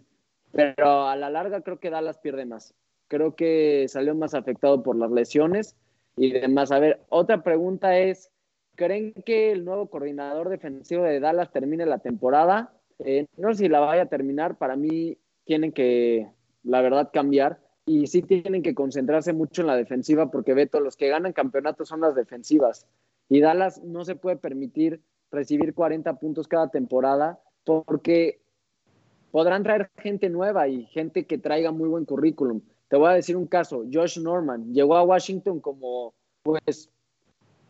pero 0.55 1.09
a 1.09 1.17
la 1.17 1.31
larga 1.31 1.63
creo 1.63 1.81
que 1.81 1.91
Dallas 1.91 2.19
pierde 2.19 2.47
más. 2.47 2.75
Creo 3.09 3.35
que 3.35 3.87
salió 3.89 4.15
más 4.15 4.35
afectado 4.35 4.83
por 4.85 4.97
las 4.97 5.11
lesiones 5.11 5.77
y 6.17 6.31
demás. 6.31 6.71
A 6.71 6.79
ver, 6.79 7.01
otra 7.09 7.43
pregunta 7.43 7.99
es, 7.99 8.31
¿creen 8.77 9.13
que 9.27 9.51
el 9.51 9.65
nuevo 9.65 9.91
coordinador 9.91 10.49
defensivo 10.49 11.03
de 11.03 11.19
Dallas 11.19 11.51
termine 11.51 11.87
la 11.87 11.99
temporada? 11.99 12.73
Eh, 13.01 13.27
no 13.37 13.53
sé 13.53 13.65
si 13.65 13.69
la 13.69 13.81
vaya 13.81 14.03
a 14.03 14.09
terminar, 14.09 14.57
para 14.57 14.77
mí 14.77 15.19
tienen 15.45 15.73
que, 15.73 16.29
la 16.63 16.81
verdad, 16.81 17.11
cambiar. 17.13 17.61
Y 17.87 18.07
sí 18.07 18.23
tienen 18.23 18.63
que 18.63 18.75
concentrarse 18.75 19.33
mucho 19.33 19.61
en 19.61 19.67
la 19.67 19.77
defensiva 19.77 20.31
porque 20.31 20.55
Beto, 20.55 20.81
los 20.81 20.97
que 20.97 21.09
ganan 21.09 21.35
campeonatos 21.35 21.89
son 21.89 22.01
las 22.01 22.15
defensivas. 22.15 22.87
Y 23.29 23.41
Dallas 23.41 23.83
no 23.83 24.05
se 24.05 24.17
puede 24.17 24.37
permitir 24.37 25.01
recibir 25.31 25.75
40 25.75 26.19
puntos 26.19 26.49
cada 26.49 26.71
temporada 26.71 27.41
porque 27.65 28.41
podrán 29.31 29.65
traer 29.65 29.91
gente 29.99 30.31
nueva 30.31 30.69
y 30.69 30.87
gente 30.87 31.27
que 31.27 31.39
traiga 31.39 31.73
muy 31.73 31.89
buen 31.89 32.05
currículum. 32.05 32.63
Te 32.89 32.97
voy 32.97 33.09
a 33.09 33.15
decir 33.15 33.37
un 33.37 33.47
caso, 33.47 33.85
Josh 33.93 34.19
Norman. 34.21 34.73
Llegó 34.73 34.97
a 34.97 35.03
Washington 35.03 35.61
como 35.61 36.15
pues 36.43 36.89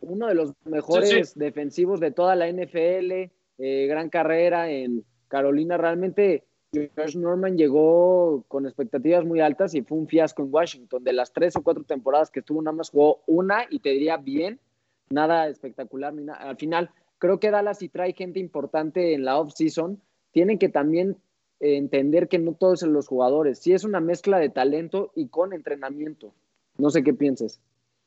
uno 0.01 0.27
de 0.27 0.35
los 0.35 0.53
mejores 0.65 1.35
defensivos 1.35 2.01
de 2.01 2.11
toda 2.11 2.37
la 2.37 2.49
NFL, 2.49 3.31
eh, 3.59 3.87
gran 3.89 4.11
carrera 4.11 4.71
en 4.71 5.05
Carolina, 5.35 5.77
realmente 5.77 6.45
Josh 6.73 7.17
Norman 7.17 7.59
llegó 7.59 8.45
con 8.47 8.67
expectativas 8.67 9.25
muy 9.25 9.41
altas 9.41 9.75
y 9.75 9.83
fue 9.83 9.99
un 9.99 10.07
fiasco 10.07 10.43
en 10.43 10.55
Washington. 10.55 11.03
De 11.03 11.13
las 11.13 11.33
tres 11.33 11.57
o 11.57 11.63
cuatro 11.65 11.83
temporadas 11.83 12.31
que 12.31 12.39
estuvo, 12.39 12.63
nada 12.63 12.77
más 12.77 12.91
jugó 12.91 13.25
una 13.27 13.67
y 13.69 13.81
te 13.81 13.91
diría 13.91 14.17
bien, 14.17 14.61
nada 15.11 15.49
espectacular. 15.49 16.15
Al 16.39 16.57
final, 16.57 16.91
creo 17.19 17.41
que 17.41 17.51
Dallas 17.51 17.81
si 17.81 17.89
trae 17.89 18.13
gente 18.13 18.39
importante 18.39 19.13
en 19.13 19.25
la 19.25 19.37
off-season, 19.41 20.01
tienen 20.31 20.61
que 20.61 20.69
también 20.69 21.17
entender 21.59 22.29
que 22.29 22.39
no 22.39 22.55
todos 22.55 22.79
son 22.79 22.93
los 22.93 23.09
jugadores, 23.09 23.59
sí 23.59 23.73
es 23.73 23.83
una 23.83 23.99
mezcla 23.99 24.39
de 24.39 24.51
talento 24.51 25.11
y 25.17 25.27
con 25.27 25.53
entrenamiento. 25.53 26.33
No 26.79 26.91
sé 26.91 27.03
qué 27.03 27.13
pienses. 27.13 27.61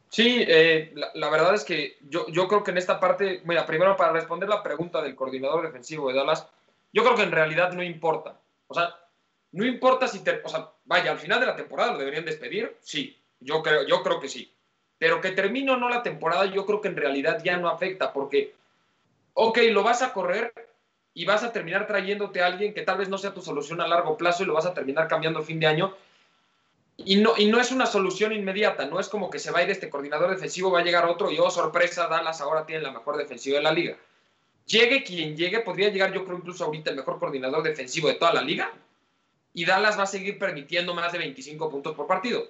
Sí, 0.09 0.45
eh, 0.47 0.93
la, 1.13 1.29
verdad 1.29 1.55
es 1.55 1.65
que 1.65 1.97
yo, 2.07 2.25
yo 2.29 2.47
creo 2.47 2.63
que 2.63 2.71
en 2.71 2.77
esta 2.77 3.01
parte, 3.01 3.41
mira, 3.43 3.65
primero 3.65 3.97
para 3.97 4.13
responder 4.13 4.47
la 4.47 4.63
pregunta 4.63 5.01
del 5.01 5.15
coordinador 5.15 5.65
defensivo 5.65 6.07
de 6.07 6.15
Dallas, 6.15 6.47
yo 6.97 7.03
creo 7.03 7.15
que 7.15 7.21
en 7.21 7.31
realidad 7.31 7.73
no 7.73 7.83
importa. 7.83 8.39
O 8.67 8.73
sea, 8.73 8.95
no 9.51 9.63
importa 9.67 10.07
si 10.07 10.23
te, 10.23 10.41
o 10.43 10.49
sea, 10.49 10.71
vaya, 10.85 11.11
al 11.11 11.19
final 11.19 11.39
de 11.39 11.45
la 11.45 11.55
temporada 11.55 11.91
lo 11.91 11.99
deberían 11.99 12.25
despedir, 12.25 12.75
sí, 12.81 13.15
yo 13.39 13.61
creo, 13.61 13.85
yo 13.85 14.01
creo 14.01 14.19
que 14.19 14.27
sí. 14.27 14.51
Pero 14.97 15.21
que 15.21 15.29
termine 15.29 15.73
o 15.73 15.77
no 15.77 15.89
la 15.89 16.01
temporada, 16.01 16.47
yo 16.47 16.65
creo 16.65 16.81
que 16.81 16.87
en 16.87 16.95
realidad 16.95 17.39
ya 17.43 17.55
no 17.57 17.69
afecta, 17.69 18.11
porque, 18.11 18.55
ok, 19.35 19.59
lo 19.69 19.83
vas 19.83 20.01
a 20.01 20.11
correr 20.11 20.51
y 21.13 21.25
vas 21.25 21.43
a 21.43 21.51
terminar 21.51 21.85
trayéndote 21.85 22.41
a 22.41 22.47
alguien 22.47 22.73
que 22.73 22.81
tal 22.81 22.97
vez 22.97 23.09
no 23.09 23.19
sea 23.19 23.31
tu 23.31 23.43
solución 23.43 23.79
a 23.79 23.87
largo 23.87 24.17
plazo 24.17 24.41
y 24.41 24.47
lo 24.47 24.55
vas 24.55 24.65
a 24.65 24.73
terminar 24.73 25.07
cambiando 25.07 25.41
a 25.41 25.43
fin 25.43 25.59
de 25.59 25.67
año 25.67 25.95
y 26.97 27.17
no, 27.17 27.35
y 27.37 27.45
no 27.45 27.61
es 27.61 27.71
una 27.71 27.85
solución 27.85 28.33
inmediata, 28.33 28.87
no 28.87 28.99
es 28.99 29.07
como 29.07 29.29
que 29.29 29.37
se 29.37 29.51
va 29.51 29.59
a 29.59 29.63
ir 29.63 29.69
este 29.69 29.91
coordinador 29.91 30.31
defensivo, 30.31 30.71
va 30.71 30.79
a 30.79 30.83
llegar 30.83 31.05
otro 31.05 31.29
y 31.29 31.37
oh, 31.37 31.51
sorpresa, 31.51 32.07
Dallas 32.07 32.41
ahora 32.41 32.65
tiene 32.65 32.81
la 32.81 32.91
mejor 32.91 33.17
defensiva 33.17 33.57
de 33.57 33.63
la 33.63 33.71
liga. 33.71 33.97
Llegue 34.67 35.03
quien 35.03 35.35
llegue, 35.35 35.61
podría 35.61 35.89
llegar 35.89 36.13
yo 36.13 36.23
creo 36.23 36.37
incluso 36.37 36.65
ahorita 36.65 36.91
el 36.91 36.97
mejor 36.97 37.19
coordinador 37.19 37.63
defensivo 37.63 38.07
de 38.07 38.15
toda 38.15 38.33
la 38.33 38.41
liga 38.41 38.71
y 39.53 39.65
Dallas 39.65 39.97
va 39.97 40.03
a 40.03 40.07
seguir 40.07 40.37
permitiendo 40.37 40.93
más 40.93 41.11
de 41.11 41.17
25 41.17 41.69
puntos 41.69 41.95
por 41.95 42.05
partido. 42.05 42.45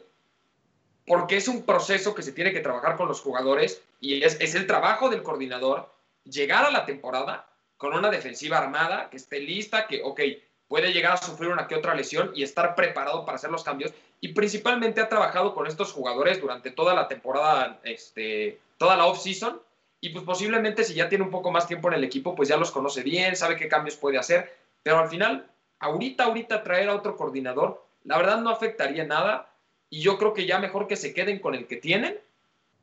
Porque 1.05 1.37
es 1.37 1.47
un 1.47 1.63
proceso 1.63 2.13
que 2.13 2.23
se 2.23 2.33
tiene 2.33 2.51
que 2.51 2.59
trabajar 2.59 2.97
con 2.97 3.07
los 3.07 3.21
jugadores 3.21 3.81
y 4.01 4.23
es, 4.23 4.37
es 4.41 4.55
el 4.55 4.67
trabajo 4.67 5.09
del 5.09 5.23
coordinador 5.23 5.89
llegar 6.25 6.65
a 6.65 6.71
la 6.71 6.85
temporada 6.85 7.47
con 7.77 7.93
una 7.93 8.09
defensiva 8.09 8.57
armada, 8.57 9.09
que 9.09 9.17
esté 9.17 9.39
lista, 9.39 9.87
que, 9.87 10.01
ok, 10.03 10.19
puede 10.67 10.91
llegar 10.91 11.13
a 11.13 11.17
sufrir 11.17 11.49
una 11.49 11.67
que 11.67 11.75
otra 11.75 11.95
lesión 11.95 12.31
y 12.35 12.43
estar 12.43 12.75
preparado 12.75 13.25
para 13.25 13.37
hacer 13.37 13.51
los 13.51 13.63
cambios. 13.63 13.93
Y 14.19 14.29
principalmente 14.29 14.99
ha 14.99 15.09
trabajado 15.09 15.53
con 15.53 15.67
estos 15.67 15.93
jugadores 15.93 16.41
durante 16.41 16.71
toda 16.71 16.93
la 16.93 17.07
temporada, 17.07 17.79
este, 17.83 18.59
toda 18.77 18.97
la 18.97 19.05
off-season. 19.05 19.61
Y 19.99 20.09
pues 20.09 20.23
posiblemente 20.23 20.83
si 20.83 20.93
ya 20.93 21.09
tiene 21.09 21.23
un 21.23 21.31
poco 21.31 21.51
más 21.51 21.67
tiempo 21.67 21.87
en 21.87 21.95
el 21.95 22.03
equipo, 22.03 22.35
pues 22.35 22.49
ya 22.49 22.57
los 22.57 22.71
conoce 22.71 23.03
bien, 23.03 23.35
sabe 23.35 23.55
qué 23.55 23.67
cambios 23.67 23.95
puede 23.95 24.17
hacer. 24.17 24.55
Pero 24.83 24.99
al 24.99 25.09
final, 25.09 25.49
ahorita, 25.79 26.25
ahorita 26.25 26.63
traer 26.63 26.89
a 26.89 26.95
otro 26.95 27.15
coordinador, 27.15 27.83
la 28.03 28.17
verdad 28.17 28.39
no 28.39 28.49
afectaría 28.49 29.05
nada. 29.05 29.51
Y 29.89 30.01
yo 30.01 30.17
creo 30.17 30.33
que 30.33 30.45
ya 30.45 30.59
mejor 30.59 30.87
que 30.87 30.95
se 30.95 31.13
queden 31.13 31.39
con 31.39 31.55
el 31.55 31.67
que 31.67 31.77
tienen, 31.77 32.19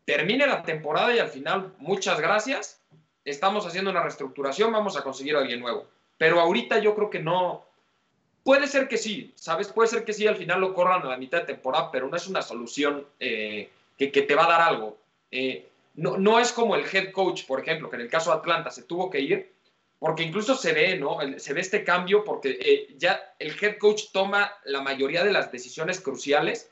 termine 0.05 0.47
la 0.47 0.63
temporada 0.63 1.15
y 1.15 1.19
al 1.19 1.29
final, 1.29 1.73
muchas 1.79 2.21
gracias. 2.21 2.81
Estamos 3.25 3.67
haciendo 3.67 3.91
una 3.91 4.03
reestructuración, 4.03 4.73
vamos 4.73 4.97
a 4.97 5.03
conseguir 5.03 5.37
a 5.37 5.41
alguien 5.41 5.61
nuevo. 5.61 5.87
Pero 6.19 6.41
ahorita 6.41 6.79
yo 6.79 6.95
creo 6.95 7.11
que 7.11 7.21
no, 7.21 7.65
Puede 8.45 8.67
ser 8.67 8.89
que 8.89 8.99
sí, 8.99 9.33
¿sabes? 9.37 9.69
Puede 9.69 9.89
ser 9.89 10.05
que 10.05 10.13
sí, 10.13 10.27
al 10.27 10.37
final 10.37 10.61
lo 10.61 10.75
corran 10.75 11.01
a 11.03 11.09
la 11.09 11.17
mitad 11.17 11.41
de 11.41 11.47
temporada, 11.47 11.91
pero 11.91 12.09
no 12.09 12.17
es 12.17 12.29
una 12.29 12.43
solución 12.43 13.07
eh, 13.19 13.71
que, 13.97 14.09
te 14.09 14.35
va 14.35 14.45
a 14.45 14.49
dar 14.49 14.61
algo. 14.61 14.99
Eh, 15.31 15.67
no, 15.95 16.17
no 16.17 16.39
es 16.39 16.53
como 16.53 16.77
el 16.77 16.85
head 16.85 17.13
coach, 17.13 17.47
por 17.47 17.61
ejemplo, 17.61 17.89
que 17.89 17.97
en 17.97 18.03
el 18.03 18.11
caso 18.11 18.31
de 18.31 18.39
Atlanta 18.39 18.71
se 18.71 18.83
tuvo 18.83 19.11
que 19.11 19.21
ir, 19.21 19.55
porque 19.99 20.23
incluso 20.23 20.55
se 20.55 20.73
ve, 20.73 20.99
¿no? 20.99 21.19
Se 21.39 21.53
ve 21.55 21.61
este 21.61 21.85
cambio 21.85 22.25
porque 22.25 22.59
eh, 22.61 22.95
ya 22.99 23.35
el 23.39 23.57
head 23.61 23.79
coach 23.79 24.05
toma 24.13 24.53
la 24.65 24.83
mayoría 24.83 25.25
de 25.25 25.33
las 25.33 25.51
decisiones 25.51 26.01
cruciales 26.01 26.71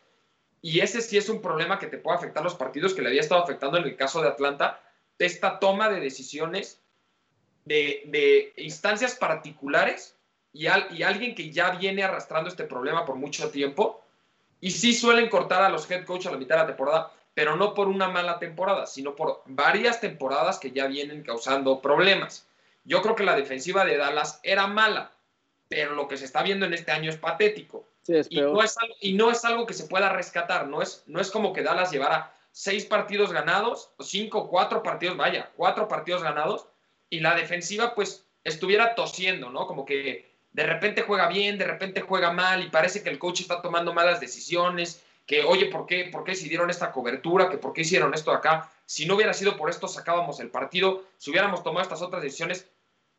y 0.60 0.80
ese 0.80 1.00
sí 1.00 1.16
es 1.16 1.28
un 1.28 1.40
problema 1.40 1.78
que 1.78 1.86
te 1.86 1.98
puede 1.98 2.18
afectar 2.18 2.42
los 2.44 2.54
partidos 2.54 2.94
que 2.94 3.02
le 3.02 3.08
había 3.08 3.20
estado 3.20 3.42
afectando 3.42 3.78
en 3.78 3.84
el 3.84 3.96
caso 3.96 4.20
de 4.20 4.28
Atlanta, 4.28 4.80
esta 5.18 5.58
toma 5.58 5.88
de 5.88 6.00
decisiones 6.00 6.82
de, 7.64 8.02
de 8.06 8.52
instancias 8.56 9.14
particulares 9.14 10.16
y, 10.52 10.66
alguien 10.66 11.34
que 11.34 11.50
ya 11.50 11.70
viene 11.70 12.02
arrastrando 12.02 12.48
este 12.48 12.64
problema 12.64 13.04
por 13.04 13.16
mucho 13.16 13.50
tiempo. 13.50 14.04
Y 14.60 14.70
sí 14.70 14.92
suelen 14.92 15.28
cortar 15.28 15.62
a 15.62 15.68
los 15.68 15.90
head 15.90 16.04
coach 16.04 16.26
a 16.26 16.30
la 16.30 16.36
mitad 16.36 16.56
de 16.56 16.60
la 16.62 16.66
temporada, 16.66 17.12
pero 17.34 17.56
no 17.56 17.74
por 17.74 17.88
una 17.88 18.08
mala 18.08 18.38
temporada, 18.38 18.86
sino 18.86 19.16
por 19.16 19.42
varias 19.46 20.00
temporadas 20.00 20.58
que 20.58 20.70
ya 20.70 20.86
vienen 20.86 21.22
causando 21.22 21.80
problemas. 21.80 22.46
Yo 22.84 23.00
creo 23.00 23.14
que 23.14 23.24
la 23.24 23.36
defensiva 23.36 23.84
de 23.84 23.96
Dallas 23.96 24.40
era 24.42 24.66
mala, 24.66 25.12
pero 25.68 25.94
lo 25.94 26.08
que 26.08 26.16
se 26.16 26.24
está 26.24 26.42
viendo 26.42 26.66
en 26.66 26.74
este 26.74 26.92
año 26.92 27.10
es 27.10 27.16
patético. 27.16 27.86
y, 28.06 28.40
no 28.40 28.62
es 28.62 28.76
algo, 28.76 28.94
y, 29.00 29.12
no 29.14 29.30
es 29.30 29.44
algo, 29.44 29.66
que 29.66 29.74
se 29.74 29.86
pueda 29.86 30.10
rescatar, 30.10 30.66
no 30.66 30.82
es, 30.82 31.04
no 31.06 31.20
es 31.20 31.30
como 31.30 31.52
que 31.52 31.62
Dallas 31.62 31.90
llevara 31.90 32.34
seis 32.50 32.84
partidos 32.84 33.32
ganados, 33.32 33.90
cinco, 34.00 34.48
cuatro 34.48 34.82
partidos, 34.82 35.16
vaya, 35.16 35.50
cuatro 35.56 35.88
partidos 35.88 36.22
ganados, 36.22 36.66
y 37.08 37.20
la 37.20 37.34
defensiva 37.34 37.94
pues 37.94 38.26
estuviera 38.44 38.94
tosiendo, 38.94 39.50
¿no? 39.50 39.66
Como 39.66 39.86
que 39.86 40.32
de 40.52 40.66
repente 40.66 41.02
juega 41.02 41.28
bien, 41.28 41.56
de 41.56 41.66
repente 41.66 42.02
juega 42.02 42.32
mal 42.32 42.62
y 42.62 42.68
parece 42.68 43.02
que 43.02 43.08
el 43.08 43.18
coach 43.18 43.40
está 43.40 43.62
tomando 43.62 43.94
malas 43.94 44.20
decisiones, 44.20 45.02
que 45.26 45.44
oye, 45.44 45.66
¿por 45.66 45.86
qué, 45.86 46.08
¿por 46.12 46.24
qué 46.24 46.32
decidieron 46.32 46.70
esta 46.70 46.92
cobertura? 46.92 47.48
que 47.48 47.58
¿Por 47.58 47.72
qué 47.72 47.82
hicieron 47.82 48.14
esto 48.14 48.32
acá? 48.32 48.70
Si 48.86 49.06
no 49.06 49.14
hubiera 49.14 49.32
sido 49.32 49.56
por 49.56 49.70
esto, 49.70 49.88
sacábamos 49.88 50.40
el 50.40 50.50
partido, 50.50 51.04
si 51.18 51.30
hubiéramos 51.30 51.62
tomado 51.62 51.82
estas 51.82 52.02
otras 52.02 52.22
decisiones. 52.22 52.68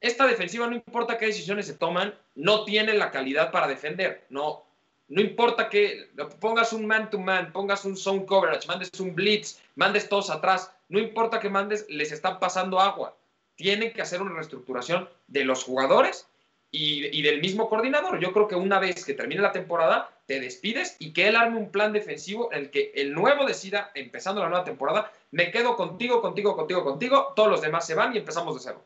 Esta 0.02 0.28
defensiva, 0.28 0.68
no 0.68 0.76
importa 0.76 1.18
qué 1.18 1.28
decisiones 1.28 1.66
se 1.66 1.76
toman, 1.76 2.14
no 2.36 2.66
tiene 2.66 2.94
la 2.94 3.10
calidad 3.10 3.52
para 3.52 3.68
defender. 3.68 4.26
No, 4.30 4.66
no 5.08 5.22
importa 5.22 5.70
que 5.70 6.10
pongas 6.40 6.74
un 6.74 6.86
man-to-man, 6.86 7.52
pongas 7.52 7.86
un 7.86 7.96
zone 7.96 8.26
coverage, 8.26 8.68
mandes 8.68 9.00
un 9.00 9.16
blitz, 9.16 9.62
mandes 9.76 10.10
todos 10.10 10.30
atrás, 10.30 10.72
no 10.90 11.00
importa 11.00 11.40
que 11.40 11.50
mandes, 11.50 11.86
les 11.90 12.12
están 12.12 12.40
pasando 12.40 12.80
agua. 12.80 13.16
Tienen 13.56 13.94
que 13.94 14.02
hacer 14.02 14.22
una 14.22 14.34
reestructuración 14.34 15.10
de 15.28 15.46
los 15.46 15.64
jugadores 15.64 16.28
y, 16.72 17.22
del 17.22 17.42
mismo 17.42 17.70
coordinador. 17.70 18.20
Yo 18.20 18.34
creo 18.34 18.48
que 18.48 18.56
una 18.56 18.80
vez 18.80 19.06
que 19.06 19.14
termine 19.14 19.42
la 19.42 19.52
temporada, 19.52 20.10
te 20.26 20.40
despides 20.40 20.96
y 21.00 21.14
que 21.14 21.28
él 21.28 21.36
arme 21.36 21.58
un 21.58 21.70
plan 21.70 21.92
defensivo 21.94 22.52
en 22.52 22.60
el 22.60 22.72
que 22.72 22.92
el 22.96 23.14
nuevo 23.14 23.46
decida, 23.46 23.92
empezando 23.94 24.42
la 24.42 24.50
nueva 24.50 24.64
temporada, 24.64 25.12
me 25.32 25.52
quedo 25.52 25.76
contigo, 25.76 26.22
contigo, 26.22 26.56
contigo, 26.56 26.84
contigo, 26.84 27.34
todos 27.36 27.50
los 27.50 27.62
demás 27.62 27.86
se 27.86 27.96
van 27.96 28.14
y 28.16 28.20
empezamos 28.20 28.56
de 28.56 28.62
cero. 28.62 28.84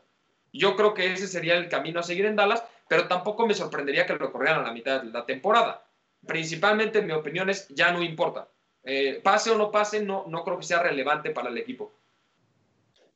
Yo 0.52 0.76
creo 0.76 0.94
que 0.94 1.12
ese 1.12 1.28
sería 1.28 1.56
el 1.56 1.68
camino 1.68 2.00
a 2.00 2.02
seguir 2.02 2.26
en 2.26 2.36
Dallas, 2.36 2.64
pero 2.88 3.06
tampoco 3.06 3.46
me 3.46 3.54
sorprendería 3.54 4.06
que 4.06 4.14
lo 4.14 4.32
corrieran 4.32 4.60
a 4.60 4.68
la 4.68 4.72
mitad 4.72 5.02
de 5.02 5.10
la 5.10 5.26
temporada. 5.26 5.84
Principalmente, 6.26 7.02
mi 7.02 7.12
opinión 7.12 7.50
es, 7.50 7.68
ya 7.68 7.92
no 7.92 8.02
importa. 8.02 8.48
Eh, 8.82 9.20
pase 9.22 9.50
o 9.50 9.58
no 9.58 9.70
pase, 9.70 10.02
no, 10.02 10.24
no 10.26 10.42
creo 10.44 10.58
que 10.58 10.64
sea 10.64 10.82
relevante 10.82 11.30
para 11.30 11.50
el 11.50 11.58
equipo. 11.58 11.92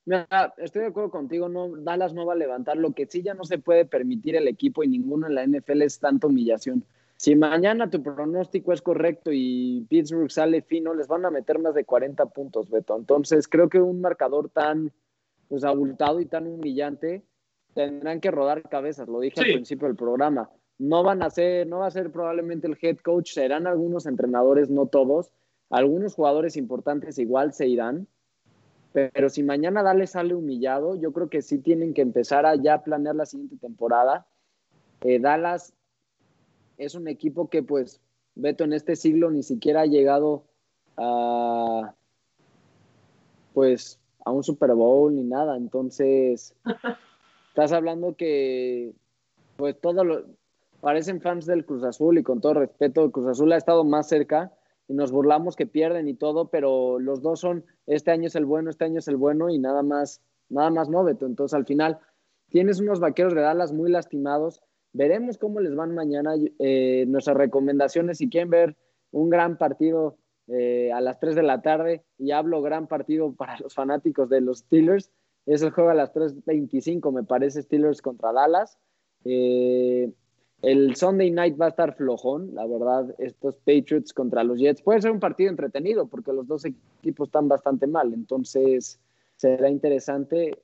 Mira, 0.04 0.52
estoy 0.58 0.82
de 0.82 0.88
acuerdo 0.88 1.10
contigo, 1.10 1.48
Dallas 1.78 2.12
no 2.12 2.26
va 2.26 2.34
a 2.34 2.36
levantar. 2.36 2.76
Lo 2.76 2.92
que 2.92 3.06
sí 3.06 3.22
ya 3.22 3.34
no 3.34 3.44
se 3.44 3.58
puede 3.58 3.84
permitir 3.84 4.36
el 4.36 4.48
equipo 4.48 4.82
y 4.82 4.88
ninguno 4.88 5.26
en 5.26 5.34
la 5.34 5.46
NFL 5.46 5.82
es 5.82 5.98
tanta 5.98 6.26
humillación. 6.26 6.84
Si 7.22 7.36
mañana 7.36 7.88
tu 7.88 8.02
pronóstico 8.02 8.72
es 8.72 8.82
correcto 8.82 9.30
y 9.32 9.86
Pittsburgh 9.88 10.28
sale 10.28 10.60
fino, 10.60 10.92
les 10.92 11.06
van 11.06 11.24
a 11.24 11.30
meter 11.30 11.60
más 11.60 11.72
de 11.72 11.84
40 11.84 12.26
puntos, 12.26 12.68
Beto. 12.68 12.96
Entonces, 12.96 13.46
creo 13.46 13.68
que 13.68 13.80
un 13.80 14.00
marcador 14.00 14.48
tan 14.48 14.90
pues, 15.46 15.62
abultado 15.62 16.18
y 16.18 16.26
tan 16.26 16.48
humillante 16.48 17.22
tendrán 17.74 18.20
que 18.20 18.32
rodar 18.32 18.68
cabezas, 18.68 19.06
lo 19.06 19.20
dije 19.20 19.38
al 19.38 19.52
principio 19.52 19.86
del 19.86 19.94
programa. 19.96 20.50
No 20.78 21.04
van 21.04 21.22
a 21.22 21.30
ser, 21.30 21.68
no 21.68 21.78
va 21.78 21.86
a 21.86 21.92
ser 21.92 22.10
probablemente 22.10 22.66
el 22.66 22.76
head 22.82 22.96
coach, 22.96 23.34
serán 23.34 23.68
algunos 23.68 24.06
entrenadores, 24.06 24.68
no 24.68 24.86
todos. 24.86 25.32
Algunos 25.70 26.16
jugadores 26.16 26.56
importantes 26.56 27.20
igual 27.20 27.52
se 27.52 27.68
irán, 27.68 28.08
pero 28.92 29.28
si 29.28 29.44
mañana 29.44 29.84
Dallas 29.84 30.10
sale 30.10 30.34
humillado, 30.34 30.96
yo 30.96 31.12
creo 31.12 31.30
que 31.30 31.40
sí 31.40 31.58
tienen 31.58 31.94
que 31.94 32.02
empezar 32.02 32.46
a 32.46 32.56
ya 32.56 32.82
planear 32.82 33.14
la 33.14 33.26
siguiente 33.26 33.58
temporada. 33.58 34.26
Eh, 35.02 35.20
Dallas 35.20 35.72
es 36.84 36.94
un 36.94 37.08
equipo 37.08 37.48
que, 37.48 37.62
pues, 37.62 38.00
Beto, 38.34 38.64
en 38.64 38.72
este 38.72 38.96
siglo 38.96 39.30
ni 39.30 39.42
siquiera 39.42 39.82
ha 39.82 39.86
llegado 39.86 40.44
a, 40.96 41.94
pues, 43.52 44.00
a 44.24 44.30
un 44.30 44.42
Super 44.42 44.74
Bowl 44.74 45.14
ni 45.14 45.22
nada. 45.22 45.56
Entonces, 45.56 46.54
estás 47.48 47.72
hablando 47.72 48.16
que, 48.16 48.92
pues, 49.56 49.78
todo 49.80 50.04
lo, 50.04 50.24
parecen 50.80 51.20
fans 51.20 51.46
del 51.46 51.64
Cruz 51.64 51.84
Azul 51.84 52.18
y 52.18 52.24
con 52.24 52.40
todo 52.40 52.54
respeto, 52.54 53.04
el 53.04 53.12
Cruz 53.12 53.28
Azul 53.28 53.52
ha 53.52 53.56
estado 53.56 53.84
más 53.84 54.08
cerca 54.08 54.52
y 54.88 54.94
nos 54.94 55.12
burlamos 55.12 55.54
que 55.54 55.66
pierden 55.66 56.08
y 56.08 56.14
todo, 56.14 56.48
pero 56.48 56.98
los 56.98 57.22
dos 57.22 57.38
son, 57.38 57.64
este 57.86 58.10
año 58.10 58.26
es 58.26 58.34
el 58.34 58.44
bueno, 58.44 58.68
este 58.68 58.84
año 58.84 58.98
es 58.98 59.06
el 59.06 59.16
bueno 59.16 59.48
y 59.48 59.58
nada 59.58 59.82
más, 59.84 60.20
nada 60.48 60.70
más 60.70 60.88
no, 60.88 61.08
Entonces 61.08 61.54
al 61.54 61.66
final 61.66 62.00
tienes 62.50 62.80
unos 62.80 62.98
vaqueros 62.98 63.34
de 63.34 63.42
Dallas 63.42 63.72
muy 63.72 63.90
lastimados. 63.90 64.60
Veremos 64.92 65.38
cómo 65.38 65.60
les 65.60 65.74
van 65.74 65.94
mañana. 65.94 66.34
Eh, 66.58 67.04
nuestras 67.08 67.36
recomendaciones, 67.36 68.18
si 68.18 68.28
quieren 68.28 68.50
ver 68.50 68.76
un 69.10 69.30
gran 69.30 69.56
partido 69.56 70.16
eh, 70.48 70.90
a 70.92 71.00
las 71.00 71.18
3 71.18 71.34
de 71.34 71.42
la 71.42 71.62
tarde, 71.62 72.04
y 72.18 72.32
hablo 72.32 72.62
gran 72.62 72.86
partido 72.86 73.32
para 73.32 73.58
los 73.58 73.74
fanáticos 73.74 74.28
de 74.28 74.40
los 74.40 74.58
Steelers, 74.58 75.10
es 75.46 75.62
el 75.62 75.70
juego 75.70 75.90
a 75.90 75.94
las 75.94 76.12
3.25, 76.12 77.12
me 77.12 77.24
parece, 77.24 77.62
Steelers 77.62 78.02
contra 78.02 78.32
Dallas. 78.32 78.78
Eh, 79.24 80.12
el 80.60 80.94
Sunday 80.94 81.30
night 81.30 81.60
va 81.60 81.66
a 81.66 81.70
estar 81.70 81.96
flojón, 81.96 82.54
la 82.54 82.66
verdad, 82.66 83.14
estos 83.18 83.56
Patriots 83.56 84.12
contra 84.12 84.44
los 84.44 84.60
Jets. 84.60 84.82
Puede 84.82 85.02
ser 85.02 85.10
un 85.10 85.18
partido 85.18 85.50
entretenido 85.50 86.06
porque 86.06 86.32
los 86.32 86.46
dos 86.46 86.64
equipos 86.64 87.28
están 87.28 87.48
bastante 87.48 87.86
mal, 87.88 88.12
entonces 88.12 89.00
será 89.36 89.68
interesante. 89.68 90.56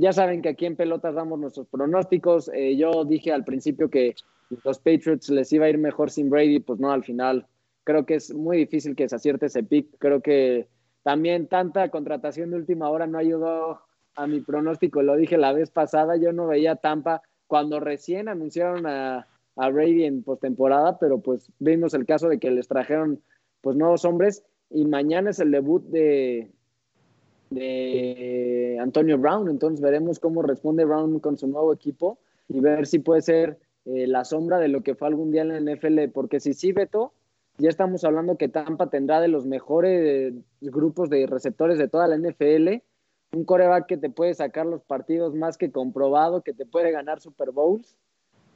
Ya 0.00 0.12
saben 0.14 0.40
que 0.40 0.48
aquí 0.48 0.64
en 0.64 0.76
Pelotas 0.76 1.14
damos 1.14 1.38
nuestros 1.38 1.66
pronósticos. 1.66 2.50
Eh, 2.54 2.76
yo 2.76 3.04
dije 3.04 3.32
al 3.32 3.44
principio 3.44 3.90
que 3.90 4.14
los 4.64 4.78
Patriots 4.78 5.28
les 5.28 5.52
iba 5.52 5.66
a 5.66 5.68
ir 5.68 5.76
mejor 5.76 6.10
sin 6.10 6.30
Brady, 6.30 6.60
pues 6.60 6.80
no, 6.80 6.90
al 6.90 7.04
final 7.04 7.46
creo 7.84 8.06
que 8.06 8.14
es 8.14 8.32
muy 8.34 8.56
difícil 8.56 8.96
que 8.96 9.08
se 9.08 9.16
acierte 9.16 9.46
ese 9.46 9.62
pick. 9.62 9.98
Creo 9.98 10.22
que 10.22 10.68
también 11.02 11.48
tanta 11.48 11.90
contratación 11.90 12.50
de 12.50 12.56
última 12.56 12.88
hora 12.88 13.06
no 13.06 13.18
ayudó 13.18 13.80
a 14.14 14.26
mi 14.26 14.40
pronóstico, 14.40 15.02
lo 15.02 15.16
dije 15.16 15.38
la 15.38 15.52
vez 15.52 15.70
pasada, 15.70 16.16
yo 16.16 16.32
no 16.32 16.46
veía 16.46 16.76
Tampa 16.76 17.22
cuando 17.46 17.78
recién 17.78 18.28
anunciaron 18.28 18.86
a, 18.86 19.28
a 19.56 19.68
Brady 19.70 20.04
en 20.04 20.22
postemporada, 20.22 20.98
pero 20.98 21.20
pues 21.20 21.52
vimos 21.58 21.94
el 21.94 22.06
caso 22.06 22.28
de 22.28 22.38
que 22.38 22.50
les 22.50 22.68
trajeron 22.68 23.22
pues 23.60 23.76
nuevos 23.76 24.04
hombres 24.04 24.44
y 24.70 24.84
mañana 24.86 25.30
es 25.30 25.40
el 25.40 25.50
debut 25.50 25.84
de, 25.84 26.52
de 27.50 28.78
Antonio 28.80 29.18
Brown, 29.18 29.48
entonces 29.48 29.80
veremos 29.80 30.18
cómo 30.18 30.42
responde 30.42 30.84
Brown 30.84 31.20
con 31.20 31.36
su 31.36 31.46
nuevo 31.46 31.72
equipo 31.72 32.18
y 32.48 32.60
ver 32.60 32.86
si 32.86 33.00
puede 33.00 33.22
ser 33.22 33.58
eh, 33.84 34.06
la 34.06 34.24
sombra 34.24 34.58
de 34.58 34.68
lo 34.68 34.82
que 34.82 34.94
fue 34.94 35.08
algún 35.08 35.32
día 35.32 35.42
en 35.42 35.48
la 35.64 35.74
NFL, 35.74 36.08
porque 36.12 36.40
si 36.40 36.54
sí, 36.54 36.72
Beto, 36.72 37.12
ya 37.58 37.68
estamos 37.68 38.04
hablando 38.04 38.36
que 38.36 38.48
Tampa 38.48 38.88
tendrá 38.88 39.20
de 39.20 39.28
los 39.28 39.46
mejores 39.46 40.32
grupos 40.60 41.10
de 41.10 41.26
receptores 41.26 41.78
de 41.78 41.88
toda 41.88 42.08
la 42.08 42.16
NFL, 42.16 42.82
un 43.32 43.44
coreback 43.44 43.86
que 43.86 43.96
te 43.96 44.10
puede 44.10 44.34
sacar 44.34 44.66
los 44.66 44.82
partidos 44.82 45.34
más 45.34 45.58
que 45.58 45.70
comprobado, 45.70 46.42
que 46.42 46.52
te 46.52 46.66
puede 46.66 46.90
ganar 46.90 47.20
Super 47.20 47.50
Bowls. 47.50 47.96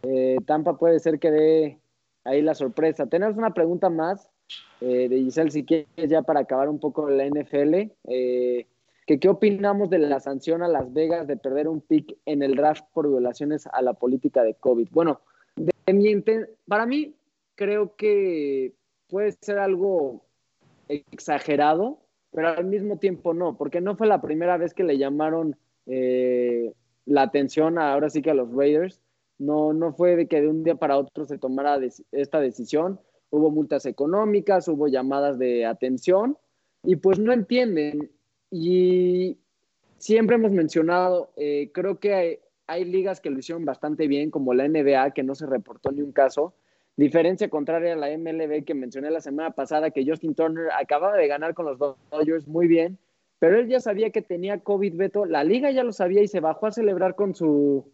Eh, 0.03 0.37
Tampa 0.47 0.77
puede 0.77 0.99
ser 1.01 1.19
que 1.19 1.31
dé 1.31 1.79
ahí 2.25 2.43
la 2.43 2.55
sorpresa. 2.55 3.07
Tenemos 3.07 3.37
una 3.37 3.55
pregunta 3.55 3.91
más 3.91 4.31
eh, 4.81 5.09
de 5.09 5.19
Giselle, 5.19 5.51
si 5.51 5.65
quieres, 5.65 5.87
ya 5.97 6.23
para 6.23 6.41
acabar 6.41 6.69
un 6.69 6.81
poco 6.81 7.09
la 7.09 7.27
NFL. 7.27 7.91
Eh, 8.09 8.67
que 9.07 9.19
¿Qué 9.21 9.29
opinamos 9.29 9.91
de 9.91 9.99
la 9.99 10.21
sanción 10.21 10.63
a 10.63 10.69
Las 10.69 10.93
Vegas 10.93 11.27
de 11.27 11.37
perder 11.37 11.69
un 11.69 11.81
pick 11.81 12.17
en 12.25 12.43
el 12.43 12.57
draft 12.57 12.85
por 12.93 13.09
violaciones 13.09 13.67
a 13.67 13.83
la 13.83 13.95
política 13.95 14.43
de 14.43 14.55
COVID? 14.55 14.89
Bueno, 14.91 15.21
para 16.67 16.87
mí 16.87 17.15
creo 17.55 17.95
que 17.97 18.75
puede 19.09 19.33
ser 19.41 19.59
algo 19.59 20.25
exagerado, 20.89 22.01
pero 22.31 22.49
al 22.49 22.65
mismo 22.65 22.99
tiempo 22.99 23.35
no, 23.35 23.57
porque 23.57 23.81
no 23.81 23.97
fue 23.97 24.07
la 24.07 24.21
primera 24.21 24.57
vez 24.57 24.75
que 24.75 24.85
le 24.85 24.99
llamaron 24.99 25.57
eh, 25.87 26.73
la 27.05 27.23
atención 27.23 27.79
ahora 27.79 28.11
sí 28.11 28.23
que 28.23 28.31
a 28.31 28.35
los 28.35 28.53
Raiders. 28.53 29.01
No, 29.39 29.73
no 29.73 29.93
fue 29.93 30.17
de 30.17 30.29
que 30.29 30.41
de 30.41 30.49
un 30.49 30.63
día 30.63 30.77
para 30.77 30.97
otro 30.97 31.25
se 31.25 31.39
tomara 31.39 31.79
esta 32.13 32.41
decisión. 32.41 33.01
Hubo 33.31 33.51
multas 33.51 33.85
económicas, 33.85 34.69
hubo 34.69 34.87
llamadas 34.87 35.39
de 35.39 35.67
atención 35.67 36.39
y 36.85 36.97
pues 36.97 37.19
no 37.19 37.33
entienden. 37.33 38.11
Y 38.57 39.39
siempre 39.99 40.37
hemos 40.37 40.53
mencionado, 40.53 41.33
eh, 41.37 41.71
creo 41.73 41.99
que 41.99 42.15
hay, 42.15 42.39
hay 42.67 42.85
ligas 42.85 43.21
que 43.21 43.31
lo 43.31 43.39
hicieron 43.39 43.65
bastante 43.65 44.07
bien, 44.07 44.31
como 44.31 44.55
la 44.55 44.69
NBA, 44.69 45.11
que 45.11 45.23
no 45.23 45.35
se 45.35 45.47
reportó 45.47 45.91
ni 45.91 46.03
un 46.03 46.13
caso 46.13 46.55
Diferencia 46.97 47.49
contraria 47.49 47.95
a 47.95 47.97
la 47.97 48.17
MLB 48.17 48.65
que 48.65 48.75
mencioné 48.75 49.11
la 49.11 49.21
semana 49.21 49.51
pasada, 49.51 49.91
que 49.91 50.07
Justin 50.07 50.35
Turner 50.35 50.69
acababa 50.79 51.17
de 51.17 51.27
ganar 51.27 51.53
con 51.53 51.67
los 51.67 51.77
Dodgers 51.79 52.47
muy 52.47 52.69
bien, 52.69 52.99
pero 53.41 53.59
él 53.59 53.67
ya 53.67 53.81
sabía 53.81 54.11
que 54.11 54.23
tenía 54.23 54.61
COVID, 54.61 54.95
Beto. 54.95 55.25
La 55.27 55.43
liga 55.43 55.73
ya 55.73 55.83
lo 55.83 55.93
sabía 55.93 56.23
y 56.23 56.29
se 56.29 56.39
bajó 56.39 56.67
a 56.67 56.73
celebrar 56.73 57.17
con 57.17 57.35
su, 57.35 57.85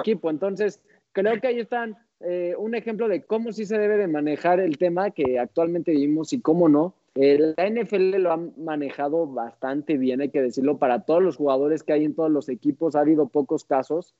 equipo. 0.00 0.30
Entonces, 0.30 0.80
creo 1.12 1.38
que 1.42 1.48
ahí 1.48 1.60
están 1.60 1.98
eh, 2.20 2.54
un 2.56 2.74
ejemplo 2.74 3.06
de 3.06 3.22
cómo 3.22 3.52
sí 3.52 3.66
se 3.66 3.76
debe 3.76 3.98
de 3.98 4.08
manejar 4.08 4.60
el 4.60 4.78
tema 4.78 5.10
que 5.10 5.38
actualmente 5.38 5.92
vivimos 5.92 6.32
y 6.32 6.40
cómo 6.40 6.70
no. 6.70 6.94
Eh, 7.14 7.54
la 7.56 7.68
NFL 7.68 8.16
lo 8.16 8.32
ha 8.32 8.38
manejado 8.56 9.26
bastante 9.26 9.98
bien, 9.98 10.22
hay 10.22 10.30
que 10.30 10.40
decirlo, 10.40 10.78
para 10.78 11.04
todos 11.04 11.22
los 11.22 11.36
jugadores 11.36 11.82
que 11.82 11.92
hay 11.92 12.04
en 12.04 12.14
todos 12.14 12.30
los 12.30 12.48
equipos. 12.48 12.96
Ha 12.96 13.00
habido 13.00 13.28
pocos 13.28 13.64
casos. 13.64 14.14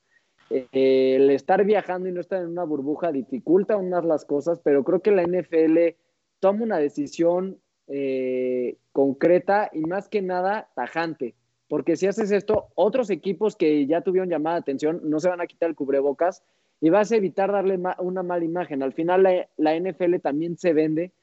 Eh, 0.49 1.15
el 1.15 1.29
estar 1.31 1.63
viajando 1.65 2.09
y 2.09 2.11
no 2.11 2.19
estar 2.19 2.41
en 2.41 2.49
una 2.49 2.63
burbuja 2.63 3.11
dificulta 3.11 3.77
más 3.81 4.05
las 4.05 4.25
cosas, 4.25 4.59
pero 4.59 4.83
creo 4.83 5.01
que 5.01 5.11
la 5.11 5.23
NFL 5.23 5.95
toma 6.39 6.63
una 6.63 6.77
decisión 6.77 7.59
eh, 7.87 8.77
concreta 8.91 9.69
y 9.73 9.81
más 9.81 10.09
que 10.09 10.21
nada 10.21 10.69
tajante, 10.75 11.33
porque 11.67 11.95
si 11.95 12.05
haces 12.07 12.31
esto, 12.31 12.67
otros 12.75 13.09
equipos 13.09 13.55
que 13.55 13.87
ya 13.87 14.01
tuvieron 14.01 14.29
llamada 14.29 14.57
de 14.57 14.61
atención 14.61 15.01
no 15.03 15.19
se 15.19 15.29
van 15.29 15.41
a 15.41 15.47
quitar 15.47 15.69
el 15.69 15.75
cubrebocas 15.75 16.43
y 16.81 16.89
vas 16.89 17.11
a 17.11 17.15
evitar 17.15 17.51
darle 17.51 17.79
una 17.99 18.21
mala 18.21 18.43
imagen. 18.43 18.83
Al 18.83 18.93
final 18.93 19.47
la 19.57 19.79
NFL 19.79 20.17
también 20.21 20.57
se 20.57 20.73
vende 20.73 21.13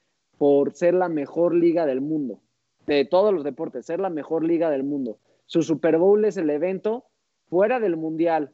por 0.41 0.73
ser 0.73 0.95
la 0.95 1.11
mejor 1.11 1.55
liga 1.55 1.85
del 1.85 2.01
mundo, 2.01 2.41
de 2.87 3.05
todos 3.05 3.35
los 3.35 3.45
deportes, 3.45 3.85
ser 3.85 4.01
la 4.01 4.09
mejor 4.09 4.43
liga 4.43 4.71
del 4.71 4.85
mundo. 4.85 5.19
Su 5.45 5.63
Super 5.63 5.99
Bowl 5.99 6.25
es 6.25 6.39
el 6.39 6.49
evento 6.49 7.05
fuera 7.51 7.79
del 7.79 7.99
Mundial, 7.99 8.51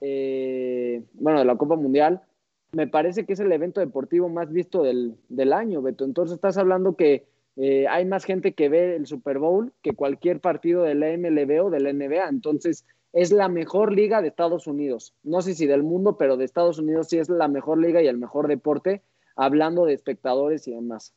eh, 0.00 1.02
bueno, 1.14 1.40
de 1.40 1.46
la 1.46 1.56
Copa 1.56 1.74
Mundial, 1.74 2.22
me 2.70 2.86
parece 2.86 3.26
que 3.26 3.32
es 3.32 3.40
el 3.40 3.50
evento 3.50 3.80
deportivo 3.80 4.28
más 4.28 4.52
visto 4.52 4.84
del, 4.84 5.52
año, 5.52 5.82
Beto. 5.82 6.04
Entonces 6.04 6.36
estás 6.36 6.56
hablando 6.58 6.94
que 6.94 7.26
eh, 7.56 7.88
hay 7.88 8.04
más 8.04 8.24
gente 8.24 8.52
que 8.52 8.68
ve 8.68 8.94
el 8.94 9.08
Super 9.08 9.40
Bowl 9.40 9.72
que 9.82 9.94
cualquier 9.94 10.38
partido 10.38 10.84
de 10.84 10.94
la 10.94 11.08
MLB 11.08 11.66
o 11.66 11.70
de 11.70 11.80
la 11.80 11.92
NBA. 11.92 12.28
Entonces 12.28 12.86
es 13.12 13.32
la 13.32 13.48
mejor 13.48 13.92
liga 13.92 14.22
de 14.22 14.28
Estados 14.28 14.68
Unidos. 14.68 15.12
No 15.24 15.42
sé 15.42 15.54
si 15.54 15.66
del 15.66 15.82
mundo, 15.82 16.16
pero 16.18 16.36
de 16.36 16.44
Estados 16.44 16.78
Unidos 16.78 17.08
sí 17.08 17.18
es 17.18 17.28
la 17.28 17.48
mejor 17.48 17.78
liga 17.78 18.00
y 18.00 18.06
el 18.06 18.16
mejor 18.16 18.46
deporte, 18.46 19.02
hablando 19.36 19.84
de 19.84 19.94
espectadores 19.94 20.66
y 20.68 20.74
demás. 20.74 21.14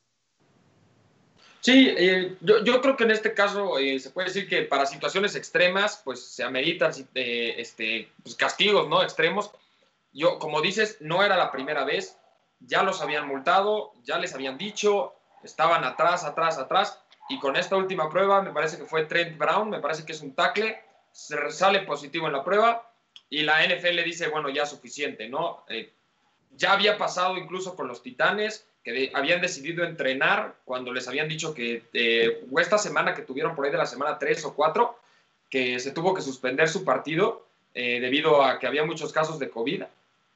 Sí, 1.63 1.95
eh, 1.97 2.35
yo, 2.41 2.81
creo 2.81 2.97
que 2.97 3.05
en 3.05 3.11
este 3.11 3.33
caso 3.33 3.79
eh, 3.79 3.97
se 3.97 4.09
puede 4.09 4.27
decir 4.27 4.49
que 4.49 4.63
para 4.63 4.85
situaciones 4.85 5.33
extremas, 5.35 6.01
pues 6.03 6.21
se 6.21 6.43
ameritan 6.43 6.91
eh, 7.15 7.55
este, 7.57 8.09
pues, 8.21 8.35
castigos 8.35 8.89
¿no? 8.89 9.01
extremos. 9.01 9.49
Yo, 10.11 10.39
como 10.39 10.59
dices, 10.59 10.97
no 10.99 11.23
era 11.23 11.37
la 11.37 11.51
primera 11.51 11.85
vez, 11.85 12.17
ya 12.59 12.83
los 12.83 13.01
habían 13.01 13.29
multado, 13.29 13.93
ya 14.03 14.19
les 14.19 14.33
habían 14.33 14.57
dicho, 14.57 15.13
estaban 15.41 15.85
atrás, 15.85 16.25
atrás, 16.25 16.57
atrás, 16.57 17.01
y 17.29 17.39
con 17.39 17.55
esta 17.55 17.77
última 17.77 18.09
prueba, 18.09 18.41
me 18.41 18.51
parece 18.51 18.77
que 18.77 18.85
fue 18.85 19.05
Trent 19.05 19.37
Brown, 19.37 19.69
me 19.69 19.79
parece 19.79 20.05
que 20.05 20.11
es 20.11 20.21
un 20.21 20.35
tackle, 20.35 20.77
se 21.13 21.49
sale 21.49 21.79
positivo 21.83 22.27
en 22.27 22.33
la 22.33 22.43
prueba, 22.43 22.91
y 23.29 23.43
la 23.43 23.65
NFL 23.65 24.03
dice, 24.03 24.27
bueno, 24.27 24.49
ya 24.49 24.65
suficiente, 24.65 25.29
¿no? 25.29 25.63
Ya 26.57 26.73
había 26.73 26.97
pasado 26.97 27.37
incluso 27.37 27.75
con 27.75 27.87
los 27.87 28.01
Titanes, 28.01 28.65
que 28.83 29.11
habían 29.13 29.41
decidido 29.41 29.83
entrenar 29.83 30.55
cuando 30.65 30.91
les 30.91 31.07
habían 31.07 31.29
dicho 31.29 31.53
que 31.53 31.83
eh, 31.93 32.45
esta 32.59 32.77
semana 32.77 33.13
que 33.13 33.21
tuvieron 33.21 33.55
por 33.55 33.65
ahí 33.65 33.71
de 33.71 33.77
la 33.77 33.85
semana 33.85 34.19
3 34.19 34.45
o 34.45 34.53
4, 34.53 34.99
que 35.49 35.79
se 35.79 35.91
tuvo 35.91 36.13
que 36.13 36.21
suspender 36.21 36.67
su 36.67 36.83
partido 36.83 37.45
eh, 37.73 37.99
debido 38.01 38.43
a 38.43 38.59
que 38.59 38.67
había 38.67 38.83
muchos 38.85 39.13
casos 39.13 39.39
de 39.39 39.49
COVID. 39.49 39.83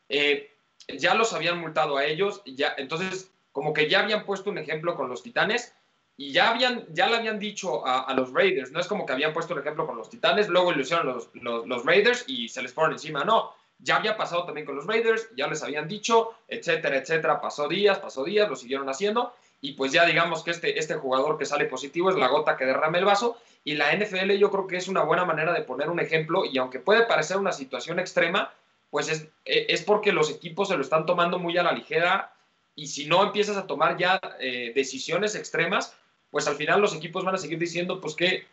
Eh, 0.10 0.52
ya 0.88 1.14
los 1.14 1.34
habían 1.34 1.60
multado 1.60 1.98
a 1.98 2.06
ellos, 2.06 2.42
ya, 2.46 2.74
entonces 2.78 3.30
como 3.52 3.74
que 3.74 3.90
ya 3.90 4.00
habían 4.00 4.26
puesto 4.26 4.50
un 4.50 4.58
ejemplo 4.58 4.96
con 4.96 5.10
los 5.10 5.24
Titanes 5.24 5.74
y 6.16 6.32
ya, 6.32 6.52
habían, 6.52 6.86
ya 6.94 7.08
le 7.08 7.18
habían 7.18 7.40
dicho 7.40 7.86
a, 7.86 8.12
los 8.14 8.32
Raiders, 8.32 8.72
no 8.72 8.80
es 8.80 8.88
como 8.88 9.06
que 9.06 9.14
habían 9.14 9.34
puesto 9.34 9.54
el 9.54 9.60
ejemplo 9.60 9.86
con 9.86 9.98
los 9.98 10.10
Titanes, 10.10 10.48
luego 10.48 10.72
lo 10.72 10.82
hicieron 10.82 11.06
los, 11.06 11.30
los, 11.34 11.68
los 11.68 11.86
Raiders 11.86 12.24
y 12.28 12.48
se 12.48 12.62
les 12.62 12.74
fueron 12.74 12.94
encima, 12.94 13.24
no, 13.24 13.54
ya 13.80 13.98
había 13.98 14.18
pasado 14.18 14.46
también 14.46 14.66
con 14.66 14.76
los 14.76 14.88
Raiders, 14.88 15.30
ya 15.36 15.48
les 15.48 15.62
habían 15.64 15.88
dicho, 15.88 16.34
etcétera, 16.48 16.98
etcétera. 16.98 17.42
Pasó 17.42 17.68
días, 17.68 18.00
pasó 18.00 18.24
días, 18.24 18.50
lo 18.50 18.56
siguieron 18.56 18.90
haciendo. 18.90 19.34
Y 19.62 19.74
pues 19.74 19.92
ya 19.92 20.06
digamos 20.06 20.44
que 20.44 20.52
este, 20.52 20.78
este 20.78 20.96
jugador 20.96 21.38
que 21.38 21.46
sale 21.46 21.66
positivo 21.66 22.10
es 22.10 22.16
la 22.16 22.28
gota 22.28 22.58
que 22.58 22.66
derrama 22.66 22.98
el 22.98 23.06
vaso. 23.06 23.38
Y 23.64 23.76
la 23.76 23.96
NFL 23.96 24.32
yo 24.34 24.50
creo 24.52 24.68
que 24.68 24.78
es 24.78 24.88
una 24.88 25.04
buena 25.04 25.26
manera 25.26 25.54
de 25.54 25.62
poner 25.62 25.90
un 25.90 26.00
ejemplo. 26.00 26.46
Y 26.46 26.58
aunque 26.58 26.80
puede 26.80 27.04
parecer 27.04 27.38
una 27.38 27.52
situación 27.52 28.00
extrema, 28.00 28.52
pues 28.90 29.10
es, 29.10 29.28
es 29.46 29.84
porque 29.84 30.12
los 30.12 30.32
equipos 30.32 30.70
se 30.70 30.76
lo 30.76 30.82
están 30.82 31.06
tomando 31.06 31.40
muy 31.40 31.58
a 31.58 31.64
la 31.64 31.72
ligera. 31.72 32.34
Y 32.76 32.88
si 32.88 33.08
no 33.08 33.24
empiezas 33.24 33.58
a 33.58 33.68
tomar 33.68 33.98
ya 33.98 34.20
eh, 34.40 34.72
decisiones 34.76 35.36
extremas, 35.36 35.96
pues 36.32 36.48
al 36.48 36.56
final 36.56 36.82
los 36.82 36.96
equipos 36.96 37.24
van 37.24 37.36
a 37.36 37.40
seguir 37.40 37.58
diciendo 37.58 38.00
pues 38.02 38.16
que 38.16 38.46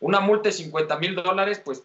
una 0.00 0.20
multa 0.20 0.48
de 0.48 0.52
50 0.52 0.98
mil 0.98 1.14
dólares, 1.14 1.60
pues 1.64 1.82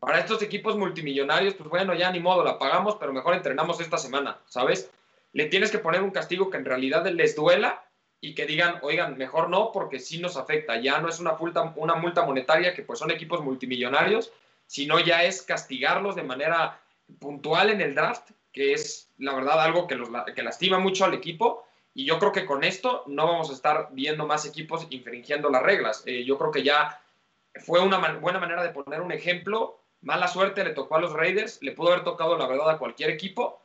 para 0.00 0.18
estos 0.18 0.42
equipos 0.42 0.76
multimillonarios, 0.76 1.54
pues 1.54 1.68
bueno, 1.68 1.94
ya 1.94 2.10
ni 2.10 2.20
modo, 2.20 2.42
la 2.42 2.58
pagamos, 2.58 2.96
pero 2.96 3.12
mejor 3.12 3.34
entrenamos 3.34 3.80
esta 3.80 3.98
semana, 3.98 4.38
¿sabes? 4.46 4.90
Le 5.32 5.44
tienes 5.46 5.70
que 5.70 5.78
poner 5.78 6.02
un 6.02 6.10
castigo 6.10 6.50
que 6.50 6.56
en 6.56 6.64
realidad 6.64 7.06
les 7.06 7.36
duela 7.36 7.84
y 8.20 8.34
que 8.34 8.46
digan, 8.46 8.78
oigan, 8.82 9.16
mejor 9.18 9.50
no, 9.50 9.72
porque 9.72 10.00
sí 10.00 10.18
nos 10.18 10.38
afecta. 10.38 10.80
Ya 10.80 11.00
no 11.00 11.08
es 11.08 11.20
una 11.20 11.34
multa, 11.34 11.72
una 11.76 11.94
multa 11.94 12.24
monetaria 12.24 12.74
que 12.74 12.82
pues 12.82 12.98
son 12.98 13.10
equipos 13.10 13.42
multimillonarios, 13.42 14.32
sino 14.66 14.98
ya 15.00 15.24
es 15.24 15.42
castigarlos 15.42 16.16
de 16.16 16.22
manera 16.22 16.80
puntual 17.18 17.70
en 17.70 17.80
el 17.80 17.94
draft, 17.94 18.30
que 18.52 18.72
es 18.72 19.10
la 19.18 19.34
verdad 19.34 19.60
algo 19.60 19.86
que, 19.86 19.96
los, 19.96 20.08
que 20.34 20.42
lastima 20.42 20.78
mucho 20.78 21.04
al 21.04 21.14
equipo. 21.14 21.66
Y 21.94 22.06
yo 22.06 22.18
creo 22.18 22.32
que 22.32 22.46
con 22.46 22.64
esto 22.64 23.04
no 23.06 23.26
vamos 23.26 23.50
a 23.50 23.54
estar 23.54 23.88
viendo 23.92 24.26
más 24.26 24.46
equipos 24.46 24.86
infringiendo 24.90 25.50
las 25.50 25.62
reglas. 25.62 26.02
Eh, 26.06 26.24
yo 26.24 26.38
creo 26.38 26.50
que 26.50 26.62
ya 26.62 27.00
fue 27.66 27.80
una 27.80 27.98
buena 28.14 28.38
manera 28.38 28.62
de 28.62 28.70
poner 28.70 29.00
un 29.00 29.12
ejemplo 29.12 29.79
Mala 30.02 30.28
suerte 30.28 30.64
le 30.64 30.70
tocó 30.70 30.96
a 30.96 31.00
los 31.00 31.12
Raiders, 31.12 31.62
le 31.62 31.72
pudo 31.72 31.92
haber 31.92 32.04
tocado 32.04 32.36
la 32.36 32.46
verdad 32.46 32.70
a 32.70 32.78
cualquier 32.78 33.10
equipo. 33.10 33.60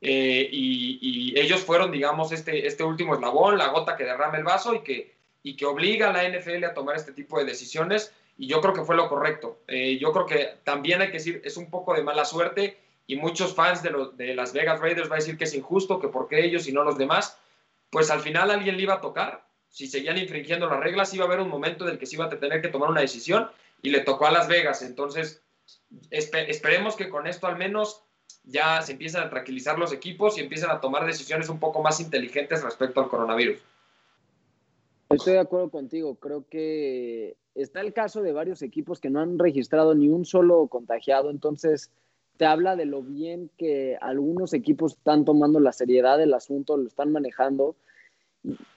Eh, 0.00 0.48
y, 0.50 1.38
ellos 1.38 1.60
fueron, 1.60 1.90
digamos, 1.90 2.32
este, 2.32 2.66
este 2.66 2.84
último 2.84 3.14
eslabón, 3.14 3.58
la 3.58 3.68
gota 3.68 3.96
que 3.96 4.04
derrama 4.04 4.38
el 4.38 4.44
vaso 4.44 4.74
y 4.74 4.80
que, 4.80 5.14
y 5.42 5.56
que 5.56 5.66
obliga 5.66 6.10
a 6.10 6.12
la 6.12 6.28
NFL 6.28 6.64
a 6.64 6.74
tomar 6.74 6.96
este 6.96 7.12
tipo 7.12 7.38
de 7.38 7.44
decisiones. 7.44 8.12
Y 8.36 8.46
yo 8.46 8.60
creo 8.60 8.74
que 8.74 8.84
fue 8.84 8.96
lo 8.96 9.08
correcto. 9.08 9.60
Eh, 9.66 9.98
yo 9.98 10.12
creo 10.12 10.26
que 10.26 10.58
también 10.64 11.00
hay 11.00 11.08
que 11.08 11.14
decir, 11.14 11.40
es 11.44 11.56
un 11.56 11.70
poco 11.70 11.94
de 11.94 12.02
mala 12.02 12.24
suerte 12.24 12.78
y 13.06 13.16
muchos 13.16 13.54
fans 13.54 13.82
de, 13.82 13.90
los, 13.90 14.16
de 14.16 14.34
las 14.34 14.52
Vegas 14.52 14.80
Raiders 14.80 15.10
va 15.10 15.14
a 15.14 15.18
decir 15.18 15.36
que 15.36 15.44
es 15.44 15.54
injusto, 15.54 15.98
que 15.98 16.08
por 16.08 16.28
qué 16.28 16.44
ellos 16.44 16.68
y 16.68 16.72
no 16.72 16.84
los 16.84 16.98
demás. 16.98 17.38
Pues 17.90 18.10
al 18.10 18.20
final 18.20 18.50
alguien 18.50 18.76
le 18.76 18.82
iba 18.82 18.94
a 18.94 19.00
tocar 19.00 19.48
si 19.70 19.86
seguían 19.86 20.18
infringiendo 20.18 20.68
las 20.68 20.80
reglas, 20.80 21.12
iba 21.14 21.24
a 21.24 21.28
haber 21.28 21.40
un 21.40 21.48
momento 21.48 21.84
en 21.84 21.92
el 21.92 21.98
que 21.98 22.06
se 22.06 22.16
iba 22.16 22.26
a 22.26 22.28
tener 22.28 22.60
que 22.62 22.68
tomar 22.68 22.90
una 22.90 23.00
decisión 23.00 23.50
y 23.82 23.90
le 23.90 24.00
tocó 24.00 24.26
a 24.26 24.30
Las 24.30 24.48
Vegas. 24.48 24.82
Entonces, 24.82 25.42
esperemos 26.10 26.96
que 26.96 27.08
con 27.08 27.26
esto 27.26 27.46
al 27.46 27.56
menos 27.56 28.04
ya 28.44 28.80
se 28.82 28.92
empiecen 28.92 29.22
a 29.22 29.30
tranquilizar 29.30 29.78
los 29.78 29.92
equipos 29.92 30.38
y 30.38 30.40
empiecen 30.40 30.70
a 30.70 30.80
tomar 30.80 31.06
decisiones 31.06 31.48
un 31.48 31.60
poco 31.60 31.82
más 31.82 32.00
inteligentes 32.00 32.62
respecto 32.62 33.00
al 33.00 33.08
coronavirus. 33.08 33.58
Estoy 35.10 35.34
de 35.34 35.38
acuerdo 35.40 35.70
contigo. 35.70 36.16
Creo 36.16 36.44
que 36.48 37.36
está 37.54 37.80
el 37.80 37.92
caso 37.92 38.22
de 38.22 38.32
varios 38.32 38.62
equipos 38.62 39.00
que 39.00 39.10
no 39.10 39.20
han 39.20 39.38
registrado 39.38 39.94
ni 39.94 40.08
un 40.08 40.24
solo 40.24 40.66
contagiado. 40.68 41.30
Entonces, 41.30 41.90
te 42.36 42.46
habla 42.46 42.76
de 42.76 42.84
lo 42.84 43.02
bien 43.02 43.50
que 43.56 43.96
algunos 44.00 44.52
equipos 44.54 44.92
están 44.92 45.24
tomando 45.24 45.60
la 45.60 45.72
seriedad 45.72 46.18
del 46.18 46.34
asunto, 46.34 46.76
lo 46.76 46.86
están 46.86 47.10
manejando. 47.10 47.74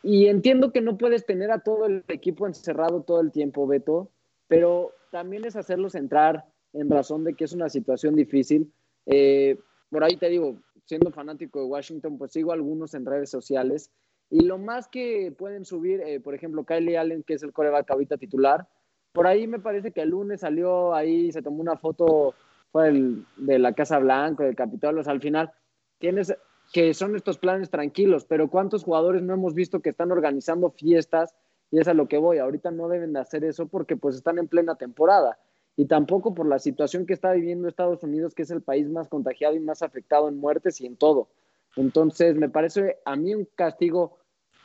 Y 0.03 0.27
entiendo 0.27 0.71
que 0.71 0.81
no 0.81 0.97
puedes 0.97 1.25
tener 1.25 1.51
a 1.51 1.59
todo 1.59 1.85
el 1.85 2.03
equipo 2.07 2.47
encerrado 2.47 3.03
todo 3.03 3.21
el 3.21 3.31
tiempo, 3.31 3.67
Beto, 3.67 4.09
pero 4.47 4.91
también 5.11 5.45
es 5.45 5.55
hacerlos 5.55 5.95
entrar 5.95 6.45
en 6.73 6.89
razón 6.89 7.23
de 7.23 7.33
que 7.33 7.45
es 7.45 7.53
una 7.53 7.69
situación 7.69 8.15
difícil. 8.15 8.71
Eh, 9.05 9.57
por 9.89 10.03
ahí 10.03 10.15
te 10.15 10.29
digo, 10.29 10.57
siendo 10.85 11.11
fanático 11.11 11.59
de 11.59 11.65
Washington, 11.65 12.17
pues 12.17 12.31
sigo 12.31 12.51
algunos 12.51 12.93
en 12.93 13.05
redes 13.05 13.29
sociales 13.29 13.91
y 14.29 14.45
lo 14.45 14.57
más 14.57 14.87
que 14.87 15.33
pueden 15.37 15.65
subir, 15.65 16.01
eh, 16.01 16.19
por 16.21 16.33
ejemplo, 16.33 16.63
Kylie 16.63 16.97
Allen, 16.97 17.23
que 17.23 17.33
es 17.33 17.43
el 17.43 17.51
coreback 17.51 17.91
ahorita 17.91 18.17
titular, 18.17 18.67
por 19.11 19.27
ahí 19.27 19.45
me 19.45 19.59
parece 19.59 19.91
que 19.91 20.01
el 20.01 20.09
lunes 20.09 20.39
salió 20.39 20.93
ahí, 20.93 21.31
se 21.31 21.41
tomó 21.41 21.61
una 21.61 21.75
foto 21.75 22.33
fue 22.71 22.93
de 23.35 23.59
la 23.59 23.73
Casa 23.73 23.99
Blanca, 23.99 24.45
del 24.45 24.55
Capitolio, 24.55 25.03
al 25.05 25.19
final 25.19 25.51
tienes 25.99 26.33
que 26.71 26.93
son 26.93 27.17
estos 27.17 27.37
planes 27.37 27.69
tranquilos, 27.69 28.23
pero 28.23 28.49
¿cuántos 28.49 28.85
jugadores 28.85 29.21
no 29.21 29.33
hemos 29.33 29.53
visto 29.53 29.81
que 29.81 29.89
están 29.89 30.11
organizando 30.13 30.69
fiestas? 30.69 31.35
Y 31.69 31.79
es 31.79 31.89
a 31.89 31.93
lo 31.93 32.07
que 32.07 32.17
voy, 32.17 32.37
ahorita 32.37 32.71
no 32.71 32.87
deben 32.87 33.11
de 33.11 33.19
hacer 33.19 33.43
eso 33.43 33.67
porque 33.67 33.97
pues 33.97 34.15
están 34.15 34.39
en 34.39 34.47
plena 34.47 34.75
temporada 34.75 35.37
y 35.77 35.85
tampoco 35.85 36.33
por 36.33 36.47
la 36.47 36.59
situación 36.59 37.05
que 37.05 37.13
está 37.13 37.31
viviendo 37.31 37.67
Estados 37.67 38.03
Unidos, 38.03 38.35
que 38.35 38.43
es 38.43 38.51
el 38.51 38.61
país 38.61 38.89
más 38.89 39.07
contagiado 39.07 39.55
y 39.55 39.59
más 39.59 39.81
afectado 39.81 40.27
en 40.27 40.37
muertes 40.37 40.81
y 40.81 40.85
en 40.85 40.97
todo. 40.97 41.29
Entonces, 41.75 42.35
me 42.35 42.49
parece 42.49 42.97
a 43.05 43.15
mí 43.15 43.33
un 43.33 43.47
castigo 43.55 44.19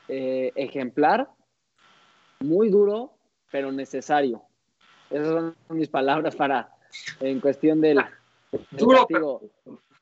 eh, 0.09 0.52
ejemplar, 0.57 1.30
muy 2.40 2.68
duro, 2.68 3.12
pero 3.50 3.72
necesario. 3.72 4.42
Esas 5.11 5.28
son 5.28 5.54
mis 5.70 5.88
palabras 5.88 6.34
para, 6.34 6.74
en 7.20 7.40
cuestión 7.40 7.80
del, 7.80 8.00
duro, 8.72 9.07
pero... 9.09 9.40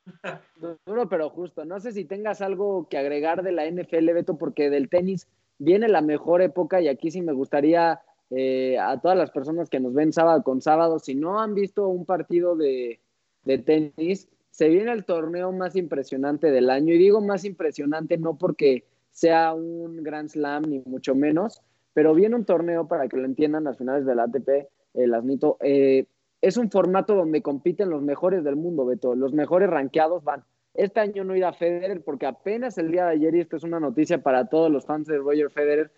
duro, 0.85 1.09
pero 1.09 1.29
justo. 1.29 1.65
No 1.65 1.79
sé 1.79 1.91
si 1.91 2.05
tengas 2.05 2.41
algo 2.41 2.87
que 2.89 2.97
agregar 2.97 3.43
de 3.43 3.51
la 3.51 3.69
NFL, 3.69 4.11
Beto, 4.13 4.37
porque 4.37 4.69
del 4.69 4.89
tenis 4.89 5.27
viene 5.57 5.87
la 5.87 6.01
mejor 6.01 6.41
época 6.41 6.81
y 6.81 6.87
aquí 6.87 7.11
sí 7.11 7.21
me 7.21 7.33
gustaría 7.33 8.01
eh, 8.31 8.77
a 8.79 8.99
todas 8.99 9.17
las 9.17 9.31
personas 9.31 9.69
que 9.69 9.79
nos 9.79 9.93
ven 9.93 10.13
sábado 10.13 10.43
con 10.43 10.61
sábado, 10.61 10.99
si 10.99 11.15
no 11.15 11.39
han 11.39 11.53
visto 11.53 11.87
un 11.87 12.05
partido 12.05 12.55
de, 12.55 12.99
de 13.43 13.57
tenis, 13.59 14.27
se 14.49 14.69
viene 14.69 14.91
el 14.91 15.05
torneo 15.05 15.51
más 15.51 15.75
impresionante 15.75 16.51
del 16.51 16.69
año. 16.69 16.93
Y 16.93 16.97
digo 16.97 17.21
más 17.21 17.45
impresionante 17.45 18.17
no 18.17 18.37
porque 18.37 18.85
sea 19.11 19.53
un 19.53 20.03
Grand 20.03 20.29
Slam, 20.29 20.63
ni 20.63 20.79
mucho 20.79 21.15
menos, 21.15 21.61
pero 21.93 22.13
viene 22.13 22.35
un 22.35 22.45
torneo, 22.45 22.87
para 22.87 23.07
que 23.07 23.17
lo 23.17 23.25
entiendan, 23.25 23.63
las 23.63 23.77
finales 23.77 24.05
del 24.05 24.19
ATP, 24.19 24.67
el 24.93 25.13
Asnito, 25.13 25.57
eh, 25.61 26.05
es 26.41 26.57
un 26.57 26.69
formato 26.69 27.15
donde 27.15 27.41
compiten 27.41 27.89
los 27.89 28.01
mejores 28.01 28.43
del 28.43 28.55
mundo, 28.55 28.85
Beto, 28.85 29.15
los 29.15 29.33
mejores 29.33 29.69
rankeados 29.69 30.23
van. 30.23 30.43
Este 30.73 30.99
año 30.99 31.23
no 31.23 31.35
irá 31.35 31.53
Federer 31.53 32.03
porque 32.03 32.25
apenas 32.25 32.77
el 32.77 32.91
día 32.91 33.05
de 33.05 33.13
ayer, 33.13 33.35
y 33.35 33.39
esto 33.39 33.55
es 33.55 33.63
una 33.63 33.79
noticia 33.79 34.21
para 34.21 34.47
todos 34.47 34.69
los 34.69 34.85
fans 34.85 35.07
de 35.07 35.17
Roger 35.17 35.49
Federer, 35.49 35.91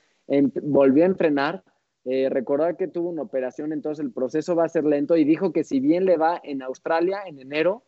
volvió 0.62 1.04
a 1.04 1.08
entrenar, 1.08 1.64
eh, 2.10 2.30
que 2.78 2.88
tuvo 2.88 3.10
una 3.10 3.22
operación, 3.22 3.74
entonces 3.74 4.04
el 4.04 4.12
proceso 4.12 4.56
va 4.56 4.66
a 4.66 4.70
ser 4.70 4.86
lento 4.86 5.18
y 5.18 5.26
dijo 5.26 5.52
que 5.52 5.64
si 5.64 5.80
bien 5.80 6.06
le 6.06 6.18
va 6.18 6.40
en 6.42 6.62
Australia 6.62 7.20
en 7.26 7.40
enero, 7.40 7.84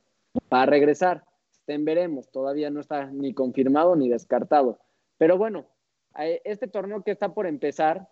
va 0.54 0.64
a 0.64 0.66
regresar. 0.66 1.24
Veremos, 1.68 2.32
todavía 2.32 2.72
no 2.72 2.80
está 2.80 3.06
ni 3.12 3.34
confirmado 3.34 3.96
ni 3.96 4.10
descartado. 4.10 4.80
Pero 5.20 5.38
bueno, 5.38 5.68
eh, 6.18 6.42
este 6.44 6.68
torneo 6.68 7.04
que 7.04 7.12
está 7.12 7.34
por 7.34 7.46
empezar, 7.46 8.08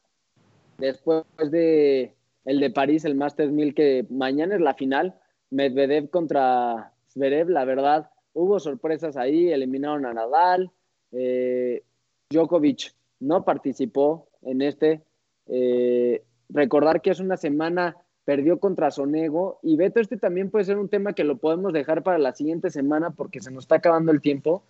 después 0.77 1.25
de 1.49 2.13
el 2.45 2.59
de 2.59 2.69
París, 2.69 3.03
el 3.03 3.15
Masters 3.15 3.51
1000, 3.51 3.73
que 3.73 4.05
mañana 4.09 4.55
es 4.55 4.61
la 4.61 4.75
final, 4.75 5.15
Medvedev 5.49 6.09
contra 6.09 6.93
Zverev, 7.09 7.49
la 7.49 7.65
verdad, 7.65 8.11
hubo 8.33 8.59
sorpresas 8.59 9.17
ahí, 9.17 9.51
eliminaron 9.51 10.05
a 10.05 10.13
Nadal, 10.13 10.71
eh, 11.11 11.83
Djokovic 12.29 12.93
no 13.19 13.43
participó 13.43 14.27
en 14.43 14.61
este. 14.61 15.01
Eh, 15.47 16.23
recordar 16.49 17.01
que 17.01 17.11
es 17.11 17.19
una 17.19 17.37
semana, 17.37 17.97
perdió 18.25 18.59
contra 18.59 18.91
Sonego, 18.91 19.59
y 19.63 19.75
Beto, 19.75 19.99
este 19.99 20.17
también 20.17 20.49
puede 20.49 20.65
ser 20.65 20.77
un 20.77 20.89
tema 20.89 21.13
que 21.13 21.23
lo 21.23 21.37
podemos 21.37 21.73
dejar 21.73 22.03
para 22.03 22.17
la 22.17 22.33
siguiente 22.33 22.69
semana 22.69 23.11
porque 23.11 23.41
se 23.41 23.51
nos 23.51 23.63
está 23.63 23.75
acabando 23.75 24.11
el 24.11 24.21
tiempo. 24.21 24.63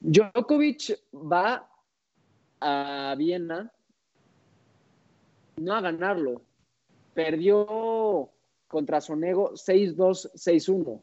Djokovic 0.00 0.98
va 1.14 1.68
a 2.60 3.14
Viena 3.16 3.72
no 5.56 5.74
a 5.74 5.80
ganarlo. 5.80 6.42
Perdió 7.14 8.30
contra 8.68 9.00
Sonego 9.00 9.52
6-2, 9.52 10.32
6-1. 10.34 11.00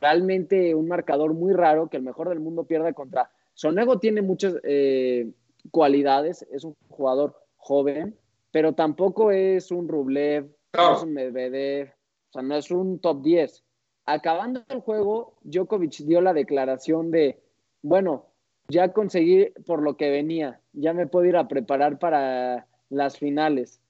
Realmente 0.00 0.74
un 0.74 0.88
marcador 0.88 1.32
muy 1.34 1.52
raro 1.52 1.88
que 1.88 1.96
el 1.96 2.02
mejor 2.02 2.28
del 2.28 2.40
mundo 2.40 2.64
pierda 2.64 2.92
contra. 2.92 3.30
Sonego 3.54 3.98
tiene 3.98 4.22
muchas 4.22 4.56
eh, 4.62 5.30
cualidades, 5.70 6.46
es 6.50 6.64
un 6.64 6.74
jugador 6.88 7.39
joven, 7.60 8.16
pero 8.50 8.72
tampoco 8.74 9.30
es 9.30 9.70
un 9.70 9.88
Rublev, 9.88 10.50
no 10.74 10.96
es 10.96 11.02
un 11.02 11.12
Medvedev, 11.12 11.88
o 12.30 12.32
sea, 12.32 12.42
no 12.42 12.56
es 12.56 12.70
un 12.70 12.98
top 12.98 13.22
10. 13.22 13.64
Acabando 14.06 14.62
el 14.68 14.80
juego, 14.80 15.34
Djokovic 15.42 15.98
dio 15.98 16.20
la 16.20 16.32
declaración 16.32 17.10
de 17.10 17.40
bueno, 17.82 18.26
ya 18.68 18.92
conseguí 18.92 19.52
por 19.66 19.82
lo 19.82 19.96
que 19.96 20.10
venía, 20.10 20.60
ya 20.72 20.92
me 20.92 21.06
puedo 21.06 21.26
ir 21.26 21.36
a 21.36 21.48
preparar 21.48 21.98
para 21.98 22.66
las 22.88 23.18
finales. 23.18 23.80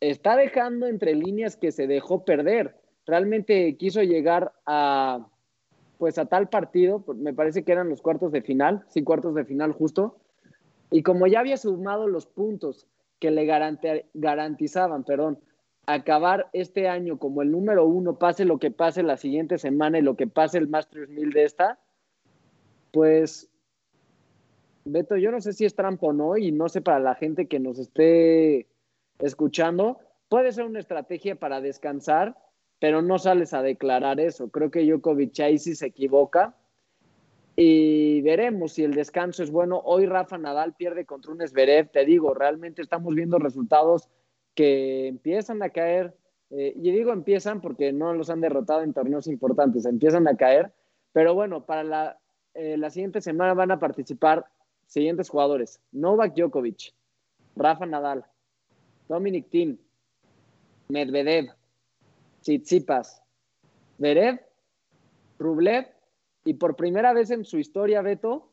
Está 0.00 0.36
dejando 0.36 0.86
entre 0.86 1.14
líneas 1.14 1.56
que 1.56 1.72
se 1.72 1.86
dejó 1.86 2.24
perder. 2.24 2.76
Realmente 3.06 3.76
quiso 3.76 4.02
llegar 4.02 4.52
a 4.66 5.26
pues 5.98 6.16
a 6.16 6.24
tal 6.24 6.48
partido, 6.48 7.04
me 7.14 7.34
parece 7.34 7.62
que 7.62 7.72
eran 7.72 7.90
los 7.90 8.00
cuartos 8.00 8.32
de 8.32 8.40
final, 8.40 8.86
sí, 8.88 9.04
cuartos 9.04 9.34
de 9.34 9.44
final 9.44 9.72
justo, 9.72 10.16
y 10.90 11.02
como 11.02 11.26
ya 11.26 11.40
había 11.40 11.56
sumado 11.56 12.06
los 12.08 12.26
puntos 12.26 12.86
que 13.18 13.30
le 13.30 13.44
garantizaban, 13.44 15.04
perdón, 15.04 15.38
acabar 15.86 16.48
este 16.52 16.88
año 16.88 17.18
como 17.18 17.42
el 17.42 17.50
número 17.50 17.86
uno, 17.86 18.18
pase 18.18 18.44
lo 18.44 18.58
que 18.58 18.70
pase 18.70 19.02
la 19.02 19.16
siguiente 19.16 19.58
semana 19.58 19.98
y 19.98 20.02
lo 20.02 20.16
que 20.16 20.26
pase 20.26 20.58
el 20.58 20.68
Masters 20.68 21.08
1000 21.08 21.30
de 21.30 21.44
esta, 21.44 21.78
pues, 22.92 23.50
Beto, 24.84 25.16
yo 25.16 25.30
no 25.30 25.40
sé 25.40 25.52
si 25.52 25.64
es 25.64 25.74
trampa 25.74 26.08
o 26.08 26.12
no, 26.12 26.36
y 26.36 26.52
no 26.52 26.68
sé 26.68 26.80
para 26.80 26.98
la 26.98 27.14
gente 27.14 27.46
que 27.46 27.60
nos 27.60 27.78
esté 27.78 28.66
escuchando, 29.18 29.98
puede 30.28 30.52
ser 30.52 30.64
una 30.64 30.80
estrategia 30.80 31.36
para 31.36 31.60
descansar, 31.60 32.36
pero 32.78 33.02
no 33.02 33.18
sales 33.18 33.52
a 33.52 33.62
declarar 33.62 34.20
eso. 34.20 34.48
Creo 34.48 34.70
que 34.70 34.84
Djokovic 34.84 35.38
ahí 35.40 35.58
sí 35.58 35.74
se 35.74 35.86
equivoca. 35.86 36.56
Y 37.62 38.22
veremos 38.22 38.72
si 38.72 38.84
el 38.84 38.94
descanso 38.94 39.42
es 39.42 39.50
bueno. 39.50 39.82
Hoy 39.84 40.06
Rafa 40.06 40.38
Nadal 40.38 40.72
pierde 40.72 41.04
contra 41.04 41.30
un 41.30 41.46
Zverev. 41.46 41.90
Te 41.90 42.06
digo, 42.06 42.32
realmente 42.32 42.80
estamos 42.80 43.14
viendo 43.14 43.38
resultados 43.38 44.08
que 44.54 45.08
empiezan 45.08 45.62
a 45.62 45.68
caer. 45.68 46.16
Eh, 46.48 46.72
y 46.74 46.90
digo 46.90 47.12
empiezan 47.12 47.60
porque 47.60 47.92
no 47.92 48.14
los 48.14 48.30
han 48.30 48.40
derrotado 48.40 48.82
en 48.82 48.94
torneos 48.94 49.26
importantes, 49.26 49.84
empiezan 49.84 50.26
a 50.26 50.38
caer. 50.38 50.72
Pero 51.12 51.34
bueno, 51.34 51.66
para 51.66 51.84
la 51.84 52.18
eh, 52.54 52.78
la 52.78 52.88
siguiente 52.88 53.20
semana 53.20 53.52
van 53.52 53.72
a 53.72 53.78
participar 53.78 54.46
siguientes 54.86 55.28
jugadores: 55.28 55.82
Novak 55.92 56.34
Djokovic, 56.34 56.94
Rafa 57.56 57.84
Nadal, 57.84 58.24
Dominic 59.06 59.50
Thiem, 59.50 59.76
Medvedev, 60.88 61.50
Tsitsipas, 62.40 63.22
Verev, 63.98 64.40
Rublev 65.38 65.99
y 66.50 66.54
por 66.54 66.74
primera 66.74 67.12
vez 67.12 67.30
en 67.30 67.44
su 67.44 67.58
historia, 67.58 68.02
Beto, 68.02 68.50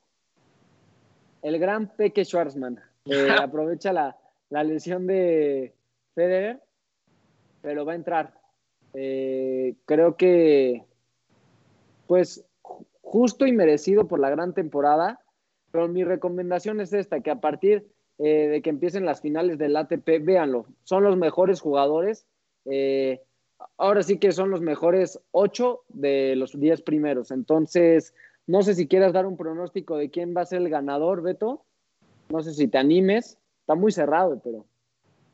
el 1.41 1.57
gran 1.57 1.95
Peque 1.95 2.23
Schwarzman. 2.23 2.79
Eh, 3.05 3.27
aprovecha 3.41 3.91
la, 3.91 4.15
lesión 4.63 5.07
de 5.07 5.73
Federer, 6.13 6.61
pero 7.63 7.85
va 7.85 7.93
a 7.93 7.95
entrar. 7.95 8.39
Eh, 8.93 9.77
creo 9.85 10.15
que, 10.15 10.85
pues, 12.05 12.45
justo 13.01 13.47
y 13.47 13.51
merecido 13.51 14.07
por 14.07 14.19
la 14.19 14.29
gran 14.29 14.53
temporada, 14.53 15.19
pero 15.71 15.87
mi 15.87 16.03
recomendación 16.03 16.79
es 16.81 16.93
esta, 16.93 17.21
que 17.21 17.31
a 17.31 17.41
partir 17.41 17.87
eh, 18.19 18.47
de 18.47 18.61
que 18.61 18.69
empiecen 18.69 19.07
las 19.07 19.21
finales 19.21 19.57
del 19.57 19.75
ATP, 19.75 20.19
véanlo, 20.21 20.67
son 20.83 21.03
los 21.03 21.17
mejores 21.17 21.61
jugadores, 21.61 22.27
eh, 22.65 23.23
ahora 23.77 24.03
sí 24.03 24.17
que 24.17 24.31
son 24.31 24.49
los 24.49 24.61
mejores 24.61 25.19
ocho 25.31 25.81
de 25.89 26.35
los 26.35 26.59
diez 26.59 26.81
primeros, 26.81 27.31
entonces 27.31 28.13
no 28.47 28.61
sé 28.63 28.75
si 28.75 28.87
quieras 28.87 29.13
dar 29.13 29.25
un 29.25 29.37
pronóstico 29.37 29.97
de 29.97 30.09
quién 30.09 30.33
va 30.35 30.41
a 30.41 30.45
ser 30.45 30.59
el 30.61 30.69
ganador, 30.69 31.21
Beto. 31.21 31.65
No 32.29 32.41
sé 32.41 32.53
si 32.53 32.67
te 32.67 32.77
animes, 32.77 33.37
está 33.61 33.75
muy 33.75 33.91
cerrado, 33.91 34.39
pero... 34.43 34.65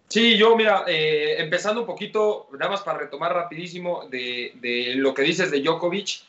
Sí, 0.08 0.36
yo, 0.36 0.56
mira, 0.56 0.84
eh, 0.88 1.36
empezando 1.40 1.82
un 1.82 1.88
poquito, 1.88 2.48
nada 2.54 2.72
más 2.72 2.82
para 2.82 3.00
retomar 3.00 3.34
rapidísimo 3.34 4.08
de, 4.10 4.54
de, 4.62 4.96
lo 4.96 5.14
que 5.14 5.22
dices 5.22 5.50
de 5.50 5.62
Djokovic, 5.62 6.22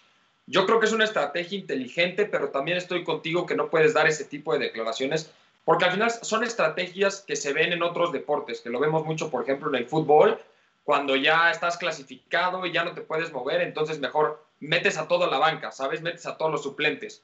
yo 0.46 0.64
creo 0.66 0.78
que 0.78 0.86
es 0.86 0.92
una 0.92 1.04
estrategia 1.04 1.58
inteligente, 1.58 2.26
pero 2.26 2.50
también 2.50 2.76
estoy 2.76 3.02
contigo 3.02 3.46
que 3.46 3.56
no 3.56 3.70
puedes 3.70 3.94
dar 3.94 4.06
ese 4.06 4.24
tipo 4.24 4.52
de 4.52 4.58
declaraciones, 4.58 5.30
porque 5.64 5.86
al 5.86 5.92
final 5.92 6.10
son 6.10 6.44
estrategias 6.44 7.22
que 7.26 7.36
se 7.36 7.52
ven 7.52 7.72
en 7.72 7.82
otros 7.82 8.12
deportes, 8.12 8.60
que 8.60 8.70
lo 8.70 8.80
vemos 8.80 9.04
mucho, 9.04 9.30
por 9.30 9.42
ejemplo, 9.42 9.68
en 9.70 9.76
el 9.76 9.86
fútbol, 9.86 10.38
cuando 10.84 11.16
ya 11.16 11.50
estás 11.50 11.76
clasificado 11.76 12.64
y 12.66 12.72
ya 12.72 12.84
no 12.84 12.92
te 12.92 13.00
puedes 13.00 13.32
mover, 13.32 13.62
entonces 13.62 13.98
mejor 13.98 14.44
metes 14.60 14.98
a 14.98 15.08
toda 15.08 15.26
la 15.26 15.38
banca, 15.38 15.72
¿sabes? 15.72 16.02
Metes 16.02 16.26
a 16.26 16.36
todos 16.36 16.52
los 16.52 16.62
suplentes 16.62 17.22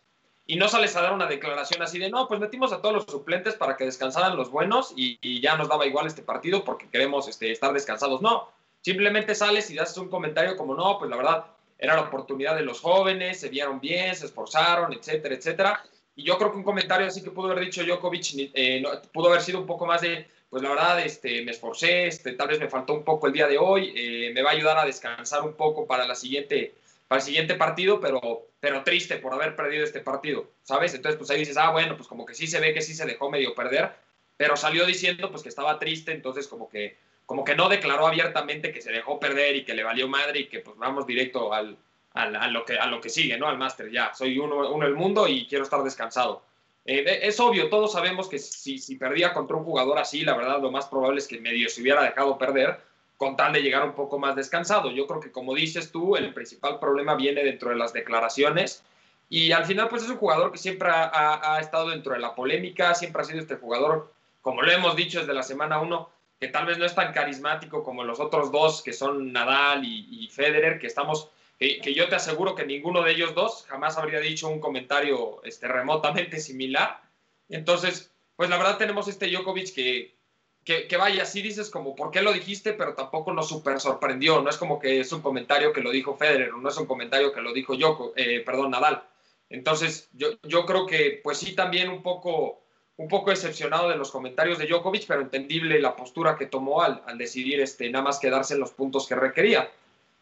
y 0.51 0.57
no 0.57 0.69
sales 0.69 0.97
a 0.97 1.03
dar 1.03 1.13
una 1.13 1.27
declaración 1.27 1.81
así 1.81 2.01
de, 2.01 2.11
no, 2.11 2.27
pues 2.27 2.41
metimos 2.41 2.73
a 2.73 2.81
todos 2.81 2.93
los 2.93 3.05
suplentes 3.05 3.55
para 3.55 3.77
que 3.77 3.85
descansaran 3.85 4.37
los 4.37 4.51
buenos 4.51 4.93
y, 4.97 5.41
ya 5.41 5.57
nos 5.57 5.69
daba 5.69 5.87
igual 5.87 6.09
este 6.09 6.23
partido 6.23 6.65
porque 6.65 6.89
queremos 6.89 7.29
este, 7.29 7.53
estar 7.53 7.73
descansados. 7.73 8.21
No, 8.21 8.51
simplemente 8.81 9.37
sales 9.37 9.71
y 9.71 9.77
das 9.77 9.97
un 9.97 10.09
comentario 10.09 10.57
como, 10.57 10.75
no, 10.75 10.99
pues 10.99 11.09
la 11.09 11.17
verdad, 11.17 11.45
era 11.79 11.95
la 11.95 12.03
oportunidad 12.03 12.57
de 12.57 12.63
los 12.63 12.81
jóvenes, 12.81 13.39
se 13.39 13.49
vieron 13.49 13.79
bien, 13.79 14.17
se 14.17 14.27
esforzaron, 14.27 14.93
etcétera, 14.93 15.37
etcétera. 15.37 15.85
Y 16.17 16.25
yo 16.25 16.37
creo 16.37 16.51
que 16.51 16.59
un 16.59 16.65
comentario 16.65 17.07
así 17.07 17.23
que 17.23 17.31
pudo 17.31 17.53
haber 17.53 17.67
dicho 17.67 17.85
Djokovic 17.85 18.51
eh, 18.53 18.83
pudo 19.13 19.29
haber 19.29 19.43
sido 19.43 19.61
un 19.61 19.67
poco 19.67 19.87
más 19.87 20.01
de, 20.01 20.29
pues 20.51 20.63
la 20.63 20.71
verdad, 20.71 21.01
este, 21.01 21.43
me 21.45 21.53
esforcé, 21.53 22.09
este, 22.09 22.33
tal 22.33 22.49
vez 22.49 22.59
me 22.59 22.69
faltó 22.69 22.93
un 22.93 23.05
poco 23.05 23.29
el 23.29 23.33
día 23.33 23.47
de 23.47 23.57
hoy, 23.57 23.93
eh, 23.97 24.33
me 24.35 24.43
va 24.43 24.51
a 24.51 24.55
ayudar 24.55 24.79
a 24.79 24.85
descansar 24.85 25.43
un 25.43 25.55
poco 25.55 25.87
para 25.87 26.07
la 26.07 26.15
siguiente 26.17 26.75
para 27.11 27.19
el 27.19 27.27
siguiente 27.27 27.57
partido, 27.57 27.99
pero, 27.99 28.47
pero 28.61 28.85
triste 28.85 29.17
por 29.17 29.35
haber 29.35 29.57
perdido 29.57 29.83
este 29.83 29.99
partido, 29.99 30.49
¿sabes? 30.63 30.95
Entonces, 30.95 31.19
pues 31.19 31.29
ahí 31.31 31.41
dices, 31.41 31.57
ah, 31.57 31.71
bueno, 31.71 31.97
pues 31.97 32.09
como 32.09 32.25
que 32.25 32.35
sí 32.35 32.47
se 32.47 32.61
ve 32.61 32.73
que 32.73 32.83
sí 32.83 32.95
se 32.95 33.05
dejó 33.05 33.29
medio 33.29 33.53
perder, 33.53 33.91
pero 34.37 34.57
salió 34.57 34.87
diciendo 34.87 35.29
pues 35.29 35.43
que 35.43 35.49
estaba 35.49 35.81
triste, 35.81 36.13
entonces 36.13 36.47
como 36.47 36.69
que, 36.69 36.97
como 37.27 37.45
que 37.45 37.57
no 37.57 37.69
declaró 37.69 38.07
abiertamente 38.07 38.73
que 38.73 38.81
se 38.81 38.93
dejó 38.93 39.19
perder 39.19 39.57
y 39.57 39.65
que 39.65 39.75
le 39.75 39.83
valió 39.83 40.07
madre 40.07 40.39
y 40.39 40.47
que 40.47 40.61
pues 40.61 40.77
vamos 40.79 41.05
directo 41.05 41.53
al, 41.53 41.77
al 42.15 42.37
a, 42.37 42.47
lo, 42.47 42.65
que, 42.65 42.79
a 42.79 42.87
lo 42.87 43.01
que 43.01 43.09
sigue, 43.09 43.37
¿no? 43.37 43.49
Al 43.49 43.59
máster, 43.59 43.91
ya, 43.91 44.15
soy 44.15 44.39
uno, 44.39 44.71
uno 44.71 44.87
del 44.87 44.95
mundo 44.95 45.27
y 45.27 45.49
quiero 45.49 45.65
estar 45.65 45.83
descansado. 45.83 46.45
Eh, 46.85 47.21
es 47.23 47.39
obvio, 47.41 47.69
todos 47.69 47.93
sabemos 47.93 48.29
que 48.29 48.39
si, 48.39 48.97
perdía 48.97 49.33
contra 49.33 49.57
un 49.57 49.65
jugador 49.65 49.99
así, 49.99 50.23
la 50.23 50.37
verdad 50.37 50.61
lo 50.61 50.71
más 50.71 50.87
probable 50.87 51.19
es 51.19 51.29
que 51.29 51.41
medio 51.41 51.69
se 51.69 51.83
hubiera 51.83 52.03
dejado 52.03 52.39
perder, 52.39 52.81
con 53.17 53.37
tal 53.37 53.53
de 53.53 53.63
llegar 53.63 53.85
un 53.85 53.95
poco 53.95 54.19
más 54.19 54.35
descansado. 54.35 54.91
Yo 54.91 55.07
creo 55.07 55.21
que, 55.21 55.31
como 55.31 55.55
dices 55.55 55.93
tú, 55.93 56.17
el 56.17 56.33
principal 56.33 56.79
problema 56.79 57.15
viene 57.17 57.45
dentro 57.45 57.69
de 57.69 57.77
las 57.77 57.93
declaraciones. 57.93 58.83
Y 59.29 59.53
al 59.53 59.65
final, 59.65 59.89
pues 59.89 60.03
es 60.03 60.11
un 60.11 60.17
jugador 60.17 60.51
que 60.51 60.59
siempre 60.59 60.89
ha, 60.91 61.59
estado 61.61 61.91
dentro 61.91 62.15
de 62.15 62.19
la 62.19 62.35
polémica, 62.35 62.95
siempre 62.95 63.23
ha 63.23 63.25
sido 63.25 63.39
este 63.39 63.57
jugador, 63.57 64.13
como 64.41 64.63
lo 64.63 64.73
hemos 64.73 64.97
dicho 64.97 65.21
desde 65.21 65.35
la 65.35 65.45
semana 65.45 65.81
uno, 65.81 66.11
que 66.41 66.49
tal 66.49 66.67
vez 66.67 66.79
no 66.79 66.85
es 66.87 66.95
tan 66.95 67.13
carismático 67.13 67.85
como 67.85 68.03
los 68.03 68.19
otros 68.19 68.51
dos, 68.51 68.83
que 68.83 68.93
son 68.93 69.33
Nadal 69.33 69.85
y, 69.85 70.29
Federer, 70.33 70.81
que 70.81 70.87
estamos, 70.87 71.29
que, 71.61 71.95
yo 71.95 72.09
te 72.09 72.15
aseguro 72.15 72.55
que 72.55 72.65
ninguno 72.65 73.03
de 73.03 73.13
ellos 73.13 73.35
dos 73.35 73.67
jamás 73.69 73.99
habría 73.99 74.21
dicho 74.21 74.49
un 74.49 74.61
comentario 74.61 75.43
este, 75.45 75.69
remotamente 75.69 76.41
similar. 76.41 77.03
Entonces, 77.51 78.11
pues 78.35 78.49
la 78.49 78.57
verdad 78.57 78.79
tenemos 78.79 79.09
este 79.09 79.29
Djokovic 79.29 79.75
que, 79.75 80.17
que, 80.65 80.97
vaya, 80.97 81.27
sí 81.27 81.43
dices 81.43 81.69
como, 81.69 81.95
¿por 81.95 82.11
qué 82.11 82.23
lo 82.23 82.33
dijiste? 82.33 82.73
Pero 82.73 82.95
tampoco 82.95 83.35
nos 83.35 83.49
super 83.49 83.79
sorprendió. 83.79 84.41
No 84.41 84.49
es 84.49 84.57
como 84.57 84.79
que 84.79 85.01
es 85.01 85.13
un 85.13 85.21
comentario 85.21 85.73
que 85.75 85.83
lo 85.83 85.91
dijo 85.91 86.17
Federer, 86.17 86.55
no 86.55 86.69
es 86.69 86.77
un 86.79 86.87
comentario 86.87 87.33
que 87.33 87.43
lo 87.43 87.53
dijo 87.53 87.75
yo, 87.75 88.15
eh, 88.17 88.41
perdón, 88.41 88.71
Nadal. 88.71 89.03
Entonces, 89.51 90.09
yo, 90.13 90.29
yo 90.45 90.65
creo 90.65 90.87
que, 90.87 91.21
pues 91.23 91.39
sí, 91.39 91.55
también 91.55 91.91
un 91.91 92.03
poco, 92.03 92.63
un 92.97 93.09
poco 93.09 93.31
decepcionado 93.31 93.91
de 93.91 93.97
los 93.97 94.11
comentarios 94.11 94.59
de 94.59 94.67
Djokovic, 94.67 95.07
pero 95.07 95.21
entendible 95.21 95.79
la 95.79 95.95
postura 95.95 96.39
que 96.39 96.47
tomó 96.47 96.81
al, 96.81 97.03
al 97.07 97.19
decidir 97.19 97.61
este, 97.61 97.91
nada 97.91 98.05
más 98.05 98.19
quedarse 98.19 98.55
en 98.55 98.61
los 98.61 98.71
puntos 98.71 99.07
que 99.07 99.17
requería. 99.17 99.71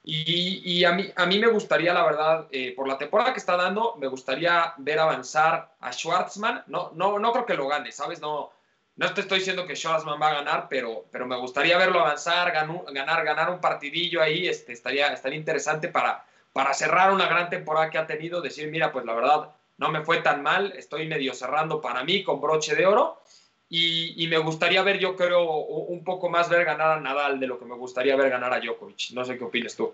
Y, 0.03 0.63
y 0.65 0.85
a, 0.85 0.93
mí, 0.93 1.11
a 1.15 1.27
mí 1.27 1.39
me 1.39 1.49
gustaría, 1.49 1.93
la 1.93 2.05
verdad, 2.05 2.47
eh, 2.51 2.73
por 2.75 2.89
la 2.89 2.97
temporada 2.97 3.33
que 3.33 3.41
está 3.41 3.57
dando, 3.57 3.97
me 3.97 4.07
gustaría 4.07 4.73
ver 4.79 4.99
avanzar 4.99 5.75
a 5.81 5.93
Schwartzman. 5.93 6.65
No, 6.69 6.93
no, 6.95 7.19
no 7.19 7.33
creo 7.33 7.47
que 7.47 7.55
lo 7.55 7.69
gane, 7.69 7.93
¿sabes? 7.93 8.21
No, 8.21 8.51
no 8.97 9.15
te 9.15 9.21
estoy 9.21 9.39
diciendo 9.39 9.67
que 9.67 9.77
Schwarzman 9.77 10.21
va 10.21 10.29
a 10.29 10.35
ganar, 10.35 10.67
pero, 10.69 11.05
pero 11.13 11.27
me 11.27 11.37
gustaría 11.37 11.79
verlo 11.79 12.01
avanzar, 12.01 12.51
ganar, 12.53 13.25
ganar 13.25 13.51
un 13.51 13.61
partidillo 13.61 14.21
ahí, 14.21 14.49
este, 14.49 14.73
estaría, 14.73 15.09
estaría 15.13 15.39
interesante 15.39 15.89
para, 15.89 16.25
para 16.53 16.75
cerrar 16.75 17.13
una 17.13 17.27
gran 17.27 17.49
temporada 17.49 17.91
que 17.91 17.99
ha 17.99 18.07
tenido, 18.07 18.41
decir, 18.41 18.69
mira, 18.71 18.91
pues 18.91 19.05
la 19.05 19.15
verdad 19.15 19.51
no 19.77 19.91
me 19.91 20.03
fue 20.03 20.19
tan 20.19 20.43
mal, 20.43 20.73
estoy 20.77 21.07
medio 21.07 21.33
cerrando 21.33 21.81
para 21.81 22.03
mí 22.03 22.25
con 22.25 22.41
broche 22.41 22.75
de 22.75 22.87
oro. 22.87 23.23
Y, 23.71 24.27
me 24.29 24.39
gustaría 24.39 24.83
ver, 24.83 24.99
yo 24.99 25.15
creo, 25.15 25.51
un 25.53 26.03
poco 26.03 26.31
más 26.31 26.49
ver 26.49 26.65
ganar 26.65 26.99
a 26.99 27.01
Nadal 27.01 27.39
de 27.39 27.47
lo 27.47 27.59
que 27.59 27.67
me 27.67 27.77
gustaría 27.77 28.17
ver 28.17 28.31
ganar 28.31 28.53
a 28.53 28.61
Djokovic. 28.61 29.11
No 29.13 29.25
sé 29.25 29.37
qué 29.37 29.45
opinas 29.45 29.77
tú. 29.77 29.93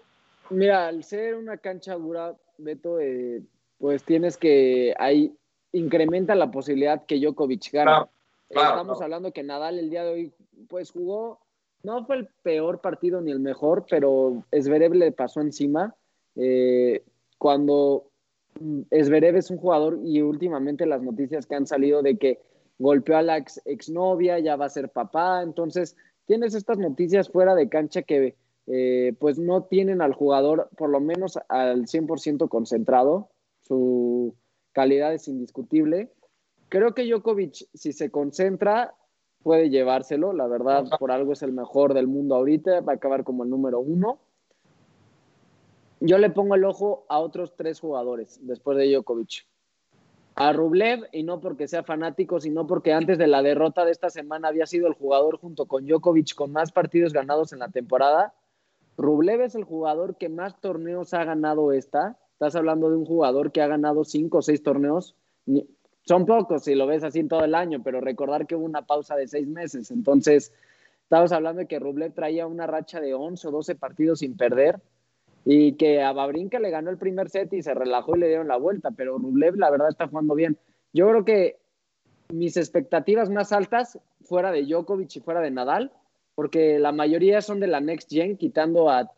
Mira, 0.51 0.87
al 0.87 1.03
ser 1.03 1.35
una 1.35 1.57
cancha 1.57 1.95
dura, 1.95 2.35
Beto, 2.59 3.01
eh, 3.01 3.43
pues 3.79 4.05
tienes 4.05 4.37
que 4.37 4.95
ahí 4.99 5.35
incrementa 5.73 6.37
la 6.37 6.53
posibilidad 6.53 7.05
que 7.05 7.19
Djokovic 7.19 7.73
gane. 7.73 8.07
Estamos 8.49 9.03
hablando 9.03 9.33
que 9.33 9.43
Nadal 9.43 9.79
el 9.81 9.91
día 9.91 10.05
de 10.05 10.13
hoy, 10.13 10.33
pues 10.69 10.93
jugó, 10.93 11.41
no 11.83 12.05
fue 12.07 12.17
el 12.17 12.29
peor 12.43 12.81
partido 12.81 13.21
ni 13.21 13.33
el 13.33 13.41
mejor, 13.41 13.87
pero 13.91 14.45
Esverev 14.53 14.95
le 14.95 15.11
pasó 15.11 15.41
encima. 15.41 15.95
Eh, 16.37 17.03
cuando 17.39 18.11
Esverev 18.91 19.37
es 19.37 19.51
un 19.51 19.59
jugador 19.59 19.99
y 20.05 20.23
últimamente 20.23 20.87
las 20.87 21.03
noticias 21.03 21.47
que 21.47 21.57
han 21.57 21.67
salido 21.67 22.03
de 22.03 22.17
que 22.17 22.41
golpeó 22.79 23.17
a 23.17 23.23
la 23.23 23.39
ex, 23.39 23.61
exnovia, 23.65 24.39
ya 24.39 24.57
va 24.57 24.67
a 24.67 24.71
ser 24.71 24.91
papá, 24.91 25.43
entonces 25.43 25.97
tienes 26.27 26.55
estas 26.55 26.79
noticias 26.79 27.29
fuera 27.29 27.55
de 27.55 27.69
cancha 27.69 28.03
que 28.03 28.37
eh, 28.67 29.15
pues 29.19 29.39
no 29.39 29.65
tienen 29.65 30.01
al 30.01 30.15
jugador 30.15 30.71
por 30.77 30.89
lo 30.91 31.01
menos 31.01 31.39
al 31.49 31.87
100% 31.87 32.49
concentrado, 32.49 33.31
su 33.61 34.35
calidad 34.73 35.13
es 35.15 35.29
indiscutible 35.29 36.11
Creo 36.75 36.93
que 36.93 37.05
Djokovic, 37.05 37.69
si 37.73 37.93
se 37.93 38.11
concentra, 38.11 38.97
puede 39.45 39.71
llevárselo. 39.71 40.33
La 40.33 40.49
verdad, 40.49 40.85
por 40.99 41.13
algo 41.13 41.33
es 41.33 41.43
el 41.43 41.53
mejor 41.53 41.95
del 41.95 42.09
mundo 42.09 42.35
ahorita. 42.35 42.81
Va 42.81 42.95
a 42.95 42.97
acabar 42.97 43.23
como 43.23 43.45
el 43.45 43.51
número 43.51 43.79
uno. 43.79 44.19
Yo 46.01 46.19
le 46.19 46.31
pongo 46.31 46.57
el 46.57 46.65
ojo 46.65 47.07
a 47.09 47.21
otros 47.21 47.55
tres 47.55 47.79
jugadores 47.79 48.41
después 48.43 48.77
de 48.77 48.91
Djokovic. 48.91 49.47
A 50.37 50.53
Rublev, 50.53 51.09
y 51.13 51.23
no 51.23 51.41
porque 51.41 51.69
sea 51.69 51.85
fanático, 51.85 52.41
sino 52.41 52.67
porque 52.67 52.93
antes 52.93 53.19
de 53.19 53.27
la 53.29 53.43
derrota 53.43 53.85
de 53.85 53.93
esta 53.93 54.11
semana 54.11 54.49
había 54.49 54.67
sido 54.67 54.89
el 54.89 54.95
jugador 54.95 55.39
junto 55.39 55.67
con 55.67 55.87
Djokovic 55.87 56.35
con 56.35 56.51
más 56.51 56.73
partidos 56.73 57.13
ganados 57.13 57.53
en 57.53 57.61
la 57.61 57.69
temporada. 57.69 58.35
Rublev 58.97 59.43
es 59.43 59.55
el 59.55 59.65
jugador 59.65 60.17
que 60.17 60.29
más 60.29 60.61
torneos 60.61 61.15
ha 61.15 61.25
ganado 61.25 61.73
esta. 61.73 62.19
Estás 62.33 62.57
hablando 62.57 62.91
de 62.91 62.97
un 62.97 63.05
jugador 63.05 63.53
que 63.53 63.63
ha 63.63 63.69
ganado 63.69 64.05
cinco 64.05 64.39
o 64.39 64.43
seis 64.43 64.63
torneos 64.63 65.15
son 66.07 66.27
pocos 66.27 66.65
si 66.65 66.75
lo 66.75 66.87
ves 66.87 67.03
así 67.03 67.25
todo 67.25 67.45
el 67.45 67.55
año, 67.55 67.83
pero 67.83 68.01
recordar 68.01 68.47
que 68.47 68.55
hubo 68.55 68.65
una 68.65 68.83
pausa 68.83 69.17
de 69.17 69.27
seis 69.27 69.47
meses. 69.47 69.91
Entonces, 69.91 70.53
estamos 71.03 71.33
hablando 71.33 71.61
de 71.61 71.67
que 71.67 71.79
Rublev 71.79 72.13
traía 72.13 72.47
una 72.47 72.67
racha 72.67 73.01
de 73.01 73.15
11 73.15 73.49
o 73.49 73.51
12 73.51 73.75
partidos 73.75 74.19
sin 74.19 74.37
perder 74.37 74.81
y 75.45 75.75
que 75.75 76.03
a 76.03 76.13
Babrinka 76.13 76.59
le 76.59 76.71
ganó 76.71 76.91
el 76.91 76.99
primer 76.99 77.29
set 77.29 77.53
y 77.53 77.63
se 77.63 77.75
relajó 77.75 78.17
y 78.17 78.21
le 78.21 78.29
dieron 78.29 78.49
la 78.49 78.57
vuelta, 78.57 78.91
pero 78.91 79.19
Rublev 79.19 79.57
la 79.57 79.71
verdad 79.71 79.89
está 79.89 80.09
jugando 80.09 80.35
bien. 80.35 80.57
Yo 80.93 81.09
creo 81.09 81.25
que 81.25 81.57
mis 82.33 82.57
expectativas 82.57 83.29
más 83.31 83.53
altas 83.53 83.99
fuera 84.23 84.51
de 84.51 84.65
Djokovic 84.65 85.17
y 85.17 85.21
fuera 85.21 85.41
de 85.41 85.51
Nadal, 85.51 85.93
porque 86.35 86.79
la 86.79 86.93
mayoría 86.93 87.43
son 87.43 87.61
de 87.61 87.67
la 87.67 87.81
Next 87.81 88.11
Gen, 88.11 88.37
quitando 88.37 88.91
a 88.91 89.11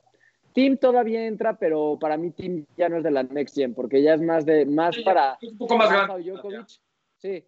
Team 0.53 0.79
todavía 0.79 1.27
entra, 1.27 1.59
pero 1.59 1.99
para 2.01 2.17
mí 2.17 2.31
Team 2.31 2.65
ya 2.77 2.89
no 2.89 2.99
es 2.99 3.05
de 3.05 3.11
la 3.11 3.23
Next 3.23 3.55
Gen, 3.55 3.75
porque 3.75 4.03
ya 4.03 4.15
es 4.15 4.23
más 4.23 4.45
de 4.45 4.67
más 4.67 4.97
para 5.05 5.39
un 5.43 5.59
poco 5.59 5.77
más 5.77 5.91
grande. 5.91 6.35
Sí, 7.19 7.45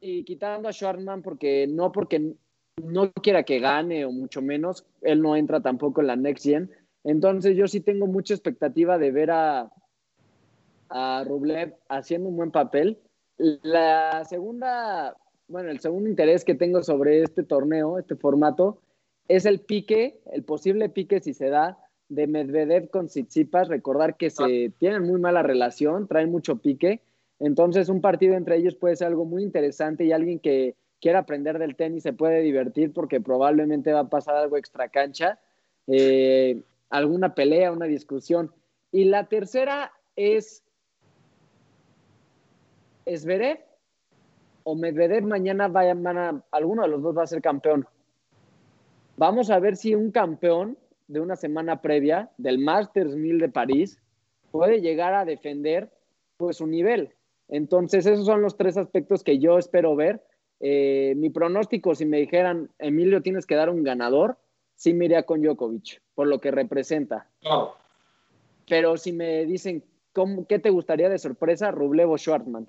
y 0.00 0.24
quitando 0.24 0.68
a 0.68 0.72
Schwartzman 0.72 1.22
porque 1.22 1.66
no 1.68 1.92
porque 1.92 2.34
no 2.82 3.12
quiera 3.12 3.42
que 3.42 3.58
gane 3.58 4.04
o 4.04 4.12
mucho 4.12 4.40
menos, 4.40 4.86
él 5.02 5.20
no 5.20 5.36
entra 5.36 5.60
tampoco 5.60 6.00
en 6.00 6.06
la 6.06 6.16
Next 6.16 6.44
Gen. 6.44 6.70
Entonces 7.04 7.56
yo 7.56 7.66
sí 7.66 7.80
tengo 7.80 8.06
mucha 8.06 8.34
expectativa 8.34 8.98
de 8.98 9.10
ver 9.10 9.30
a, 9.30 9.72
a 10.88 11.24
Rublev 11.26 11.74
haciendo 11.88 12.28
un 12.28 12.36
buen 12.36 12.50
papel. 12.50 12.98
La 13.38 14.24
segunda, 14.24 15.16
bueno, 15.48 15.70
el 15.70 15.80
segundo 15.80 16.08
interés 16.08 16.44
que 16.44 16.54
tengo 16.54 16.82
sobre 16.82 17.22
este 17.22 17.42
torneo, 17.42 17.98
este 17.98 18.16
formato, 18.16 18.78
es 19.28 19.46
el 19.46 19.60
pique, 19.60 20.20
el 20.32 20.44
posible 20.44 20.88
pique 20.88 21.20
si 21.20 21.34
se 21.34 21.48
da 21.48 21.78
de 22.08 22.26
Medvedev 22.26 22.90
con 22.90 23.06
Tsitsipas, 23.06 23.68
recordar 23.68 24.16
que 24.16 24.28
se 24.28 24.72
tienen 24.78 25.02
muy 25.04 25.18
mala 25.18 25.42
relación, 25.42 26.06
traen 26.06 26.30
mucho 26.30 26.56
pique, 26.56 27.00
entonces 27.38 27.88
un 27.88 28.02
partido 28.02 28.34
entre 28.34 28.56
ellos 28.56 28.74
puede 28.74 28.96
ser 28.96 29.08
algo 29.08 29.24
muy 29.24 29.42
interesante 29.42 30.04
y 30.04 30.12
alguien 30.12 30.38
que 30.38 30.74
quiera 31.00 31.20
aprender 31.20 31.58
del 31.58 31.74
tenis 31.74 32.02
se 32.02 32.12
puede 32.12 32.40
divertir 32.40 32.92
porque 32.92 33.20
probablemente 33.20 33.92
va 33.92 34.00
a 34.00 34.10
pasar 34.10 34.36
algo 34.36 34.58
extra 34.58 34.88
cancha, 34.88 35.38
eh, 35.86 36.60
alguna 36.92 37.34
pelea, 37.34 37.72
una 37.72 37.86
discusión. 37.86 38.52
Y 38.92 39.04
la 39.04 39.24
tercera 39.24 39.92
es 40.14 40.62
Esverev 43.06 43.58
o 44.64 44.76
Medvedev 44.76 45.24
mañana 45.24 45.66
vayan, 45.68 46.02
van 46.02 46.18
a, 46.18 46.44
alguno 46.52 46.82
de 46.82 46.88
los 46.88 47.02
dos 47.02 47.16
va 47.16 47.24
a 47.24 47.26
ser 47.26 47.40
campeón. 47.40 47.86
Vamos 49.16 49.50
a 49.50 49.58
ver 49.58 49.76
si 49.76 49.94
un 49.94 50.10
campeón 50.10 50.76
de 51.08 51.20
una 51.20 51.34
semana 51.34 51.80
previa 51.80 52.30
del 52.36 52.58
Masters 52.58 53.16
1000 53.16 53.38
de 53.38 53.48
París 53.48 53.98
puede 54.50 54.80
llegar 54.80 55.14
a 55.14 55.24
defender 55.24 55.90
pues 56.36 56.58
su 56.58 56.66
nivel. 56.66 57.14
Entonces, 57.48 58.06
esos 58.06 58.26
son 58.26 58.42
los 58.42 58.56
tres 58.56 58.76
aspectos 58.76 59.24
que 59.24 59.38
yo 59.38 59.58
espero 59.58 59.96
ver. 59.96 60.22
Eh, 60.60 61.14
mi 61.16 61.30
pronóstico, 61.30 61.94
si 61.94 62.04
me 62.04 62.18
dijeran, 62.18 62.70
Emilio, 62.78 63.22
tienes 63.22 63.46
que 63.46 63.56
dar 63.56 63.68
un 63.68 63.82
ganador, 63.82 64.38
sí 64.74 64.94
me 64.94 65.06
iría 65.06 65.24
con 65.24 65.42
Djokovic, 65.42 66.00
por 66.14 66.26
lo 66.26 66.40
que 66.40 66.50
representa. 66.50 67.28
Pero 68.68 68.96
si 68.96 69.12
me 69.12 69.44
dicen, 69.44 69.84
¿cómo, 70.12 70.46
¿qué 70.46 70.58
te 70.58 70.70
gustaría 70.70 71.08
de 71.08 71.18
sorpresa? 71.18 71.70
Rublev 71.70 72.10
o 72.10 72.18
Schwartzman. 72.18 72.66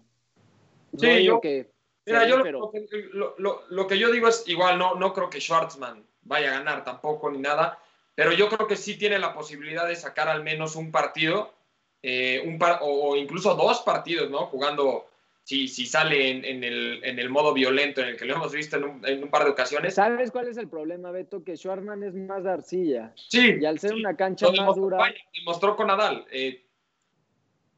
Sí, 0.97 1.23
yo, 1.23 1.41
que, 1.41 1.71
mira, 2.05 2.27
yo 2.27 2.37
lo, 2.37 3.87
que 3.87 3.97
yo 3.97 4.11
digo 4.11 4.27
es 4.27 4.47
igual, 4.47 4.77
no, 4.77 4.95
no 4.95 5.13
creo 5.13 5.29
que 5.29 5.39
Schwartzman 5.39 6.05
vaya 6.21 6.49
a 6.49 6.59
ganar 6.59 6.83
tampoco 6.83 7.31
ni 7.31 7.39
nada, 7.39 7.79
pero 8.15 8.31
yo 8.31 8.49
creo 8.49 8.67
que 8.67 8.75
sí 8.75 8.97
tiene 8.97 9.19
la 9.19 9.33
posibilidad 9.33 9.87
de 9.87 9.95
sacar 9.95 10.27
al 10.27 10.43
menos 10.43 10.75
un 10.75 10.91
partido, 10.91 11.53
eh, 12.01 12.43
un 12.45 12.59
par, 12.59 12.79
o, 12.81 13.15
incluso 13.15 13.55
dos 13.55 13.81
partidos, 13.81 14.29
¿no? 14.29 14.45
Jugando, 14.47 15.07
si, 15.43 15.67
si 15.67 15.85
sale 15.85 16.29
en, 16.29 16.63
el, 16.63 17.03
en, 17.03 17.19
el, 17.19 17.29
modo 17.29 17.53
violento 17.53 18.01
en 18.01 18.09
el 18.09 18.17
que 18.17 18.25
lo 18.25 18.35
hemos 18.35 18.53
visto 18.53 18.77
en 18.77 18.83
un, 18.85 19.05
en 19.05 19.23
un, 19.23 19.29
par 19.29 19.43
de 19.43 19.51
ocasiones. 19.51 19.95
¿Sabes 19.95 20.31
cuál 20.31 20.47
es 20.47 20.57
el 20.57 20.69
problema, 20.69 21.11
Beto? 21.11 21.43
Que 21.43 21.57
Schwartzman 21.57 22.01
es 22.03 22.15
más 22.15 22.45
de 22.45 22.51
arcilla. 22.51 23.13
Sí. 23.15 23.57
Y 23.59 23.65
al 23.65 23.77
ser 23.77 23.93
una 23.93 24.15
cancha 24.15 24.49
más 24.51 24.75
dura. 24.75 24.99
Demostró 25.37 25.75
con 25.75 25.87
Nadal. 25.87 26.25
Eh, 26.31 26.65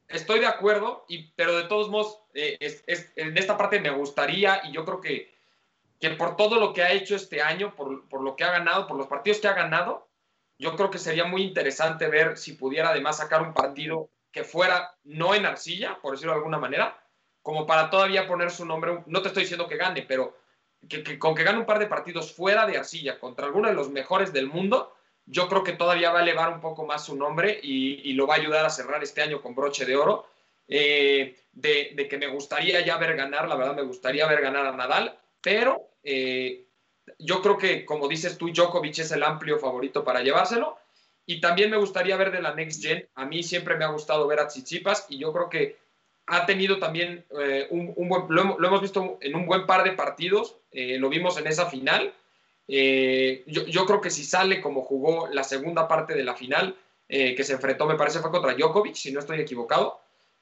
estoy 0.08 0.38
de 0.38 0.46
acuerdo, 0.46 1.04
y, 1.08 1.32
pero 1.32 1.56
de 1.56 1.64
todos 1.64 1.88
modos, 1.88 2.20
eh, 2.34 2.56
en 3.16 3.36
esta 3.36 3.58
parte 3.58 3.80
me 3.80 3.90
gustaría, 3.90 4.60
y 4.64 4.72
yo 4.72 4.84
creo 4.84 5.00
que, 5.00 5.34
que 5.98 6.10
por 6.10 6.36
todo 6.36 6.60
lo 6.60 6.72
que 6.72 6.84
ha 6.84 6.92
hecho 6.92 7.16
este 7.16 7.42
año, 7.42 7.74
por, 7.74 8.08
por, 8.08 8.20
lo 8.22 8.36
que 8.36 8.44
ha 8.44 8.52
ganado, 8.52 8.86
por 8.86 8.96
los 8.96 9.08
partidos 9.08 9.40
que 9.40 9.48
ha 9.48 9.54
ganado, 9.54 10.08
yo 10.56 10.76
creo 10.76 10.90
que 10.90 10.98
sería 10.98 11.24
muy 11.24 11.42
interesante 11.42 12.06
ver 12.06 12.36
si 12.36 12.52
pudiera 12.52 12.90
además 12.90 13.16
sacar 13.16 13.42
un 13.42 13.52
partido 13.52 14.08
que 14.30 14.44
fuera 14.44 14.94
no 15.02 15.34
en 15.34 15.46
arcilla, 15.46 15.98
por 16.00 16.12
decirlo 16.12 16.32
de 16.32 16.38
alguna 16.38 16.58
manera, 16.58 17.02
como 17.46 17.64
para 17.64 17.90
todavía 17.90 18.26
poner 18.26 18.50
su 18.50 18.66
nombre, 18.66 19.04
no 19.06 19.22
te 19.22 19.28
estoy 19.28 19.44
diciendo 19.44 19.68
que 19.68 19.76
gane, 19.76 20.02
pero 20.02 20.36
que, 20.88 21.16
con 21.16 21.32
que 21.32 21.44
gane 21.44 21.60
un 21.60 21.64
par 21.64 21.78
de 21.78 21.86
partidos 21.86 22.32
fuera 22.32 22.66
de 22.66 22.76
arcilla 22.76 23.20
contra 23.20 23.46
alguno 23.46 23.68
de 23.68 23.74
los 23.74 23.88
mejores 23.88 24.32
del 24.32 24.48
mundo, 24.48 24.92
yo 25.26 25.48
creo 25.48 25.62
que 25.62 25.74
todavía 25.74 26.10
va 26.10 26.18
a 26.18 26.22
elevar 26.22 26.52
un 26.52 26.60
poco 26.60 26.84
más 26.84 27.04
su 27.04 27.14
nombre 27.14 27.56
y, 27.62 28.12
lo 28.14 28.26
va 28.26 28.34
a 28.34 28.38
ayudar 28.38 28.66
a 28.66 28.70
cerrar 28.70 29.00
este 29.04 29.22
año 29.22 29.40
con 29.40 29.54
broche 29.54 29.84
de 29.84 29.94
oro. 29.94 30.26
Eh, 30.66 31.36
de, 31.52 32.08
que 32.10 32.18
me 32.18 32.26
gustaría 32.26 32.84
ya 32.84 32.96
ver 32.96 33.14
ganar, 33.14 33.46
la 33.46 33.54
verdad 33.54 33.76
me 33.76 33.82
gustaría 33.82 34.26
ver 34.26 34.40
ganar 34.40 34.66
a 34.66 34.72
Nadal, 34.72 35.16
pero 35.40 35.90
eh, 36.02 36.66
yo 37.20 37.40
creo 37.42 37.56
que, 37.56 37.84
como 37.84 38.08
dices 38.08 38.36
tú, 38.36 38.50
Djokovic 38.50 38.98
es 38.98 39.12
el 39.12 39.22
amplio 39.22 39.60
favorito 39.60 40.02
para 40.02 40.20
llevárselo. 40.20 40.78
Y 41.24 41.40
también 41.40 41.70
me 41.70 41.76
gustaría 41.76 42.16
ver 42.16 42.32
de 42.32 42.42
la 42.42 42.54
Next 42.54 42.82
Gen. 42.82 43.08
A 43.14 43.24
mí 43.24 43.44
siempre 43.44 43.76
me 43.76 43.84
ha 43.84 43.88
gustado 43.92 44.26
ver 44.26 44.40
a 44.40 44.48
Tsitsipas 44.48 45.06
y 45.08 45.18
yo 45.18 45.32
creo 45.32 45.48
que 45.48 45.85
ha 46.26 46.46
tenido 46.46 46.78
también 46.78 47.24
eh, 47.40 47.66
un, 47.70 48.08
buen, 48.08 48.26
lo, 48.28 48.66
hemos 48.66 48.80
visto 48.80 49.18
en 49.20 49.34
un 49.34 49.46
buen 49.46 49.66
par 49.66 49.84
de 49.84 49.92
partidos, 49.92 50.56
lo 50.72 51.08
vimos 51.08 51.38
en 51.38 51.46
esa 51.46 51.66
final 51.66 52.12
eh, 52.68 53.44
yo, 53.46 53.86
creo 53.86 54.00
que 54.00 54.10
si 54.10 54.24
sale 54.24 54.60
como 54.60 54.82
jugó 54.82 55.28
la 55.28 55.44
segunda 55.44 55.86
parte 55.86 56.14
de 56.14 56.24
la 56.24 56.34
final, 56.34 56.76
eh, 57.08 57.34
que 57.34 57.44
se 57.44 57.52
enfrentó, 57.52 57.86
me 57.86 57.94
parece 57.94 58.18
fue 58.18 58.30
contra 58.30 58.54
Djokovic, 58.54 58.94
si 58.94 59.12
no 59.12 59.20
estoy 59.20 59.40
equivocado. 59.40 60.00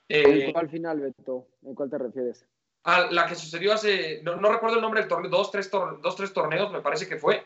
¿En 0.09 0.49
eh, 0.49 0.53
cuál 0.53 0.69
final, 0.69 1.01
Beto? 1.01 1.47
¿En 1.63 1.75
cuál 1.75 1.91
te 1.91 1.99
refieres? 1.99 2.47
A 2.85 3.11
la 3.11 3.27
que 3.27 3.35
sucedió 3.35 3.73
hace, 3.73 4.23
no, 4.23 4.37
recuerdo 4.37 4.77
el 4.77 4.83
nombre 4.83 5.01
del 5.01 5.09
torneo, 5.09 5.31
dos 5.31 5.51
tres, 5.51 5.71
dos, 5.71 6.17
tres 6.17 6.33
torneos, 6.33 6.71
me 6.71 6.81
parece 6.81 7.09
que 7.09 7.17
fue. 7.17 7.43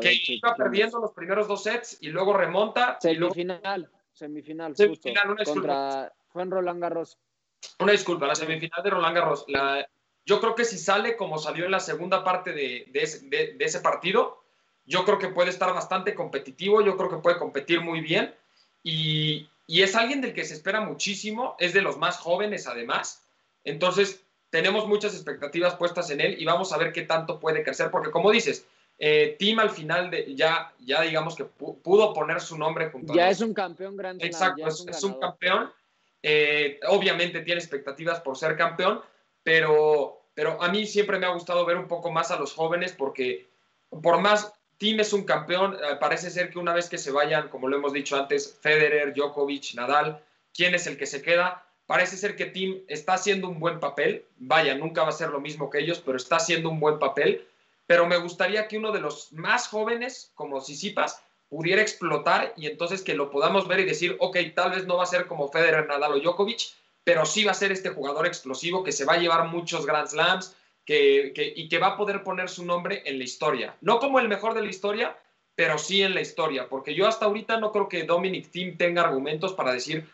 que 0.00 0.12
iba 0.26 0.54
perdiendo 0.54 0.98
los 0.98 1.12
primeros 1.12 1.48
dos 1.48 1.62
sets 1.62 1.98
y 2.00 2.08
luego 2.08 2.34
remonta. 2.34 2.98
Semifinal, 3.00 3.90
semifinal, 4.12 4.76
semifinal 4.76 5.36
Contra, 5.44 6.12
fue 6.28 6.42
en 6.42 6.50
Roland 6.50 6.80
Garros. 6.80 7.18
Una 7.78 7.92
disculpa, 7.92 8.26
la 8.26 8.34
semifinal 8.34 8.82
de 8.82 8.90
Roland 8.90 9.16
Garros. 9.16 9.44
La, 9.48 9.86
yo 10.26 10.40
creo 10.40 10.54
que 10.54 10.64
si 10.64 10.78
sale 10.78 11.16
como 11.16 11.38
salió 11.38 11.64
en 11.64 11.70
la 11.70 11.80
segunda 11.80 12.22
parte 12.22 12.52
de, 12.52 12.88
ese, 12.94 13.80
partido, 13.80 14.42
yo 14.84 15.04
creo 15.04 15.18
que 15.18 15.28
puede 15.28 15.50
estar 15.50 15.72
bastante 15.72 16.14
competitivo, 16.14 16.82
yo 16.82 16.96
creo 16.96 17.10
que 17.10 17.16
puede 17.16 17.38
competir 17.38 17.80
muy 17.80 18.00
bien 18.00 18.34
y, 18.82 19.48
es 19.66 19.94
alguien 19.94 20.20
del 20.20 20.34
que 20.34 20.44
se 20.44 20.54
espera 20.54 20.80
muchísimo, 20.80 21.56
es 21.58 21.72
de 21.72 21.80
los 21.80 21.96
más 21.96 22.18
jóvenes 22.18 22.66
además, 22.66 23.24
entonces 23.64 24.22
tenemos 24.50 24.86
muchas 24.88 25.14
expectativas 25.14 25.76
puestas 25.76 26.10
en 26.10 26.20
él 26.20 26.36
y 26.40 26.44
vamos 26.44 26.72
a 26.72 26.78
ver 26.78 26.92
qué 26.92 27.02
tanto 27.02 27.38
puede 27.38 27.62
crecer, 27.62 27.90
porque 27.90 28.10
como 28.10 28.32
dices, 28.32 28.66
eh, 28.98 29.36
Tim 29.38 29.58
al 29.60 29.70
final 29.70 30.10
de, 30.10 30.34
ya, 30.34 30.72
ya 30.80 31.02
digamos 31.02 31.34
que 31.34 31.44
pudo 31.44 32.12
poner 32.12 32.40
su 32.40 32.58
nombre 32.58 32.90
junto 32.90 33.14
ya 33.14 33.30
es 33.30 33.40
un 33.40 33.54
campeón 33.54 33.96
grande. 33.96 34.26
Exacto, 34.26 34.66
es, 34.66 35.02
un 35.02 35.18
campeón. 35.18 35.72
Eh, 36.22 36.80
obviamente 36.88 37.40
tiene 37.40 37.60
expectativas 37.60 38.20
por 38.20 38.36
ser 38.36 38.56
campeón, 38.56 39.00
pero, 39.42 40.22
pero 40.34 40.62
a 40.62 40.68
mí 40.68 40.86
siempre 40.86 41.18
me 41.18 41.26
ha 41.26 41.30
gustado 41.30 41.64
ver 41.64 41.76
un 41.76 41.88
poco 41.88 42.10
más 42.10 42.30
a 42.30 42.38
los 42.38 42.52
jóvenes 42.52 42.92
porque 42.92 43.48
por 44.02 44.20
más 44.20 44.52
Tim 44.78 45.00
es 45.00 45.12
un 45.12 45.24
campeón, 45.24 45.74
eh, 45.74 45.96
parece 45.98 46.30
ser 46.30 46.50
que 46.50 46.58
una 46.58 46.72
vez 46.72 46.88
que 46.88 46.98
se 46.98 47.10
vayan, 47.10 47.48
como 47.48 47.68
lo 47.68 47.76
hemos 47.76 47.92
dicho 47.92 48.16
antes, 48.16 48.58
Federer, 48.60 49.12
Djokovic, 49.14 49.74
Nadal, 49.74 50.22
¿quién 50.54 50.74
es 50.74 50.86
el 50.86 50.96
que 50.96 51.06
se 51.06 51.22
queda? 51.22 51.66
Parece 51.86 52.16
ser 52.16 52.36
que 52.36 52.46
Tim 52.46 52.82
está 52.86 53.14
haciendo 53.14 53.48
un 53.48 53.58
buen 53.58 53.80
papel, 53.80 54.24
vaya, 54.38 54.74
nunca 54.74 55.02
va 55.02 55.08
a 55.08 55.12
ser 55.12 55.30
lo 55.30 55.40
mismo 55.40 55.68
que 55.68 55.80
ellos, 55.80 56.00
pero 56.04 56.16
está 56.16 56.36
haciendo 56.36 56.70
un 56.70 56.80
buen 56.80 56.98
papel, 56.98 57.46
pero 57.86 58.06
me 58.06 58.16
gustaría 58.18 58.68
que 58.68 58.78
uno 58.78 58.92
de 58.92 59.00
los 59.00 59.32
más 59.32 59.68
jóvenes, 59.68 60.30
como 60.34 60.60
Sisipas, 60.60 61.22
pudiera 61.50 61.82
explotar 61.82 62.54
y 62.56 62.66
entonces 62.66 63.02
que 63.02 63.14
lo 63.14 63.30
podamos 63.30 63.68
ver 63.68 63.80
y 63.80 63.84
decir, 63.84 64.16
ok, 64.20 64.38
tal 64.54 64.70
vez 64.70 64.86
no 64.86 64.96
va 64.96 65.02
a 65.02 65.06
ser 65.06 65.26
como 65.26 65.50
Federer, 65.50 65.86
Nadal 65.86 66.12
o 66.12 66.20
Djokovic, 66.20 66.72
pero 67.04 67.26
sí 67.26 67.44
va 67.44 67.50
a 67.50 67.54
ser 67.54 67.72
este 67.72 67.90
jugador 67.90 68.26
explosivo 68.26 68.84
que 68.84 68.92
se 68.92 69.04
va 69.04 69.14
a 69.14 69.18
llevar 69.18 69.48
muchos 69.48 69.84
Grand 69.84 70.08
Slams 70.08 70.56
que, 70.86 71.32
y 71.56 71.68
que 71.68 71.78
va 71.78 71.88
a 71.88 71.96
poder 71.96 72.22
poner 72.22 72.48
su 72.48 72.64
nombre 72.64 73.02
en 73.04 73.18
la 73.18 73.24
historia. 73.24 73.76
No 73.80 73.98
como 73.98 74.20
el 74.20 74.28
mejor 74.28 74.54
de 74.54 74.62
la 74.62 74.70
historia, 74.70 75.18
pero 75.54 75.76
sí 75.76 76.02
en 76.02 76.14
la 76.14 76.20
historia, 76.20 76.68
porque 76.68 76.94
yo 76.94 77.06
hasta 77.06 77.26
ahorita 77.26 77.58
no 77.58 77.72
creo 77.72 77.88
que 77.88 78.04
Dominic 78.04 78.50
Thiem 78.50 78.76
tenga 78.76 79.02
argumentos 79.02 79.52
para 79.52 79.72
decir, 79.72 80.08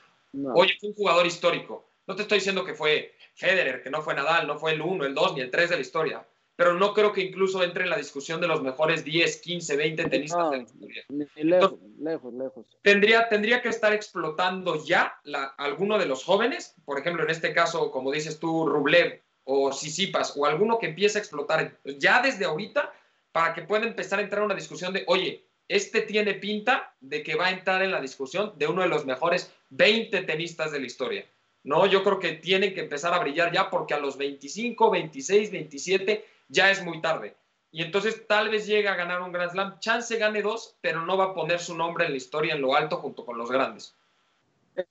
oye, 0.55 0.77
fue 0.81 0.89
un 0.89 0.95
jugador 0.95 1.27
histórico. 1.27 1.89
No 2.07 2.17
te 2.17 2.23
estoy 2.23 2.39
diciendo 2.39 2.65
que 2.65 2.75
fue 2.75 3.15
Federer, 3.35 3.83
que 3.83 3.91
no 3.91 4.03
fue 4.03 4.15
Nadal, 4.15 4.47
no 4.47 4.59
fue 4.59 4.73
el 4.73 4.81
1, 4.81 5.05
el 5.05 5.15
2 5.15 5.35
ni 5.35 5.41
el 5.43 5.51
3 5.51 5.71
de 5.71 5.77
la 5.77 5.83
historia, 5.83 6.27
pero 6.57 6.73
no 6.75 6.95
creo 6.95 7.13
que 7.13 7.21
incluso 7.21 7.63
entre 7.63 7.85
en 7.85 7.91
la 7.91 7.99
discusión 7.99 8.41
de 8.41 8.49
los 8.49 8.63
mejores 8.63 9.05
10, 9.05 9.41
15, 9.41 9.77
20 9.77 10.05
tenistas 10.09 10.51
de 10.51 10.57
la 10.57 10.63
historia. 10.63 11.05
Lejos, 11.35 11.79
lejos, 11.99 12.35
lejos. 12.35 12.67
Tendría, 12.83 13.29
tendría 13.29 13.61
que 13.61 13.69
estar 13.69 13.93
explotando 13.93 14.83
ya 14.83 15.21
la, 15.25 15.45
alguno 15.59 15.99
de 15.99 16.07
los 16.07 16.25
jóvenes, 16.25 16.75
por 16.87 16.99
ejemplo, 16.99 17.23
en 17.23 17.31
este 17.31 17.53
caso, 17.53 17.91
como 17.91 18.11
dices 18.11 18.41
tú, 18.41 18.67
Rublev 18.67 19.23
o 19.45 19.71
Sisipas, 19.71 20.35
o 20.37 20.47
alguno 20.47 20.79
que 20.79 20.87
empiece 20.87 21.19
a 21.19 21.21
explotar 21.21 21.79
ya 21.85 22.23
desde 22.23 22.47
ahorita 22.47 22.93
para 23.33 23.53
que 23.53 23.63
pueda 23.63 23.87
empezar 23.87 24.19
a 24.19 24.23
entrar 24.23 24.41
en 24.41 24.47
una 24.47 24.55
discusión 24.55 24.95
de, 24.95 25.05
oye, 25.09 25.47
este 25.69 26.01
tiene 26.03 26.35
pinta 26.35 26.95
de 27.01 27.23
que 27.23 27.35
va 27.35 27.47
a 27.47 27.51
entrar 27.51 27.83
en 27.83 27.91
la 27.91 28.01
discusión 28.01 28.55
de 28.57 28.67
uno 28.67 28.83
de 28.83 28.89
los 28.89 29.05
mejores 29.05 29.53
20 29.71 30.23
tenistas 30.23 30.73
de 30.73 30.81
la 30.81 30.87
historia. 30.87 31.27
No, 31.65 31.85
yo 31.87 32.03
creo 32.03 32.21
que 32.21 32.33
tiene 32.33 32.73
que 32.73 32.81
empezar 32.81 33.13
a 33.13 33.19
brillar 33.19 33.53
ya 33.53 33.69
porque 33.69 33.93
a 33.93 33.99
los 33.99 34.17
25, 34.17 34.91
26, 34.91 35.51
27 35.51 36.25
ya 36.49 36.71
es 36.71 36.85
muy 36.85 37.01
tarde. 37.01 37.37
Y 37.71 37.83
entonces 37.83 38.27
tal 38.27 38.49
vez 38.49 38.67
llegue 38.67 38.89
a 38.89 38.95
ganar 38.95 39.21
un 39.21 39.33
Grand 39.33 39.51
Slam, 39.51 39.79
chance 39.81 40.17
gane 40.17 40.41
dos, 40.43 40.77
pero 40.81 41.05
no 41.05 41.17
va 41.17 41.25
a 41.27 41.35
poner 41.35 41.59
su 41.59 41.77
nombre 41.77 42.07
en 42.07 42.13
la 42.13 42.17
historia 42.17 42.55
en 42.55 42.63
lo 42.63 42.75
alto 42.75 42.97
junto 42.97 43.25
con 43.25 43.37
los 43.37 43.51
grandes. 43.51 43.95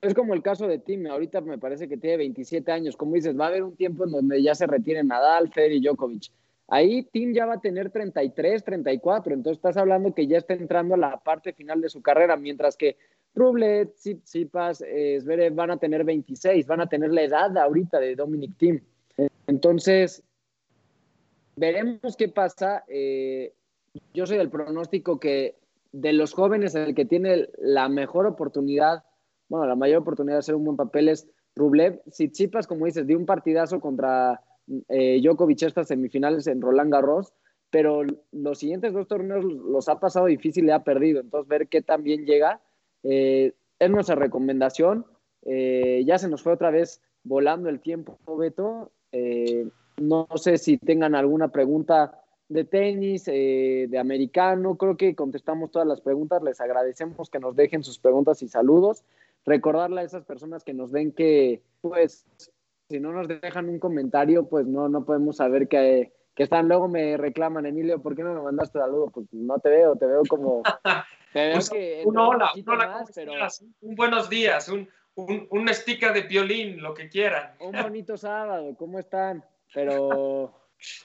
Es 0.02 0.14
como 0.14 0.34
el 0.34 0.42
caso 0.42 0.68
de 0.68 0.80
Tim, 0.80 1.06
ahorita 1.08 1.42
me 1.42 1.58
parece 1.58 1.88
que 1.88 1.98
tiene 1.98 2.18
27 2.18 2.72
años, 2.72 2.98
como 2.98 3.16
dices, 3.16 3.38
va 3.40 3.46
a 3.46 3.48
haber 3.50 3.64
un 3.64 3.76
tiempo 3.76 4.06
en 4.06 4.12
donde 4.12 4.42
ya 4.42 4.56
se 4.56 4.66
retiren 4.66 5.08
Nadal, 5.08 5.52
Federer 5.52 5.78
y 5.78 5.82
Djokovic. 5.82 6.32
Ahí 6.68 7.04
Tim 7.04 7.34
ya 7.34 7.46
va 7.46 7.56
a 7.56 7.60
tener 7.60 7.92
33, 7.92 8.64
34, 8.64 9.34
entonces 9.34 9.58
estás 9.58 9.78
hablando 9.78 10.16
que 10.16 10.26
ya 10.26 10.38
está 10.38 10.56
entrando 10.56 10.96
a 10.96 10.98
la 10.98 11.18
parte 11.18 11.54
final 11.54 11.82
de 11.82 11.90
su 11.90 12.02
carrera, 12.02 12.36
mientras 12.36 12.76
que 12.76 12.98
Rublet, 13.36 13.94
Tsitsipas, 13.94 14.82
eh, 14.82 15.20
Zverev 15.22 15.54
van 15.54 15.72
a 15.72 15.78
tener 15.78 16.04
26, 16.04 16.66
van 16.66 16.82
a 16.82 16.88
tener 16.88 17.12
la 17.12 17.22
edad 17.22 17.56
ahorita 17.56 18.00
de 18.00 18.16
Dominic 18.16 18.58
Tim. 18.58 18.82
Entonces, 19.46 20.24
veremos 21.56 22.16
qué 22.18 22.30
pasa. 22.30 22.84
Eh, 22.88 23.54
yo 24.14 24.26
soy 24.26 24.38
del 24.38 24.50
pronóstico 24.50 25.20
que 25.20 25.56
de 25.92 26.14
los 26.14 26.34
jóvenes 26.34 26.76
el 26.76 26.94
que 26.94 27.06
tiene 27.06 27.48
la 27.58 27.88
mejor 27.88 28.26
oportunidad, 28.26 29.04
bueno, 29.48 29.66
la 29.66 29.76
mayor 29.76 30.02
oportunidad 30.02 30.36
de 30.36 30.40
hacer 30.40 30.56
un 30.56 30.66
buen 30.66 30.78
papel 30.78 31.10
es 31.10 31.28
Rublev. 31.56 32.02
Si 32.12 32.30
Chipas, 32.32 32.68
como 32.68 32.86
dices, 32.86 33.08
dio 33.08 33.18
un 33.18 33.26
partidazo 33.26 33.80
contra 33.80 34.42
eh, 34.90 35.22
Djokovic 35.22 35.64
estas 35.64 35.88
semifinales 35.88 36.48
en 36.48 36.62
Roland 36.62 36.92
Garros, 36.92 37.34
pero 37.70 38.04
los 38.32 38.60
siguientes 38.60 38.94
dos 38.94 39.08
torneos 39.08 39.44
los 39.44 39.88
ha 39.88 40.00
pasado 40.00 40.26
difícil 40.26 40.66
y 40.66 40.72
ha 40.72 40.84
perdido. 40.84 41.22
Entonces, 41.22 41.48
ver 41.48 41.68
qué 41.68 41.82
también 41.82 42.26
llega 42.26 42.62
eh, 43.04 43.54
es 43.80 43.90
nuestra 43.90 44.16
recomendación. 44.16 45.06
Eh, 45.44 46.04
ya 46.06 46.18
se 46.18 46.28
nos 46.28 46.42
fue 46.42 46.54
otra 46.54 46.72
vez 46.72 47.02
volando 47.24 47.70
el 47.70 47.80
tiempo, 47.80 48.18
Beto. 48.38 48.92
No 49.98 50.28
sé 50.36 50.58
si 50.58 50.78
tengan 50.78 51.16
alguna 51.16 51.50
pregunta 51.50 52.22
de 52.50 52.64
tenis, 52.64 53.28
eh, 53.28 53.88
de 53.90 53.98
americano. 53.98 54.76
Creo 54.76 54.98
que 54.98 55.16
contestamos 55.16 55.72
todas 55.72 55.88
las 55.88 56.02
preguntas. 56.02 56.44
Les 56.44 56.60
agradecemos 56.62 57.30
que 57.30 57.40
nos 57.40 57.56
dejen 57.56 57.84
sus 57.84 58.00
preguntas 58.00 58.42
y 58.42 58.48
saludos. 58.48 59.04
Recordarle 59.46 60.02
a 60.02 60.04
esas 60.04 60.26
personas 60.26 60.64
que 60.64 60.74
nos 60.74 60.92
ven 60.92 61.12
que, 61.12 61.62
pues, 61.82 62.26
si 62.90 63.00
no 63.00 63.12
nos 63.12 63.28
dejan 63.28 63.70
un 63.70 63.80
comentario, 63.80 64.48
pues 64.48 64.66
no, 64.66 64.90
no 64.90 65.06
podemos 65.06 65.38
saber 65.38 65.68
que, 65.68 66.12
que 66.36 66.44
están. 66.44 66.68
Luego 66.68 66.88
me 66.88 67.18
reclaman, 67.18 67.66
Emilio, 67.66 68.02
¿por 68.02 68.16
qué 68.16 68.24
no 68.24 68.34
me 68.34 68.42
mandaste 68.42 68.80
saludo? 68.80 69.10
Pues 69.12 69.28
no 69.32 69.60
te 69.60 69.70
veo, 69.70 69.96
te 69.96 70.06
veo 70.06 70.24
como. 70.28 70.64
Te 71.34 71.50
veo 71.50 71.60
que 71.70 72.02
un 72.06 72.18
hola, 72.18 72.52
un 72.56 72.70
hola, 72.70 73.04
pero... 73.14 73.34
un 73.82 73.96
buenos 73.96 74.30
días, 74.30 74.70
un, 74.70 74.88
un, 75.16 75.46
un 75.50 75.68
sticker 75.68 76.14
de 76.14 76.22
violín, 76.22 76.82
lo 76.82 76.94
que 76.94 77.10
quieran. 77.10 77.56
Un 77.60 77.74
bonito 77.74 78.16
sábado, 78.16 78.74
¿cómo 78.78 79.00
están? 79.00 79.44
Pero. 79.74 80.54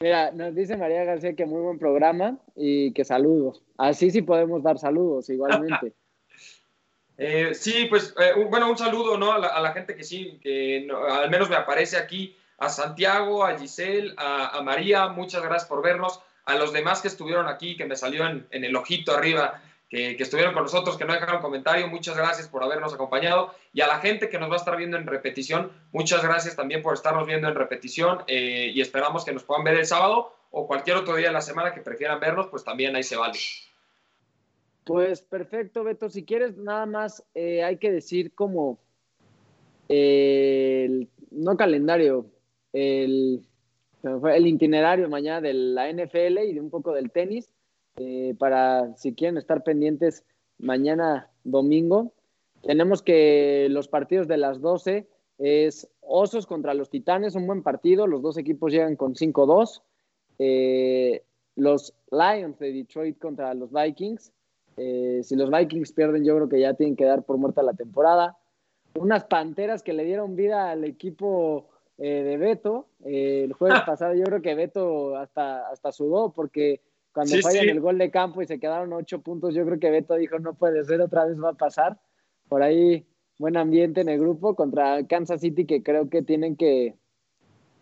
Mira, 0.01 0.31
nos 0.33 0.55
dice 0.55 0.77
María 0.77 1.05
García 1.05 1.35
que 1.35 1.47
muy 1.47 1.63
buen 1.63 1.79
programa 1.79 2.39
y 2.55 2.93
que 2.93 3.05
saludos. 3.05 3.63
Así 3.79 4.11
sí 4.11 4.23
podemos 4.23 4.63
dar 4.63 4.79
saludos 4.79 5.29
igualmente. 5.31 5.95
Eh, 7.23 7.53
sí, 7.53 7.85
pues 7.91 8.15
eh, 8.19 8.33
bueno, 8.49 8.71
un 8.71 8.79
saludo 8.79 9.19
¿no? 9.19 9.31
a, 9.31 9.39
la, 9.39 9.73
gente 9.75 9.95
que 9.95 10.05
sí, 10.05 10.41
que 10.43 10.89
al 11.11 11.29
menos 11.29 11.51
me 11.51 11.57
aparece 11.57 11.99
aquí, 11.99 12.35
a 12.57 12.71
Santiago, 12.71 13.45
a 13.45 13.59
Giselle, 13.59 14.15
a, 14.17 14.63
María, 14.63 15.09
muchas 15.09 15.43
gracias 15.43 15.69
por 15.69 15.83
vernos, 15.83 16.23
a 16.47 16.55
los 16.55 16.73
demás 16.73 17.03
que 17.03 17.09
estuvieron 17.09 17.47
aquí, 17.47 17.77
que 17.77 17.85
me 17.85 17.95
salió 17.95 18.27
en, 18.27 18.47
el 18.51 18.75
ojito 18.75 19.15
arriba, 19.15 19.63
que, 19.91 20.16
estuvieron 20.20 20.55
con 20.55 20.62
nosotros, 20.62 20.97
que 20.97 21.05
no 21.05 21.12
dejaron 21.12 21.43
comentario, 21.43 21.88
muchas 21.88 22.16
gracias 22.16 22.47
por 22.49 22.62
habernos 22.62 22.95
acompañado, 22.95 23.53
y 23.72 23.80
a 23.80 23.88
la 23.88 23.99
gente 23.99 24.28
que 24.28 24.38
nos 24.38 24.49
va 24.49 24.55
a 24.55 24.59
estar 24.59 24.76
viendo 24.76 24.97
en 24.97 25.07
repetición, 25.07 25.72
muchas 25.93 26.22
gracias 26.22 26.55
también 26.55 26.80
por 26.80 26.95
estarnos 26.95 27.26
viendo 27.26 27.49
en 27.49 27.57
repetición, 27.57 28.20
eh, 28.28 28.70
y 28.72 28.80
esperamos 28.80 29.24
que 29.24 29.32
nos 29.32 29.43
puedan 29.43 29.64
ver 29.64 29.74
el 29.74 29.86
sábado 29.86 30.32
o 30.53 30.68
cualquier 30.68 30.97
otro 30.97 31.16
día 31.16 31.26
de 31.26 31.32
la 31.32 31.41
semana 31.41 31.74
que 31.74 31.80
prefieran 31.80 32.20
vernos, 32.20 32.47
pues 32.47 32.62
también 32.62 32.95
ahí 32.95 33.03
se 33.03 33.16
vale. 33.16 33.38
Pues 34.84 35.22
perfecto, 35.22 35.84
Beto. 35.84 36.09
Si 36.09 36.24
quieres, 36.24 36.57
nada 36.57 36.86
más 36.86 37.24
eh, 37.34 37.62
hay 37.62 37.76
que 37.76 37.93
decir 37.93 38.32
como 38.32 38.78
el, 39.88 41.09
no 41.30 41.57
calendario, 41.57 42.26
el, 42.72 43.45
el 44.03 44.47
itinerario 44.47 45.09
mañana 45.09 45.41
de 45.41 45.55
la 45.55 45.93
NFL 45.93 46.38
y 46.38 46.55
de 46.55 46.61
un 46.61 46.70
poco 46.70 46.93
del 46.93 47.11
tenis, 47.11 47.51
eh, 48.03 48.34
para 48.38 48.96
si 48.96 49.14
quieren 49.14 49.36
estar 49.36 49.62
pendientes 49.62 50.24
mañana 50.57 51.28
domingo. 51.44 52.14
Tenemos 52.62 53.03
que 53.03 53.66
los 53.68 53.88
partidos 53.88 54.26
de 54.26 54.38
las 54.38 54.62
12 54.62 55.07
es 55.36 55.86
Osos 56.01 56.46
contra 56.46 56.72
los 56.72 56.88
Titanes, 56.88 57.34
un 57.34 57.46
buen 57.46 57.62
partido, 57.62 58.07
los 58.07 58.22
dos 58.22 58.38
equipos 58.38 58.72
llegan 58.72 58.96
con 58.96 59.16
5-2. 59.16 59.82
Eh, 60.38 61.22
los 61.57 61.92
Lions 62.11 62.59
de 62.59 62.72
Detroit 62.72 63.18
contra 63.18 63.53
los 63.53 63.70
Vikings, 63.70 64.32
eh, 64.78 65.20
si 65.22 65.36
los 65.36 65.51
Vikings 65.51 65.92
pierden, 65.92 66.24
yo 66.24 66.36
creo 66.36 66.48
que 66.48 66.61
ya 66.61 66.72
tienen 66.72 66.96
que 66.96 67.05
dar 67.05 67.22
por 67.24 67.36
muerta 67.36 67.62
la 67.62 67.74
temporada. 67.74 68.38
Unas 68.98 69.24
panteras 69.24 69.82
que 69.82 69.92
le 69.92 70.05
dieron 70.05 70.36
vida 70.36 70.70
al 70.70 70.84
equipo 70.84 71.68
eh, 71.98 72.22
de 72.22 72.38
Beto. 72.38 72.86
El 73.05 73.53
jueves 73.53 73.80
pasado, 73.86 74.14
yo 74.14 74.24
creo 74.24 74.40
que 74.40 74.55
Beto 74.55 75.16
hasta, 75.16 75.68
hasta 75.68 75.92
sudó 75.92 76.32
porque 76.32 76.80
cuando 77.13 77.37
fallan 77.43 77.69
el 77.69 77.81
gol 77.81 77.99
de 77.99 78.11
campo 78.11 78.43
y 78.43 78.47
se 78.47 78.61
quedaron 78.61 78.93
ocho 78.93 79.21
puntos, 79.21 79.55
yo 79.55 79.65
creo 79.65 79.79
que 79.79 79.91
Beto 79.91 80.15
dijo: 80.15 80.39
No 80.39 80.55
puede 80.55 80.85
ser, 80.85 81.01
otra 81.01 81.25
vez 81.27 81.41
va 81.43 81.51
a 81.51 81.55
pasar. 81.55 82.01
Por 82.49 82.63
ahí, 82.63 83.07
buen 83.39 83.57
ambiente 83.57 84.01
en 84.01 84.09
el 84.09 84.19
grupo 84.19 84.55
contra 84.55 85.07
Kansas 85.07 85.41
City, 85.41 85.67
que 85.67 85.83
creo 85.83 86.09
que 86.09 86.23
tienen 86.23 86.57
que. 86.57 86.97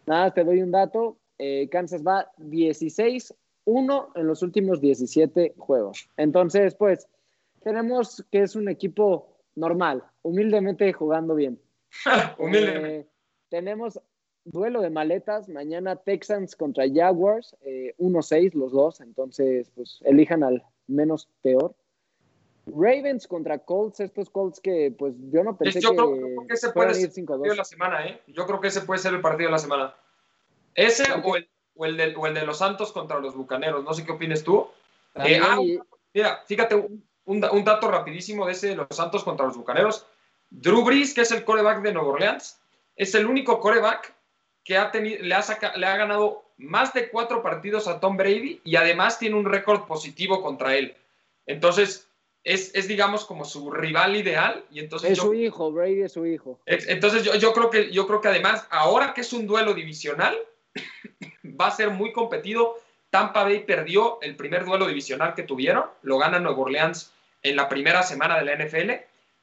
Nada, 0.07 0.33
te 0.33 0.45
doy 0.45 0.62
un 0.62 0.70
dato. 0.70 1.18
Kansas 1.70 2.03
va 2.03 2.33
16 2.39 3.33
uno 3.68 4.09
en 4.14 4.26
los 4.26 4.43
últimos 4.43 4.81
17 4.81 5.55
juegos. 5.59 6.09
Entonces, 6.16 6.74
pues, 6.74 7.07
tenemos 7.61 8.24
que 8.33 8.41
es 8.41 8.57
un 8.57 8.68
equipo 8.68 9.37
normal, 9.57 10.03
humildemente 10.22 10.91
jugando 10.95 11.35
bien. 11.35 11.61
humildemente. 12.39 13.01
Eh, 13.01 13.07
tenemos 13.51 14.01
duelo 14.51 14.80
de 14.80 14.90
maletas, 14.90 15.49
mañana 15.49 15.96
Texans 15.96 16.57
contra 16.57 16.84
Jaguars, 16.92 17.57
1-6 17.62 18.32
eh, 18.32 18.51
los 18.55 18.72
dos, 18.72 19.01
entonces, 19.01 19.70
pues, 19.74 20.01
elijan 20.05 20.42
al 20.42 20.64
menos 20.86 21.28
peor. 21.42 21.74
Ravens 22.66 23.26
contra 23.26 23.59
Colts, 23.59 24.01
estos 24.01 24.28
Colts 24.28 24.61
que 24.61 24.94
pues 24.96 25.14
yo 25.30 25.42
no 25.42 25.57
pensé 25.57 25.80
yo 25.80 25.96
creo, 25.96 26.46
que 26.46 26.53
ese 26.53 26.68
puede 26.70 26.92
ser 26.92 27.11
el 27.16 27.24
partido 27.24 27.51
de 27.51 27.57
la 27.57 27.64
semana, 27.64 28.07
¿eh? 28.07 28.20
Yo 28.26 28.46
creo 28.46 28.61
que 28.61 28.68
ese 28.68 28.82
puede 28.82 29.01
ser 29.01 29.14
el 29.14 29.22
partido 29.22 29.49
de 29.49 29.53
la 29.53 29.59
semana. 29.59 29.94
Ese 30.74 31.05
o 31.24 31.36
el 31.36 31.49
o 31.78 31.86
el, 31.86 31.96
de, 31.96 32.14
o 32.16 32.26
el 32.26 32.34
de 32.34 32.44
los 32.44 32.59
Santos 32.59 32.92
contra 32.92 33.20
los 33.20 33.34
Bucaneros. 33.34 33.84
No 33.84 33.94
sé 33.94 34.05
qué 34.05 34.12
opinas 34.12 34.42
tú. 34.42 34.68
Eh, 35.14 35.40
ah, 35.40 35.59
mira, 36.12 36.42
fíjate, 36.44 36.74
un, 36.74 37.05
un, 37.24 37.64
dato 37.64 37.88
rapidísimo 37.88 38.44
de 38.46 38.53
ese 38.53 38.68
de 38.68 38.76
los 38.76 38.88
Santos 38.90 39.22
contra 39.22 39.46
los 39.46 39.57
Bucaneros. 39.57 40.05
Drew 40.51 40.84
Brees, 40.84 41.14
que 41.14 41.20
es 41.20 41.30
el 41.30 41.44
coreback 41.44 41.82
de 41.82 41.92
Nueva 41.92 42.09
Orleans, 42.09 42.61
es 42.96 43.14
el 43.14 43.26
único 43.26 43.61
coreback 43.61 44.12
que 44.68 44.76
ha 44.76 44.90
tenido, 44.90 45.22
le, 45.22 45.34
ha 45.34 45.42
le 45.76 45.86
ha 45.86 45.96
ganado 45.96 46.44
más 46.58 46.92
de 46.92 47.08
cuatro 47.08 47.42
partidos 47.42 47.88
a 47.88 48.00
Tom 48.00 48.18
Brady 48.18 48.60
y 48.64 48.76
además 48.76 49.18
tiene 49.18 49.34
un 49.36 49.46
récord 49.46 49.86
positivo 49.86 50.42
contra 50.42 50.76
él. 50.76 50.94
Entonces, 51.46 52.06
es, 52.44 52.74
es, 52.74 52.86
digamos 52.86 53.24
como 53.24 53.46
su 53.46 53.70
rival 53.70 54.14
ideal 54.14 54.62
y 54.70 54.80
entonces 54.80 55.12
es 55.12 55.18
su 55.18 55.32
hijo 55.32 55.72
Brady 55.72 56.02
es 56.02 56.12
su 56.12 56.24
hijo 56.24 56.60
entonces 56.66 57.24
yo, 57.24 57.34
yo 57.34 57.52
creo 57.52 57.68
que 57.68 57.90
yo 57.90 58.06
creo 58.06 58.20
que 58.20 58.28
además 58.28 58.66
ahora 58.70 59.12
que 59.12 59.22
es 59.22 59.32
un 59.32 59.46
duelo 59.46 59.74
divisional 59.74 60.38
va 61.60 61.68
a 61.68 61.76
ser 61.76 61.90
muy 61.90 62.12
competido. 62.12 62.76
Tampa 63.08 63.44
Bay 63.44 63.60
perdió 63.60 64.18
el 64.20 64.36
primer 64.36 64.66
duelo 64.66 64.86
divisional 64.86 65.34
que 65.34 65.44
tuvieron, 65.44 65.86
lo 66.02 66.18
gana 66.18 66.38
Nueva 66.38 66.60
Orleans 66.60 67.10
en 67.42 67.56
la 67.56 67.70
primera 67.70 68.02
semana 68.02 68.38
de 68.38 68.44
la 68.44 68.62
NFL, 68.62 68.90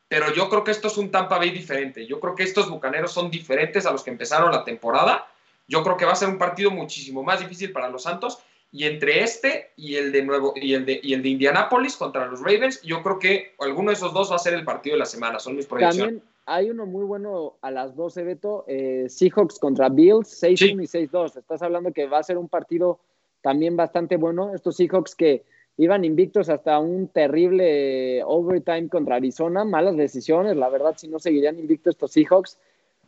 pero 0.07 0.33
yo 0.33 0.49
creo 0.49 0.63
que 0.63 0.71
esto 0.71 0.87
es 0.87 0.97
un 0.97 1.11
Tampa 1.11 1.37
Bay 1.37 1.49
diferente. 1.49 2.05
Yo 2.05 2.19
creo 2.19 2.35
que 2.35 2.43
estos 2.43 2.69
bucaneros 2.69 3.11
son 3.11 3.31
diferentes 3.31 3.85
a 3.85 3.91
los 3.91 4.03
que 4.03 4.11
empezaron 4.11 4.51
la 4.51 4.63
temporada. 4.63 5.27
Yo 5.67 5.83
creo 5.83 5.97
que 5.97 6.05
va 6.05 6.11
a 6.11 6.15
ser 6.15 6.29
un 6.29 6.37
partido 6.37 6.69
muchísimo 6.69 7.23
más 7.23 7.39
difícil 7.39 7.71
para 7.71 7.89
los 7.89 8.03
Santos. 8.03 8.39
Y 8.71 8.83
entre 8.85 9.23
este 9.23 9.71
y 9.77 9.95
el 9.95 10.11
de 10.11 10.23
Nuevo 10.23 10.53
y 10.55 10.73
el 10.73 10.85
de, 10.85 10.99
y 11.01 11.13
el 11.13 11.23
de 11.23 11.29
Indianapolis 11.29 11.95
contra 11.95 12.27
los 12.27 12.41
Ravens, 12.41 12.81
yo 12.81 13.01
creo 13.01 13.19
que 13.19 13.53
alguno 13.59 13.89
de 13.89 13.95
esos 13.95 14.13
dos 14.13 14.31
va 14.31 14.35
a 14.35 14.39
ser 14.39 14.53
el 14.53 14.65
partido 14.65 14.95
de 14.95 14.99
la 14.99 15.05
semana. 15.05 15.39
Son 15.39 15.55
mis 15.55 15.65
proyecciones. 15.65 16.21
Hay 16.45 16.69
uno 16.69 16.85
muy 16.85 17.03
bueno 17.05 17.55
a 17.61 17.71
las 17.71 17.95
12, 17.95 18.23
Beto. 18.23 18.65
Eh, 18.67 19.07
Seahawks 19.09 19.57
contra 19.57 19.89
Bills, 19.89 20.43
6-1 20.43 20.83
y 20.83 21.07
6-2. 21.07 21.37
Estás 21.37 21.63
hablando 21.63 21.91
que 21.91 22.05
va 22.05 22.19
a 22.19 22.23
ser 22.23 22.37
un 22.37 22.49
partido 22.49 22.99
también 23.41 23.75
bastante 23.75 24.17
bueno. 24.17 24.53
Estos 24.53 24.75
Seahawks 24.75 25.15
que 25.15 25.43
iban 25.77 26.05
invictos 26.05 26.49
hasta 26.49 26.79
un 26.79 27.07
terrible 27.07 28.23
overtime 28.23 28.89
contra 28.89 29.15
Arizona. 29.15 29.65
Malas 29.65 29.97
decisiones, 29.97 30.55
la 30.55 30.69
verdad, 30.69 30.95
si 30.97 31.07
no 31.07 31.19
seguirían 31.19 31.59
invictos 31.59 31.95
estos 31.95 32.11
Seahawks. 32.11 32.57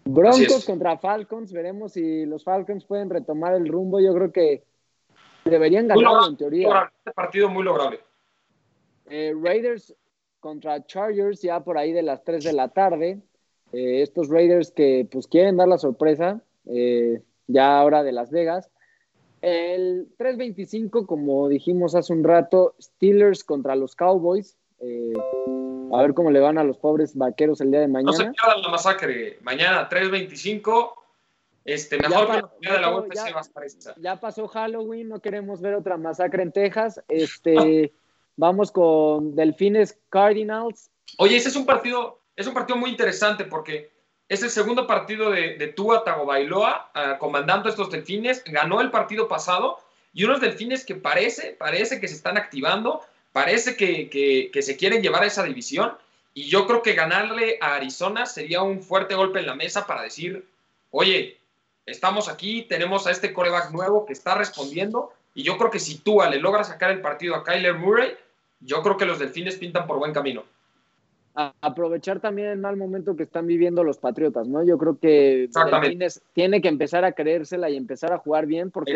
Broncos 0.06 0.66
contra 0.66 0.98
Falcons. 0.98 1.52
Veremos 1.52 1.94
si 1.94 2.26
los 2.26 2.44
Falcons 2.44 2.86
pueden 2.86 3.10
retomar 3.10 3.54
el 3.54 3.68
rumbo. 3.68 4.00
Yo 4.00 4.14
creo 4.14 4.32
que 4.32 4.64
deberían 5.46 5.88
ganar 5.88 6.30
en 6.30 6.38
teoría. 6.38 6.92
Este 6.98 7.12
partido 7.12 7.50
muy 7.50 7.64
lograble. 7.64 8.00
Eh, 9.10 9.34
Raiders 9.42 9.94
contra 10.40 10.86
Chargers 10.86 11.42
ya 11.42 11.62
por 11.62 11.78
ahí 11.78 11.92
de 11.92 12.04
las 12.04 12.24
3 12.24 12.44
de 12.44 12.54
la 12.54 12.70
tarde. 12.70 13.20
Eh, 13.74 14.02
estos 14.02 14.30
Raiders 14.30 14.72
que 14.72 15.08
pues 15.12 15.28
quieren 15.28 15.58
dar 15.58 15.68
la 15.68 15.78
sorpresa, 15.78 16.42
eh, 16.66 17.22
ya 17.48 17.80
ahora 17.80 18.04
de 18.04 18.12
Las 18.12 18.32
Vegas. 18.32 18.70
El 19.42 20.08
3.25, 20.18 21.06
como 21.06 21.48
dijimos 21.48 21.96
hace 21.96 22.14
un 22.14 22.24
rato, 22.24 22.76
Steelers 22.82 23.44
contra 23.44 23.76
los 23.76 23.96
Cowboys. 23.96 24.58
Eh, 24.80 25.14
a 25.94 26.02
ver 26.02 26.14
cómo 26.14 26.32
le 26.32 26.40
van 26.40 26.58
a 26.58 26.64
los 26.64 26.78
pobres 26.78 27.16
vaqueros 27.16 27.62
el 27.62 27.72
día 27.72 27.82
de 27.82 27.88
mañana. 27.88 28.12
No 28.12 28.18
se 28.18 28.32
pierdan 28.32 28.62
la 28.62 28.70
masacre. 28.70 29.38
Mañana 29.42 29.90
3.25. 29.90 30.94
Este, 31.66 31.98
mejor 31.98 32.50
ya, 32.62 32.74
de 32.74 32.80
la 32.80 32.96
UFC 32.96 33.14
ya, 33.14 33.96
ya 33.98 34.20
pasó 34.22 34.48
Halloween, 34.48 35.10
no 35.10 35.20
queremos 35.20 35.60
ver 35.60 35.76
otra 35.76 35.98
masacre 35.98 36.42
en 36.44 36.54
Texas. 36.54 37.04
Este, 37.10 37.92
vamos 38.38 38.72
con 38.72 39.36
Delfines 39.36 39.98
Cardinals. 40.10 40.90
Oye, 41.18 41.36
ese 41.36 41.50
es 41.50 41.58
un 41.58 41.66
partido, 41.66 42.22
es 42.38 42.48
un 42.48 42.54
partido 42.54 42.78
muy 42.78 42.90
interesante 42.90 43.44
porque 43.44 43.92
es 44.30 44.44
el 44.44 44.50
segundo 44.50 44.88
partido 44.88 45.32
de, 45.32 45.74
Tua 45.76 46.04
Tagovailoa 46.04 46.92
uh, 46.94 47.18
comandando 47.18 47.70
estos 47.70 47.90
delfines. 47.90 48.44
Ganó 48.46 48.82
el 48.82 48.92
partido 48.92 49.28
pasado 49.28 49.80
y 50.14 50.26
unos 50.26 50.42
delfines 50.42 50.86
que 50.86 50.96
parece, 50.96 51.56
parece 51.58 52.00
que 52.00 52.08
se 52.08 52.16
están 52.16 52.38
activando, 52.38 53.02
parece 53.32 53.78
que, 53.78 54.10
que, 54.10 54.62
se 54.62 54.76
quieren 54.76 55.02
llevar 55.02 55.24
a 55.24 55.28
esa 55.28 55.44
división. 55.44 55.94
Y 56.34 56.50
yo 56.50 56.68
creo 56.68 56.82
que 56.82 56.94
ganarle 56.94 57.58
a 57.62 57.76
Arizona 57.76 58.26
sería 58.26 58.62
un 58.62 58.84
fuerte 58.84 59.16
golpe 59.16 59.40
en 59.40 59.48
la 59.48 59.56
mesa 59.56 59.88
para 59.88 60.04
decir, 60.04 60.46
oye, 60.92 61.38
estamos 61.86 62.28
aquí, 62.30 62.64
tenemos 62.64 63.08
a 63.08 63.12
este 63.12 63.34
coreback 63.34 63.72
nuevo 63.72 64.06
que 64.06 64.14
está 64.14 64.36
respondiendo. 64.36 65.14
Y 65.34 65.44
yo 65.44 65.58
creo 65.58 65.72
que 65.72 65.80
si 65.80 66.00
Tua 66.00 66.30
le 66.30 66.40
logra 66.40 66.64
sacar 66.64 66.92
el 66.92 67.02
partido 67.02 67.36
a 67.36 67.44
Kyler 67.44 67.76
Murray, 67.76 68.16
yo 68.60 68.84
creo 68.84 68.98
que 68.98 69.06
los 69.06 69.20
delfines 69.20 69.56
pintan 69.56 69.88
por 69.88 70.00
buen 70.00 70.14
camino. 70.14 70.44
Aprovechar 71.38 72.20
también 72.20 72.48
el 72.48 72.58
mal 72.58 72.78
momento 72.78 73.16
que 73.16 73.24
están 73.24 73.46
viviendo 73.46 73.84
los 73.84 74.00
Patriotas, 74.00 74.48
¿no? 74.48 74.64
Yo 74.64 74.78
creo 74.80 74.98
que 74.98 75.50
tiene 76.34 76.62
que 76.62 76.68
empezar 76.68 77.06
a 77.06 77.12
creérsela 77.12 77.70
y 77.70 77.78
empezar 77.78 78.12
a 78.12 78.18
jugar 78.18 78.48
bien 78.48 78.72
porque 78.72 78.96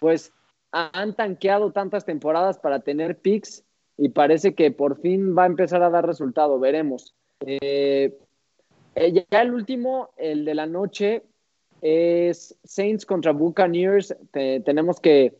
pues 0.00 0.32
han 0.72 1.14
tanqueado 1.14 1.72
tantas 1.72 2.06
temporadas 2.06 2.58
para 2.58 2.80
tener 2.80 3.18
picks 3.18 3.62
y 3.98 4.08
parece 4.08 4.54
que 4.54 4.70
por 4.70 5.00
fin 5.00 5.36
va 5.36 5.44
a 5.44 5.46
empezar 5.46 5.82
a 5.82 5.90
dar 5.90 6.06
resultado, 6.06 6.58
veremos. 6.58 7.14
Eh, 7.40 8.18
eh, 8.94 9.26
ya 9.30 9.42
el 9.42 9.52
último, 9.52 10.10
el 10.16 10.46
de 10.46 10.54
la 10.54 10.66
noche, 10.66 11.24
es 11.82 12.56
Saints 12.64 13.04
contra 13.04 13.32
Buccaneers. 13.32 14.16
tenemos 14.32 14.98
que, 14.98 15.34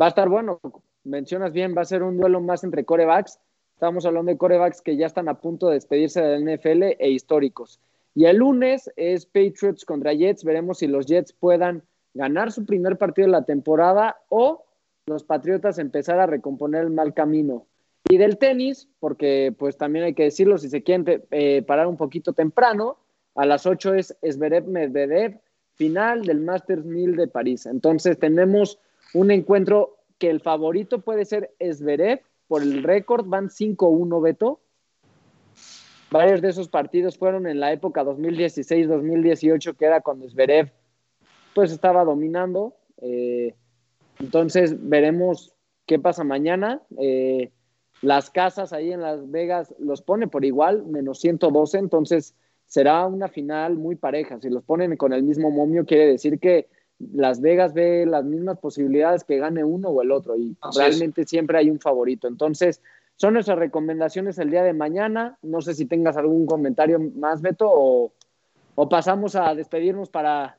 va 0.00 0.06
a 0.06 0.10
estar 0.10 0.28
bueno, 0.28 0.60
mencionas 1.02 1.52
bien, 1.52 1.74
va 1.76 1.82
a 1.82 1.86
ser 1.86 2.04
un 2.04 2.16
duelo 2.16 2.40
más 2.40 2.62
entre 2.62 2.84
corebacks. 2.84 3.40
Estamos 3.74 4.06
hablando 4.06 4.30
de 4.30 4.38
corebacks 4.38 4.80
que 4.80 4.96
ya 4.96 5.06
están 5.06 5.28
a 5.28 5.40
punto 5.40 5.68
de 5.68 5.74
despedirse 5.74 6.22
del 6.22 6.44
NFL 6.44 6.94
e 6.98 7.10
históricos. 7.10 7.80
Y 8.14 8.26
el 8.26 8.36
lunes 8.36 8.90
es 8.96 9.26
Patriots 9.26 9.84
contra 9.84 10.12
Jets. 10.12 10.44
Veremos 10.44 10.78
si 10.78 10.86
los 10.86 11.06
Jets 11.06 11.32
puedan 11.32 11.82
ganar 12.14 12.52
su 12.52 12.64
primer 12.64 12.96
partido 12.96 13.26
de 13.26 13.32
la 13.32 13.44
temporada 13.44 14.20
o 14.28 14.64
los 15.06 15.24
Patriotas 15.24 15.78
empezar 15.78 16.20
a 16.20 16.26
recomponer 16.26 16.82
el 16.82 16.90
mal 16.90 17.14
camino. 17.14 17.66
Y 18.08 18.16
del 18.16 18.38
tenis, 18.38 18.88
porque 19.00 19.52
pues 19.58 19.76
también 19.76 20.04
hay 20.04 20.14
que 20.14 20.24
decirlo, 20.24 20.56
si 20.58 20.68
se 20.68 20.82
quieren 20.82 21.24
eh, 21.32 21.62
parar 21.62 21.88
un 21.88 21.96
poquito 21.96 22.32
temprano, 22.32 22.98
a 23.34 23.44
las 23.44 23.66
8 23.66 23.94
es 23.94 24.16
Esberev 24.22 24.68
Medvedev, 24.68 25.40
final 25.74 26.22
del 26.22 26.40
Masters 26.40 26.84
1000 26.84 27.16
de 27.16 27.26
París. 27.26 27.66
Entonces 27.66 28.18
tenemos 28.18 28.78
un 29.14 29.32
encuentro 29.32 29.96
que 30.18 30.30
el 30.30 30.40
favorito 30.40 31.00
puede 31.00 31.24
ser 31.24 31.52
Esberev, 31.58 32.20
por 32.54 32.62
el 32.62 32.84
récord 32.84 33.26
van 33.26 33.48
5-1 33.48 34.22
Beto. 34.22 34.60
Varios 36.12 36.40
de 36.40 36.50
esos 36.50 36.68
partidos 36.68 37.18
fueron 37.18 37.48
en 37.48 37.58
la 37.58 37.72
época 37.72 38.04
2016-2018, 38.04 39.74
que 39.74 39.84
era 39.84 40.02
cuando 40.02 40.24
Esberev 40.24 40.70
pues 41.52 41.72
estaba 41.72 42.04
dominando. 42.04 42.76
Eh, 42.98 43.56
entonces 44.20 44.76
veremos 44.88 45.56
qué 45.84 45.98
pasa 45.98 46.22
mañana. 46.22 46.80
Eh, 46.96 47.50
las 48.02 48.30
casas 48.30 48.72
ahí 48.72 48.92
en 48.92 49.00
Las 49.00 49.28
Vegas 49.32 49.74
los 49.80 50.00
pone 50.00 50.28
por 50.28 50.44
igual, 50.44 50.86
menos 50.86 51.18
112, 51.18 51.78
entonces 51.78 52.36
será 52.66 53.04
una 53.06 53.26
final 53.26 53.74
muy 53.74 53.96
pareja. 53.96 54.38
Si 54.40 54.48
los 54.48 54.62
ponen 54.62 54.96
con 54.96 55.12
el 55.12 55.24
mismo 55.24 55.50
momio, 55.50 55.84
quiere 55.84 56.06
decir 56.06 56.38
que 56.38 56.68
Las 56.98 57.40
Vegas 57.40 57.74
ve 57.74 58.06
las 58.06 58.24
mismas 58.24 58.58
posibilidades 58.58 59.24
que 59.24 59.38
gane 59.38 59.64
uno 59.64 59.88
o 59.88 60.02
el 60.02 60.12
otro 60.12 60.36
y 60.36 60.56
realmente 60.76 61.24
siempre 61.24 61.58
hay 61.58 61.70
un 61.70 61.80
favorito. 61.80 62.28
Entonces, 62.28 62.80
son 63.16 63.34
nuestras 63.34 63.58
recomendaciones 63.58 64.38
el 64.38 64.50
día 64.50 64.62
de 64.62 64.72
mañana. 64.72 65.38
No 65.42 65.60
sé 65.60 65.74
si 65.74 65.86
tengas 65.86 66.16
algún 66.16 66.46
comentario 66.46 66.98
más, 66.98 67.42
Beto, 67.42 67.68
o, 67.68 68.12
o 68.74 68.88
pasamos 68.88 69.36
a 69.36 69.54
despedirnos 69.54 70.08
para, 70.08 70.58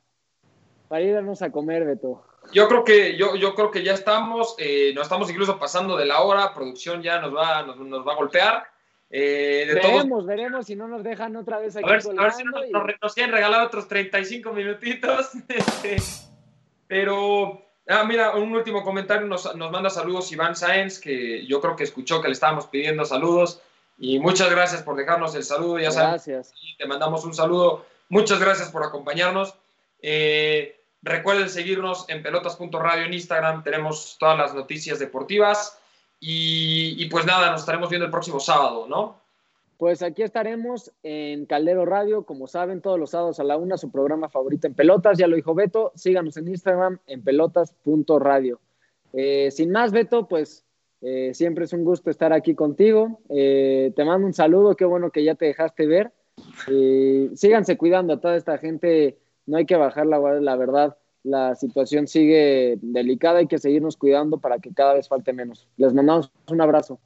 para 0.88 1.02
irnos 1.02 1.42
a 1.42 1.50
comer, 1.50 1.84
Beto. 1.84 2.22
Yo 2.52 2.68
creo 2.68 2.84
que, 2.84 3.16
yo, 3.16 3.34
yo 3.36 3.54
creo 3.54 3.70
que 3.70 3.82
ya 3.82 3.94
estamos, 3.94 4.54
eh, 4.58 4.92
nos 4.94 5.04
estamos 5.04 5.30
incluso 5.30 5.58
pasando 5.58 5.96
de 5.96 6.06
la 6.06 6.22
hora, 6.22 6.54
producción 6.54 7.02
ya 7.02 7.20
nos 7.20 7.34
va, 7.34 7.62
nos, 7.62 8.06
va 8.06 8.12
a 8.12 8.16
golpear. 8.16 8.64
Eh, 9.10 9.68
veremos, 9.72 10.26
veremos 10.26 10.66
si 10.66 10.76
no 10.76 10.88
nos 10.88 11.02
dejan 11.02 11.36
otra 11.36 11.58
vez 11.58 11.76
aquí. 11.76 11.88
A 11.88 11.92
ver, 11.92 12.02
si 12.02 12.12
nos, 12.12 13.14
quieren 13.14 13.32
regalar 13.32 13.66
otros 13.66 13.88
35 13.88 14.52
minutitos. 14.52 15.30
Pero, 16.88 17.62
ah, 17.88 18.04
mira, 18.04 18.34
un 18.34 18.54
último 18.54 18.82
comentario, 18.82 19.26
nos, 19.26 19.54
nos 19.56 19.70
manda 19.70 19.90
saludos 19.90 20.30
Iván 20.32 20.56
Sáenz, 20.56 20.98
que 20.98 21.46
yo 21.46 21.60
creo 21.60 21.76
que 21.76 21.84
escuchó 21.84 22.20
que 22.20 22.28
le 22.28 22.34
estábamos 22.34 22.66
pidiendo 22.66 23.04
saludos. 23.04 23.60
Y 23.98 24.18
muchas 24.18 24.50
gracias 24.50 24.82
por 24.82 24.96
dejarnos 24.96 25.34
el 25.34 25.42
saludo, 25.42 25.78
ya 25.78 25.90
sabes. 25.90 26.26
Gracias. 26.26 26.54
Te 26.78 26.86
mandamos 26.86 27.24
un 27.24 27.34
saludo. 27.34 27.86
Muchas 28.08 28.38
gracias 28.38 28.70
por 28.70 28.84
acompañarnos. 28.84 29.54
Eh, 30.02 30.76
Recuerden 31.06 31.48
seguirnos 31.48 32.08
en 32.08 32.20
pelotas.radio 32.20 33.04
en 33.04 33.14
Instagram, 33.14 33.62
tenemos 33.62 34.16
todas 34.18 34.36
las 34.36 34.54
noticias 34.54 34.98
deportivas 34.98 35.78
y, 36.18 37.04
pues 37.10 37.24
nada, 37.24 37.52
nos 37.52 37.60
estaremos 37.60 37.88
viendo 37.88 38.06
el 38.06 38.10
próximo 38.10 38.40
sábado, 38.40 38.86
¿no? 38.88 39.20
Pues 39.78 40.02
aquí 40.02 40.22
estaremos 40.22 40.90
en 41.02 41.44
Caldero 41.44 41.84
Radio, 41.84 42.24
como 42.24 42.46
saben, 42.46 42.80
todos 42.80 42.98
los 42.98 43.10
sábados 43.10 43.40
a 43.40 43.44
la 43.44 43.58
una, 43.58 43.76
su 43.76 43.90
programa 43.90 44.30
favorito 44.30 44.66
en 44.66 44.74
pelotas, 44.74 45.18
ya 45.18 45.26
lo 45.26 45.36
dijo 45.36 45.54
Beto, 45.54 45.92
síganos 45.94 46.36
en 46.38 46.48
Instagram 46.48 46.98
en 47.06 47.22
pelotas.radio. 47.22 48.58
Eh, 49.12 49.50
sin 49.50 49.70
más, 49.70 49.92
Beto, 49.92 50.28
pues 50.28 50.64
eh, 51.02 51.32
siempre 51.34 51.64
es 51.64 51.74
un 51.74 51.84
gusto 51.84 52.10
estar 52.10 52.32
aquí 52.32 52.54
contigo. 52.54 53.20
Eh, 53.28 53.92
te 53.94 54.04
mando 54.04 54.26
un 54.26 54.32
saludo, 54.32 54.76
qué 54.76 54.86
bueno 54.86 55.10
que 55.10 55.24
ya 55.24 55.34
te 55.34 55.44
dejaste 55.46 55.86
ver. 55.86 56.12
síganse 57.34 57.76
cuidando 57.76 58.14
a 58.14 58.20
toda 58.20 58.36
esta 58.36 58.56
gente 58.56 59.18
no 59.44 59.58
hay 59.58 59.66
que 59.66 59.76
bajar 59.76 60.06
la 60.06 60.16
guardia, 60.16 60.40
la 60.40 60.56
verdad. 60.56 60.96
La 61.22 61.54
situación 61.54 62.06
sigue 62.06 62.78
delicada, 62.80 63.40
hay 63.40 63.46
que 63.46 63.58
seguirnos 63.58 63.96
cuidando 63.96 64.38
para 64.38 64.58
que 64.58 64.72
cada 64.72 64.94
vez 64.94 65.08
falte 65.08 65.34
menos. 65.34 65.68
Les 65.76 65.92
mandamos 65.92 66.32
un 66.50 66.60
abrazo. 66.60 66.98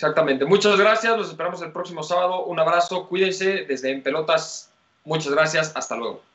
Exactamente. 0.00 0.46
Muchas 0.46 0.78
gracias. 0.78 1.14
Los 1.14 1.28
esperamos 1.28 1.60
el 1.60 1.72
próximo 1.72 2.02
sábado. 2.02 2.46
Un 2.46 2.58
abrazo. 2.58 3.06
Cuídense 3.06 3.66
desde 3.68 3.90
En 3.90 4.02
Pelotas. 4.02 4.72
Muchas 5.04 5.30
gracias. 5.30 5.72
Hasta 5.76 5.94
luego. 5.94 6.29